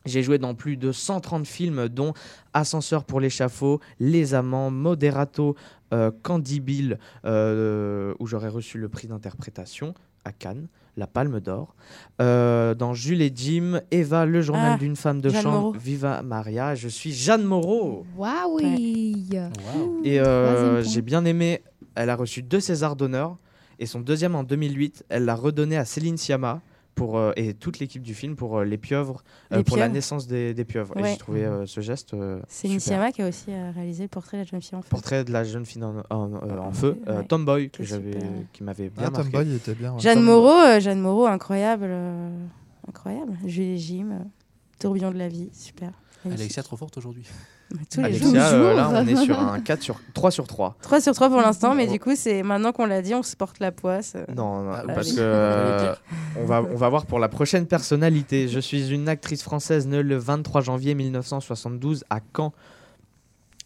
J'ai 0.07 0.22
joué 0.22 0.38
dans 0.38 0.55
plus 0.55 0.76
de 0.76 0.92
130 0.92 1.44
films, 1.44 1.88
dont 1.88 2.14
Ascenseur 2.55 3.05
pour 3.05 3.20
l'échafaud, 3.20 3.80
Les 3.99 4.32
Amants, 4.32 4.70
Moderato, 4.70 5.57
euh, 5.92 6.12
Candy 6.22 6.61
Bill, 6.61 6.99
euh, 7.24 8.14
où 8.20 8.26
j'aurais 8.26 8.49
reçu 8.49 8.78
le 8.78 8.88
prix 8.88 9.09
d'interprétation 9.09 9.94
à 10.25 10.33
Cannes, 10.33 10.69
la 10.97 11.07
Palme 11.07 11.41
d'Or. 11.41 11.75
Euh, 12.21 12.75
dans 12.75 12.95
Jules 12.95 13.23
et 13.23 13.33
Jim, 13.35 13.81
Eva, 13.91 14.27
le 14.27 14.41
journal 14.43 14.73
Ah, 14.75 14.79
d'une 14.79 14.97
femme 14.97 15.21
de 15.21 15.29
Jeanne 15.31 15.43
chambre, 15.43 15.59
Moreau. 15.59 15.73
Viva 15.73 16.23
Maria. 16.23 16.75
Je 16.75 16.89
suis 16.89 17.12
Jeanne 17.12 17.45
Moreau. 17.45 18.05
Waouh. 18.16 18.61
Et 20.05 20.21
euh, 20.21 20.83
j'ai 20.83 21.03
bien 21.03 21.25
aimé. 21.25 21.62
Elle 21.95 22.11
a 22.11 22.16
reçu 22.16 22.43
deux 22.43 22.61
Césars 22.61 22.97
d'honneur. 22.97 23.37
Et 23.79 23.87
son 23.87 24.01
deuxième 24.01 24.35
en 24.35 24.43
2008, 24.43 25.05
elle 25.09 25.25
l'a 25.25 25.37
redonné 25.37 25.77
à 25.77 25.85
Céline 25.85 26.16
Sciamma. 26.16 26.61
Pour, 26.99 27.16
euh, 27.18 27.32
et 27.36 27.55
toute 27.55 27.78
l'équipe 27.78 28.03
du 28.03 28.12
film 28.14 28.34
pour 28.36 28.59
euh, 28.59 28.64
les 28.64 28.76
pieuvres, 28.76 29.22
euh, 29.53 29.59
Les 29.59 29.64
pour 29.64 29.76
la 29.76 29.88
naissance 29.88 30.26
des, 30.26 30.53
des 30.53 30.64
pieuvres. 30.64 30.96
Et 30.99 31.05
j'ai 31.05 31.16
trouvé 31.16 31.44
euh, 31.44 31.64
ce 31.64 31.80
geste. 31.80 32.12
euh, 32.14 32.40
C'est. 32.49 32.68
Nishiyama 32.68 33.12
qui 33.12 33.22
a 33.22 33.28
aussi 33.28 33.46
euh, 33.51 33.70
réalisé 33.74 34.03
le 34.05 34.09
portrait 34.09 34.36
de 34.38 34.42
la 34.42 34.46
jeune 34.51 34.61
fille 34.61 34.74
en 34.76 34.82
feu. 34.82 34.88
Portrait 34.90 35.24
de 35.24 35.32
la 35.32 35.44
jeune 35.44 35.64
fille 35.64 35.82
en, 35.84 36.03
en- 36.11 36.32
en 36.34 36.72
feu, 36.72 36.99
euh, 37.09 37.18
Ouais. 37.20 37.24
Tomboy, 37.24 37.70
que 37.70 37.84
j'avais, 37.84 38.18
qui 38.53 38.62
m'avait 38.64 38.88
bien 38.90 39.05
Ah, 39.07 39.11
marqué. 39.11 39.30
Tomboy 39.30 39.55
était 39.55 39.74
bien. 39.74 39.92
ouais. 39.94 40.01
Jeanne 40.01 40.22
Moreau, 40.22 40.51
euh, 40.59 40.80
Jeanne 40.80 41.01
Moreau, 41.01 41.26
incroyable, 41.26 41.86
euh, 41.88 42.30
incroyable. 42.88 43.32
Jules 43.46 43.64
et 43.64 43.78
Jim, 43.78 44.09
euh, 44.12 44.24
tourbillon 44.78 45.11
de 45.12 45.18
la 45.18 45.28
vie, 45.28 45.51
super. 45.53 45.90
Alexia 46.25 46.62
trop 46.62 46.77
forte 46.77 46.97
aujourd'hui. 46.99 47.25
Alexia, 47.99 48.53
euh, 48.53 48.75
là, 48.75 48.91
on 48.91 49.07
est 49.07 49.16
sur 49.25 49.39
un 49.39 49.61
4 49.61 49.83
sur 49.83 50.01
3 50.14 50.31
sur 50.31 50.47
3. 50.47 50.77
3 50.83 51.01
sur 51.01 51.14
3 51.14 51.29
pour 51.29 51.41
l'instant, 51.41 51.75
mais 51.75 51.87
Oh. 51.89 51.93
du 51.93 52.01
coup, 52.01 52.14
c'est 52.16 52.43
maintenant 52.43 52.73
qu'on 52.73 52.87
l'a 52.87 53.03
dit, 53.03 53.14
on 53.14 53.23
se 53.23 53.37
porte 53.37 53.59
la 53.61 53.73
poisse. 53.73 54.14
euh. 54.16 54.25
Non, 54.35 54.62
non, 54.62 54.73
Ah, 54.75 54.83
parce 54.95 55.11
oui. 55.11 55.16
que 55.16 55.21
euh, 55.21 55.95
on 56.39 56.45
va 56.45 56.62
on 56.62 56.77
va 56.77 56.89
voir 56.89 57.07
pour 57.07 57.19
la 57.19 57.29
prochaine 57.29 57.66
personnalité. 57.66 58.49
Je 58.49 58.59
suis 58.61 58.91
une 58.91 59.09
actrice 59.09 59.43
française 59.43 59.87
née 59.87 60.03
le 60.03 60.16
23 60.16 60.61
janvier 60.62 60.95
1972 60.95 62.05
à 62.11 62.21
Caen. 62.37 62.53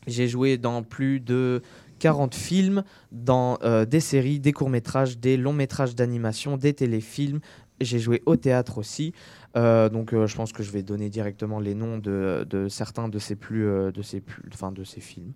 J'ai 0.07 0.27
joué 0.29 0.59
dans 0.59 0.83
plus 0.83 1.21
de 1.21 1.63
40 2.01 2.35
films, 2.35 2.83
dans 3.13 3.59
euh, 3.63 3.85
des 3.85 4.01
séries, 4.01 4.41
des 4.41 4.53
courts-métrages, 4.53 5.19
des 5.19 5.37
longs-métrages 5.37 5.95
d'animation, 5.95 6.57
des 6.57 6.75
téléfilms. 6.75 7.39
J'ai 7.85 7.99
joué 7.99 8.23
au 8.27 8.37
théâtre 8.37 8.79
aussi. 8.79 9.13
Euh, 9.57 9.89
donc 9.89 10.13
euh, 10.13 10.27
je 10.27 10.35
pense 10.35 10.53
que 10.53 10.63
je 10.63 10.71
vais 10.71 10.83
donner 10.83 11.11
directement 11.11 11.61
les 11.61 11.75
noms 11.75 11.99
de, 11.99 12.47
certains 12.69 13.09
de 13.09 13.19
ces 13.19 13.37
plus 13.37 13.67
euh, 13.67 13.93
de 13.93 14.01
ces 14.03 14.21
plus 14.21 14.43
enfin 14.53 14.73
de 14.73 14.85
ces 14.85 15.01
films. 15.01 15.33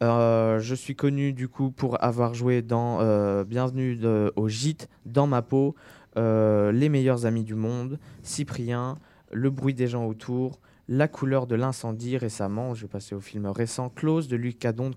Je 0.00 0.74
suis 0.74 0.96
connu 0.96 1.32
du 1.32 1.48
coup 1.48 1.70
pour 1.70 2.02
avoir 2.02 2.34
joué 2.34 2.62
dans 2.62 3.00
Bienvenue 3.44 3.98
au 4.36 4.48
gîte, 4.48 4.88
Dans 5.06 5.26
ma 5.26 5.42
peau, 5.42 5.74
Les 6.16 6.88
meilleurs 6.88 7.26
amis 7.26 7.44
du 7.44 7.54
monde, 7.54 7.98
Cyprien, 8.22 8.98
Le 9.32 9.50
bruit 9.50 9.74
des 9.74 9.86
gens 9.86 10.06
autour, 10.06 10.58
La 10.88 11.08
couleur 11.08 11.46
de 11.46 11.54
l'incendie 11.54 12.16
récemment, 12.16 12.74
je 12.74 12.82
vais 12.82 12.88
passer 12.88 13.14
au 13.14 13.20
film 13.20 13.46
récent, 13.46 13.90
Close 13.90 14.28
de 14.28 14.36
Luc 14.36 14.58
Cadonde 14.58 14.94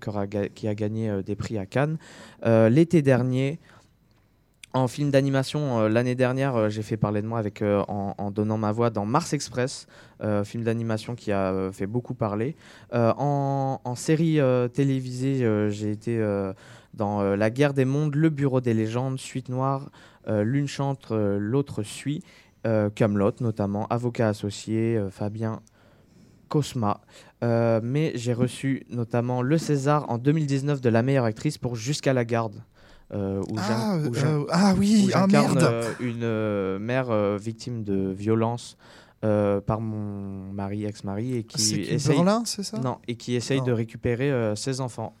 qui 0.54 0.68
a 0.68 0.74
gagné 0.74 1.22
des 1.22 1.36
prix 1.36 1.58
à 1.58 1.66
Cannes, 1.66 1.98
l'été 2.44 3.02
dernier. 3.02 3.60
En 4.76 4.88
film 4.88 5.12
d'animation, 5.12 5.82
euh, 5.82 5.88
l'année 5.88 6.16
dernière, 6.16 6.56
euh, 6.56 6.68
j'ai 6.68 6.82
fait 6.82 6.96
parler 6.96 7.22
de 7.22 7.28
moi 7.28 7.38
avec, 7.38 7.62
euh, 7.62 7.84
en, 7.86 8.32
donnant 8.32 8.58
ma 8.58 8.72
voix 8.72 8.90
dans 8.90 9.06
Mars 9.06 9.32
Express, 9.32 9.86
film 10.44 10.64
d'animation 10.64 11.14
qui 11.14 11.30
a 11.30 11.70
fait 11.72 11.86
beaucoup 11.86 12.14
parler. 12.14 12.56
En, 12.92 13.80
en 13.84 13.94
série 13.94 14.40
télévisée, 14.72 15.46
j'ai 15.70 15.90
été 15.90 16.18
dans 16.94 17.22
La 17.36 17.50
guerre 17.50 17.74
des 17.74 17.84
mondes, 17.84 18.14
Le 18.14 18.30
bureau 18.30 18.62
des 18.62 18.72
légendes, 18.72 19.18
Suite 19.18 19.50
noire, 19.50 19.90
L'une 20.26 20.66
chante, 20.66 21.08
l'autre 21.10 21.82
suit, 21.82 22.22
Camelot 22.94 23.34
notamment, 23.40 23.86
Avocat 23.88 24.28
associé, 24.28 24.98
Fabien 25.10 25.60
Cosma. 26.48 27.02
Mais 27.42 28.12
j'ai 28.14 28.32
reçu 28.32 28.86
notamment 28.88 29.42
le 29.42 29.58
César 29.58 30.10
en 30.10 30.16
2019 30.16 30.80
de 30.80 30.88
la 30.88 31.02
meilleure 31.02 31.26
actrice 31.26 31.58
pour 31.58 31.76
Jusqu'à 31.76 32.14
la 32.14 32.24
garde. 32.24 32.62
Euh, 33.14 33.40
où 33.48 33.54
Ah, 33.58 33.96
où 33.98 34.14
euh, 34.16 34.44
ah 34.50 34.74
oui, 34.76 35.06
où 35.08 35.10
ah 35.14 35.26
merde. 35.26 35.62
euh, 35.62 35.92
une 36.00 36.22
euh, 36.22 36.78
mère 36.78 37.10
euh, 37.10 37.38
victime 37.40 37.84
de 37.84 38.12
violence 38.12 38.76
euh, 39.24 39.60
par 39.60 39.80
mon 39.80 40.52
mari, 40.52 40.84
ex-mari, 40.84 41.36
et 41.36 41.44
qui 41.44 41.80
essaye, 41.80 42.16
Berlin, 42.16 42.42
c'est 42.44 42.62
ça? 42.62 42.78
Non, 42.78 42.98
et 43.08 43.16
qui 43.16 43.34
essaye 43.36 43.58
Non. 43.60 43.64
de 43.66 43.72
récupérer 43.72 44.30
euh, 44.30 44.54
ses 44.54 44.80
enfants. 44.80 45.14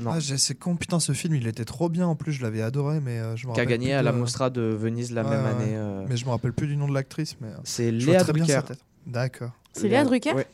Non. 0.00 0.12
Ah, 0.14 0.18
c'est 0.20 0.54
con, 0.54 0.76
putain, 0.76 1.00
ce 1.00 1.10
film, 1.12 1.34
il 1.34 1.48
était 1.48 1.64
trop 1.64 1.88
bien. 1.88 2.06
En 2.06 2.14
plus, 2.14 2.32
je 2.32 2.42
l'avais 2.42 2.62
adoré, 2.62 3.00
mais 3.00 3.18
euh, 3.18 3.34
je 3.34 3.48
me 3.48 3.54
Qui 3.54 3.60
a 3.60 3.66
gagné 3.66 3.86
plus 3.88 3.94
à 3.94 4.02
la 4.02 4.12
Mostra 4.12 4.48
de 4.48 4.60
Venise 4.62 5.10
la 5.10 5.24
Ouais, 5.24 5.30
même 5.30 5.42
ouais. 5.44 5.50
année. 5.50 5.72
euh. 5.74 6.04
Mais 6.08 6.16
je 6.16 6.24
me 6.26 6.30
rappelle 6.30 6.52
plus 6.52 6.68
du 6.68 6.76
nom 6.76 6.86
de 6.86 6.94
l'actrice. 6.94 7.36
mais 7.40 7.48
C'est 7.64 7.90
Léa 7.90 8.22
très 8.22 8.32
bien 8.32 8.46
sa 8.46 8.60
Drucker. 8.60 8.74
D'accord. 9.06 9.50
C'est 9.72 9.88
Léa 9.88 10.04
Drucker? 10.04 10.32
Ouais. 10.34 10.46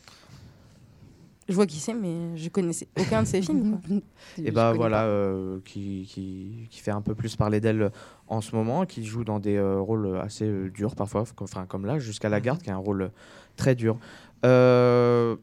Je 1.48 1.54
vois 1.54 1.66
qui 1.66 1.76
c'est, 1.78 1.94
mais 1.94 2.36
je 2.36 2.48
connaissais 2.48 2.88
aucun 2.98 3.22
de 3.22 3.26
ses 3.28 3.40
films. 3.40 3.78
quoi. 3.86 3.96
Et 4.44 4.50
bah 4.50 4.72
voilà, 4.72 5.04
euh, 5.04 5.60
qui, 5.64 6.04
qui, 6.08 6.66
qui 6.70 6.80
fait 6.80 6.90
un 6.90 7.00
peu 7.02 7.14
plus 7.14 7.36
parler 7.36 7.60
d'elle 7.60 7.90
en 8.26 8.40
ce 8.40 8.56
moment, 8.56 8.84
qui 8.84 9.04
joue 9.04 9.22
dans 9.22 9.38
des 9.38 9.54
euh, 9.56 9.78
rôles 9.80 10.18
assez 10.18 10.44
euh, 10.44 10.68
durs 10.70 10.96
parfois, 10.96 11.24
comme- 11.36 11.44
enfin 11.44 11.64
comme 11.66 11.86
là, 11.86 11.98
jusqu'à 12.00 12.28
la 12.28 12.40
garde, 12.40 12.60
qui 12.62 12.70
a 12.70 12.74
un 12.74 12.78
rôle 12.78 13.10
très 13.56 13.74
dur. 13.76 13.96
Euh, 14.44 15.36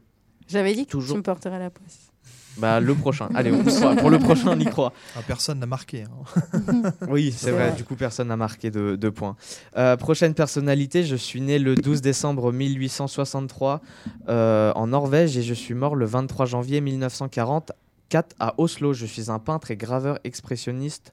J'avais 0.46 0.74
dit 0.74 0.84
que 0.84 0.90
Toujours- 0.90 1.14
tu 1.14 1.18
me 1.18 1.22
porterais 1.22 1.58
la 1.58 1.70
poisse. 1.70 2.12
Bah, 2.58 2.80
le 2.80 2.94
prochain, 2.94 3.28
allez, 3.34 3.52
on 3.52 3.62
croit. 3.64 3.96
pour 3.96 4.10
le 4.10 4.18
prochain, 4.18 4.50
on 4.52 4.60
y 4.60 4.64
croit. 4.64 4.92
Ah, 5.16 5.20
personne 5.26 5.58
n'a 5.58 5.66
marqué. 5.66 6.04
hein. 6.04 6.52
Oui, 7.08 7.32
c'est 7.32 7.46
C'est 7.46 7.50
vrai. 7.52 7.68
vrai. 7.68 7.76
Du 7.76 7.84
coup, 7.84 7.94
personne 7.96 8.28
n'a 8.28 8.36
marqué 8.36 8.70
de, 8.70 8.96
de 8.96 9.08
points. 9.08 9.36
Euh, 9.76 9.96
prochaine 9.96 10.34
personnalité, 10.34 11.04
je 11.04 11.16
suis 11.16 11.40
né 11.40 11.58
le 11.58 11.74
12 11.74 12.00
décembre 12.00 12.52
1863 12.52 13.80
euh, 14.28 14.72
en 14.74 14.86
Norvège 14.88 15.36
et 15.36 15.42
je 15.42 15.54
suis 15.54 15.74
mort 15.74 15.96
le 15.96 16.06
23 16.06 16.46
janvier 16.46 16.80
1944 16.80 18.34
à 18.38 18.54
Oslo. 18.58 18.92
Je 18.92 19.06
suis 19.06 19.30
un 19.30 19.38
peintre 19.38 19.70
et 19.70 19.76
graveur 19.76 20.18
expressionniste, 20.24 21.12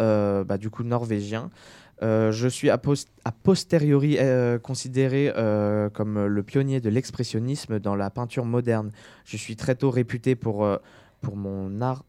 euh, 0.00 0.44
bah, 0.44 0.58
du 0.58 0.70
coup 0.70 0.82
norvégien. 0.84 1.50
Euh, 2.02 2.30
je 2.32 2.46
suis 2.48 2.70
a, 2.70 2.78
pos- 2.78 3.06
a 3.24 3.32
posteriori 3.32 4.16
euh, 4.18 4.58
considéré 4.58 5.32
euh, 5.36 5.88
comme 5.90 6.26
le 6.26 6.42
pionnier 6.42 6.80
de 6.80 6.88
l'expressionnisme 6.90 7.78
dans 7.80 7.96
la 7.96 8.10
peinture 8.10 8.44
moderne. 8.44 8.92
Je 9.24 9.36
suis 9.36 9.56
très 9.56 9.74
tôt 9.74 9.90
réputé 9.90 10.34
pour, 10.36 10.68
pour 11.20 11.36
mon 11.36 11.80
art 11.80 12.04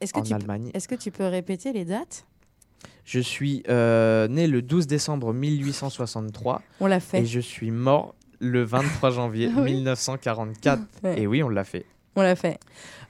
Est-ce 0.00 0.12
que, 0.12 0.18
en 0.18 0.22
tu 0.22 0.34
Allemagne. 0.34 0.70
est-ce 0.74 0.88
que 0.88 0.94
tu 0.94 1.10
peux 1.10 1.24
répéter 1.26 1.72
les 1.72 1.84
dates? 1.84 2.26
Je 3.04 3.20
suis 3.20 3.62
né 3.68 4.46
le 4.46 4.60
12 4.62 4.86
décembre 4.86 5.32
1863 5.32 6.62
On 6.80 6.86
l'a 6.86 7.00
fait. 7.00 7.20
et 7.22 7.26
je 7.26 7.40
suis 7.40 7.70
mort 7.70 8.14
le 8.40 8.62
23 8.62 9.10
janvier 9.10 9.50
Ah 9.56 9.60
oui 9.62 9.74
1944. 9.74 10.82
Ouais. 11.02 11.20
Et 11.22 11.26
oui, 11.26 11.42
on 11.42 11.48
l'a 11.48 11.64
fait. 11.64 11.86
On 12.16 12.22
l'a 12.22 12.36
fait. 12.36 12.58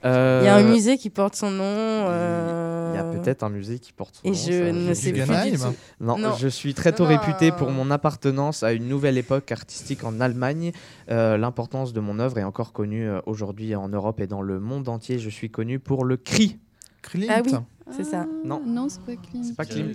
Euh, 0.05 0.41
Il 0.43 0.47
y 0.47 0.49
a 0.49 0.57
un 0.57 0.63
musée 0.63 0.99
qui 0.99 1.09
porte 1.11 1.35
son 1.35 1.51
nom. 1.51 1.65
euh, 1.65 2.91
Il 2.93 2.97
y 2.97 3.01
a 3.01 3.05
peut-être 3.05 3.43
un 3.43 3.49
musée 3.49 3.79
qui 3.79 3.93
porte 3.93 4.17
son 4.17 4.23
Et 4.25 4.31
nom, 4.31 4.35
je 4.37 4.53
ça, 4.53 4.73
ne 4.73 4.89
je- 4.89 4.93
sais 4.95 5.13
plus 5.13 5.21
Guggenheim 5.21 5.51
du 5.53 5.57
tout. 5.59 5.65
Non, 6.01 6.19
Non. 6.19 6.35
je 6.39 6.47
suis 6.49 6.75
très 6.75 6.93
tôt 6.93 7.05
Non, 7.05 7.09
réputé 7.19 7.51
non. 7.51 7.57
pour 7.57 7.71
mon 7.71 7.91
appartenance 7.91 8.63
à 8.63 8.73
une 8.73 8.87
nouvelle 8.87 9.17
époque 9.19 9.51
artistique 9.51 10.05
en 10.05 10.21
Allemagne. 10.21 10.73
Euh, 11.11 11.37
L'importance 11.39 11.93
de 11.93 12.01
mon 12.01 12.19
œuvre 12.19 12.39
est 12.39 12.45
encore 12.45 12.73
connue 12.73 13.09
euh, 13.09 13.21
aujourd'hui 13.27 13.75
en 13.75 13.89
Europe 13.89 14.21
et 14.21 14.27
dans 14.27 14.43
le 14.43 14.61
monde 14.61 14.89
entier. 14.89 15.19
Je 15.19 15.31
suis 15.31 15.51
connu 15.51 15.79
pour 15.79 16.05
le 16.05 16.17
cri. 16.17 16.59
Klimt. 17.03 17.27
Ah 17.31 17.41
oui, 17.45 17.53
c'est 17.91 18.05
ça. 18.05 18.27
Non. 18.45 18.63
Non, 18.65 18.89
c'est 18.89 19.03
pas 19.03 19.17
Klimt. 19.17 19.45
C'est 19.45 19.57
pas 19.57 19.65
Klimt. 19.65 19.93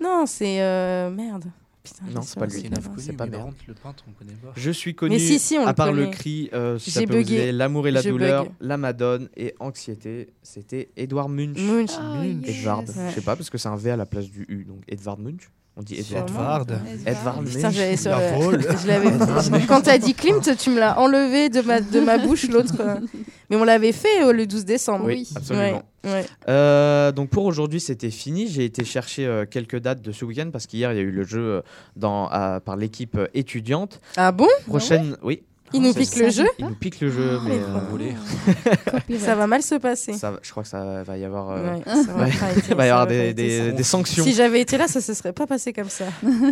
Non, 0.00 0.24
c'est 0.26 0.60
euh, 0.62 1.10
merde. 1.10 1.44
Putain, 1.84 2.04
Non, 2.14 2.22
c'est 2.22 2.38
pas 2.38 2.46
lui. 2.46 2.62
C'est 2.98 3.12
pas 3.12 3.26
merde. 3.26 3.52
le 3.68 3.74
peintre, 3.74 4.04
on 4.08 4.12
connaît 4.12 4.32
pas. 4.32 4.52
Je 4.56 4.70
suis 4.70 4.94
connu, 4.94 5.18
si, 5.18 5.38
si, 5.38 5.58
on 5.58 5.64
à 5.66 5.68
le 5.68 5.74
part 5.74 5.92
le 5.92 6.04
connaît. 6.04 6.16
cri, 6.16 6.48
euh, 6.54 6.78
si 6.78 6.90
ça 6.90 7.00
J'ai 7.00 7.06
peut 7.06 7.12
vous 7.12 7.18
bugué. 7.18 7.34
aider, 7.36 7.52
l'amour 7.52 7.86
et 7.86 7.90
la 7.90 8.00
Je 8.00 8.08
douleur, 8.08 8.44
bug. 8.44 8.52
la 8.60 8.76
madone 8.78 9.28
et 9.36 9.54
anxiété, 9.60 10.30
c'était 10.42 10.88
Edouard 10.96 11.28
Munch. 11.28 11.58
Munch. 11.58 11.90
Ah, 11.98 12.14
Munch. 12.16 12.46
yes. 12.46 12.56
Edvard, 12.60 12.78
Ouais. 12.80 12.86
je 13.10 13.14
sais 13.16 13.20
pas 13.20 13.36
parce 13.36 13.50
que 13.50 13.58
c'est 13.58 13.68
un 13.68 13.76
V 13.76 13.90
à 13.90 13.96
la 13.96 14.06
place 14.06 14.30
du 14.30 14.46
U, 14.48 14.64
donc 14.64 14.78
Edvard 14.88 15.18
Munch. 15.18 15.50
On 15.76 15.82
dit 15.82 15.96
Edvard. 15.98 16.22
Edvard. 16.62 16.66
Edvard 17.04 17.40
Putain, 17.42 17.60
Munch. 17.62 17.74
j'avais 17.74 17.96
sur 17.98 18.10
le- 18.50 18.60
je 18.60 19.66
Quand 19.66 19.80
t'as 19.82 19.98
dit 19.98 20.14
Klimt, 20.14 20.40
tu 20.56 20.70
me 20.70 20.78
l'as 20.78 20.98
enlevé 20.98 21.50
de 21.50 21.60
ma, 21.60 21.80
de 21.82 22.00
ma 22.00 22.16
bouche, 22.16 22.48
l'autre. 22.48 22.74
Mais 23.50 23.56
on 23.56 23.64
l'avait 23.64 23.92
fait 23.92 24.22
euh, 24.24 24.32
le 24.32 24.46
12 24.46 24.64
décembre. 24.64 25.04
Oui, 25.06 25.28
absolument. 25.36 25.82
Ouais. 26.04 26.24
Euh, 26.48 27.12
donc 27.12 27.30
pour 27.30 27.44
aujourd'hui, 27.44 27.80
c'était 27.80 28.10
fini. 28.10 28.46
J'ai 28.48 28.64
été 28.64 28.84
chercher 28.84 29.26
euh, 29.26 29.46
quelques 29.46 29.78
dates 29.78 30.02
de 30.02 30.12
ce 30.12 30.24
week-end 30.24 30.50
parce 30.52 30.66
qu'hier 30.66 30.92
il 30.92 30.96
y 30.96 31.00
a 31.00 31.02
eu 31.02 31.10
le 31.10 31.24
jeu 31.24 31.40
euh, 31.40 31.62
dans, 31.96 32.26
à- 32.28 32.60
par 32.60 32.76
l'équipe 32.76 33.18
étudiante. 33.34 34.00
Ah 34.16 34.32
bon? 34.32 34.48
Prochaine, 34.66 35.16
oui. 35.22 35.42
Il 35.74 35.82
nous 35.82 35.92
pique 35.92 36.16
le 36.16 36.30
jeu 36.30 36.46
Il 36.58 36.64
nous 36.66 36.74
pique 36.74 37.00
le 37.00 37.10
jeu, 37.10 37.38
mais 37.44 37.58
euh, 37.58 37.78
Volé. 37.90 38.14
Ça 39.18 39.34
va 39.34 39.46
mal 39.46 39.60
se 39.62 39.74
passer. 39.74 40.12
ça, 40.14 40.30
va- 40.30 40.38
je 40.42 40.50
crois 40.50 40.62
que 40.62 40.68
ça 40.68 41.02
va 41.02 41.18
y 41.18 41.24
avoir, 41.24 41.50
euh, 41.50 41.74
Ouais, 41.74 41.82
ça 42.04 42.12
va 42.12 42.24
ouais, 42.24 42.30
pas 42.30 42.52
été- 42.52 42.62
il 42.70 42.74
va 42.76 42.86
y 42.86 42.88
ça 42.88 42.94
avoir 42.94 42.98
va 43.00 43.06
pas 43.06 43.12
des, 43.12 43.28
été 43.28 43.32
des- 43.34 43.58
ça. 43.70 43.76
des 43.76 43.82
sanctions. 43.82 44.24
Si 44.24 44.32
j'avais 44.34 44.60
été 44.60 44.78
là, 44.78 44.88
ça 44.88 45.00
se 45.00 45.12
serait 45.14 45.32
pas 45.32 45.46
passé 45.46 45.72
comme 45.72 45.88
ça. 45.90 46.04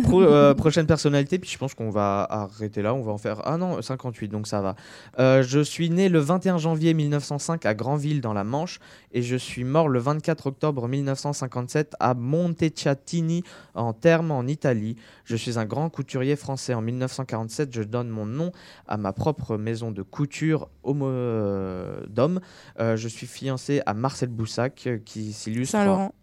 Pro- 0.03 0.21
euh, 0.21 0.53
prochaine 0.53 0.85
personnalité, 0.85 1.39
puis 1.39 1.49
je 1.49 1.57
pense 1.57 1.73
qu'on 1.73 1.89
va 1.89 2.27
arrêter 2.29 2.81
là. 2.81 2.93
On 2.93 3.01
va 3.01 3.11
en 3.13 3.17
faire. 3.17 3.41
Ah 3.45 3.57
non, 3.57 3.81
58, 3.81 4.27
donc 4.29 4.45
ça 4.47 4.61
va. 4.61 4.75
Euh, 5.19 5.41
je 5.41 5.59
suis 5.61 5.89
né 5.89 6.09
le 6.09 6.19
21 6.19 6.57
janvier 6.57 6.93
1905 6.93 7.65
à 7.65 7.73
Granville, 7.73 8.21
dans 8.21 8.33
la 8.33 8.43
Manche, 8.43 8.79
et 9.13 9.21
je 9.21 9.35
suis 9.35 9.63
mort 9.63 9.87
le 9.89 9.99
24 9.99 10.47
octobre 10.47 10.87
1957 10.87 11.93
à 11.99 12.13
Montecatini, 12.13 13.43
en 13.75 13.93
Terme, 13.93 14.31
en 14.31 14.45
Italie. 14.47 14.95
Je 15.25 15.35
suis 15.35 15.57
un 15.57 15.65
grand 15.65 15.89
couturier 15.89 16.35
français. 16.35 16.73
En 16.73 16.81
1947, 16.81 17.73
je 17.73 17.83
donne 17.83 18.09
mon 18.09 18.25
nom 18.25 18.51
à 18.87 18.97
ma 18.97 19.13
propre 19.13 19.57
maison 19.57 19.91
de 19.91 20.01
couture 20.01 20.69
homo 20.83 21.07
euh, 21.07 22.05
d'homme. 22.07 22.39
Euh, 22.79 22.97
je 22.97 23.07
suis 23.07 23.27
fiancé 23.27 23.81
à 23.85 23.93
Marcel 23.93 24.29
Boussac, 24.29 24.83
euh, 24.87 24.97
qui 25.03 25.31
s'illustre. 25.33 25.71
Saint-Laurent. 25.71 26.13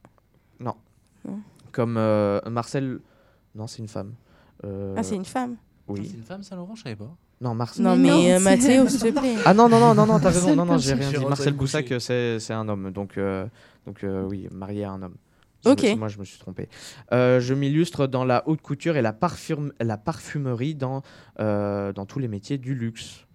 Non. 0.61 0.75
Non. 1.27 1.41
Comme 1.73 1.97
euh, 1.97 2.41
Marcel. 2.51 3.01
Non, 3.55 3.67
c'est 3.67 3.79
une 3.79 3.89
femme. 3.89 4.13
Euh, 4.65 4.95
Ah, 4.97 5.03
c'est 5.03 5.17
une 5.17 5.25
femme. 5.25 5.57
C'est 5.87 5.93
Oui. 6.01 6.13
une 6.15 6.23
femme, 6.23 6.43
Saint-Laurent, 6.43 6.75
je 6.75 6.83
savais 6.83 6.97
pas. 6.97 7.11
Non, 7.41 7.55
Marcel. 7.55 7.83
Non, 7.85 7.97
Mais 7.97 8.11
euh, 8.35 8.39
c'est- 8.39 8.45
Mathéo, 8.45 8.87
s'il 8.89 9.01
te 9.15 9.19
plaît. 9.19 9.37
Ah 9.47 9.55
non, 9.55 9.67
non, 9.69 9.81
non, 9.81 9.95
non, 9.95 10.05
non, 10.07 10.21
t'as 10.21 10.29
raison. 10.29 10.55
Non, 10.55 10.67
non, 10.67 10.77
j'ai 10.77 10.95
Boussac. 10.95 11.11
rien 11.11 11.21
dit. 11.21 11.27
Marcel 11.27 11.53
Boussac, 11.55 11.95
c'est 11.99 12.39
c'est 12.39 12.53
un 12.53 12.69
homme. 12.69 12.91
Donc, 12.91 13.17
euh, 13.17 13.47
donc 13.87 14.05
euh, 14.05 14.25
oui, 14.29 14.47
marié 14.53 14.85
à 14.85 14.91
un 14.93 15.03
homme. 15.03 15.15
Ok. 15.67 15.85
moi, 15.99 16.09
je 16.09 16.19
me 16.19 16.25
suis 16.25 16.39
trompé. 16.39 16.69
Euh, 17.13 17.41
je 17.41 17.53
m'illustre 17.55 18.07
dans 18.07 18.25
la 18.25 18.43
haute 18.49 18.63
couture 18.63 18.97
et 18.97 19.03
la, 19.03 19.13
parfum- 19.13 19.73
la 19.81 19.97
parfumerie 19.99 20.75
dans, 20.75 21.03
euh, 21.39 21.93
dans 21.93 22.07
tous 22.07 22.19
les 22.19 22.29
métiers 22.29 22.57
du 22.59 22.75
luxe. 22.75 23.27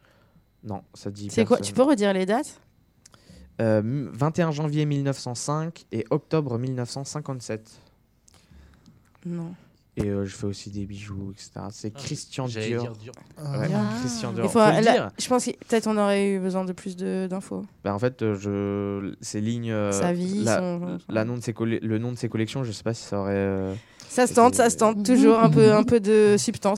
Non, 0.63 0.81
ça 0.95 1.11
dit 1.11 1.29
C'est 1.29 1.45
quoi. 1.45 1.59
Tu 1.59 1.73
peux 1.73 1.83
redire 1.83 2.11
les 2.13 2.25
dates? 2.25 2.59
Euh, 3.61 3.79
m- 3.79 4.09
21 4.13 4.51
janvier 4.51 4.85
1905 4.85 5.85
et 5.91 6.05
octobre 6.09 6.57
1957. 6.57 7.79
Non. 9.25 9.53
Et 9.97 10.07
euh, 10.09 10.25
je 10.25 10.35
fais 10.35 10.45
aussi 10.45 10.69
des 10.71 10.85
bijoux, 10.85 11.31
etc. 11.31 11.51
C'est 11.71 11.93
Ah, 11.95 11.99
Christian 11.99 12.47
Dior. 12.47 12.97
dire. 12.97 13.11
Ah, 13.37 13.59
Ouais, 13.59 13.67
Ah. 13.73 13.93
Christian 14.01 14.33
Dior. 14.33 14.45
Il 14.45 14.51
faut, 14.51 14.59
là, 14.59 14.81
dire. 14.81 15.09
je 15.17 15.27
pense 15.27 15.45
que 15.45 15.51
peut-être 15.51 15.87
on 15.87 15.97
aurait 15.97 16.31
eu 16.31 16.39
besoin 16.39 16.65
de 16.65 16.73
plus 16.73 16.97
de- 16.97 17.27
d'infos. 17.29 17.65
Bah, 17.83 17.93
en 17.95 17.99
fait, 17.99 18.21
euh, 18.21 18.35
je... 18.35 19.15
ces 19.21 19.39
lignes. 19.39 19.71
euh, 19.71 19.91
Sa 19.93 20.11
vie, 20.11 20.43
la- 20.43 20.57
son- 20.59 20.97
la 21.07 21.23
nom 21.23 21.37
de 21.37 21.41
ses 21.41 21.53
colle- 21.53 21.79
le 21.81 21.97
nom 21.97 22.11
de 22.11 22.17
ses 22.17 22.27
collections, 22.27 22.63
je 22.65 22.71
sais 22.73 22.83
pas 22.83 22.93
si 22.93 23.03
ça 23.03 23.19
aurait. 23.21 23.33
euh, 23.35 23.73
Ça 24.09 24.27
se 24.27 24.33
tente, 24.33 24.55
ça 24.55 24.69
se 24.69 24.77
tente. 24.77 25.03
Toujours 25.05 25.39
un 25.39 25.49
peu, 25.49 25.73
un 25.73 25.83
peu 25.83 25.99
de 25.99 26.35
substance. 26.37 26.73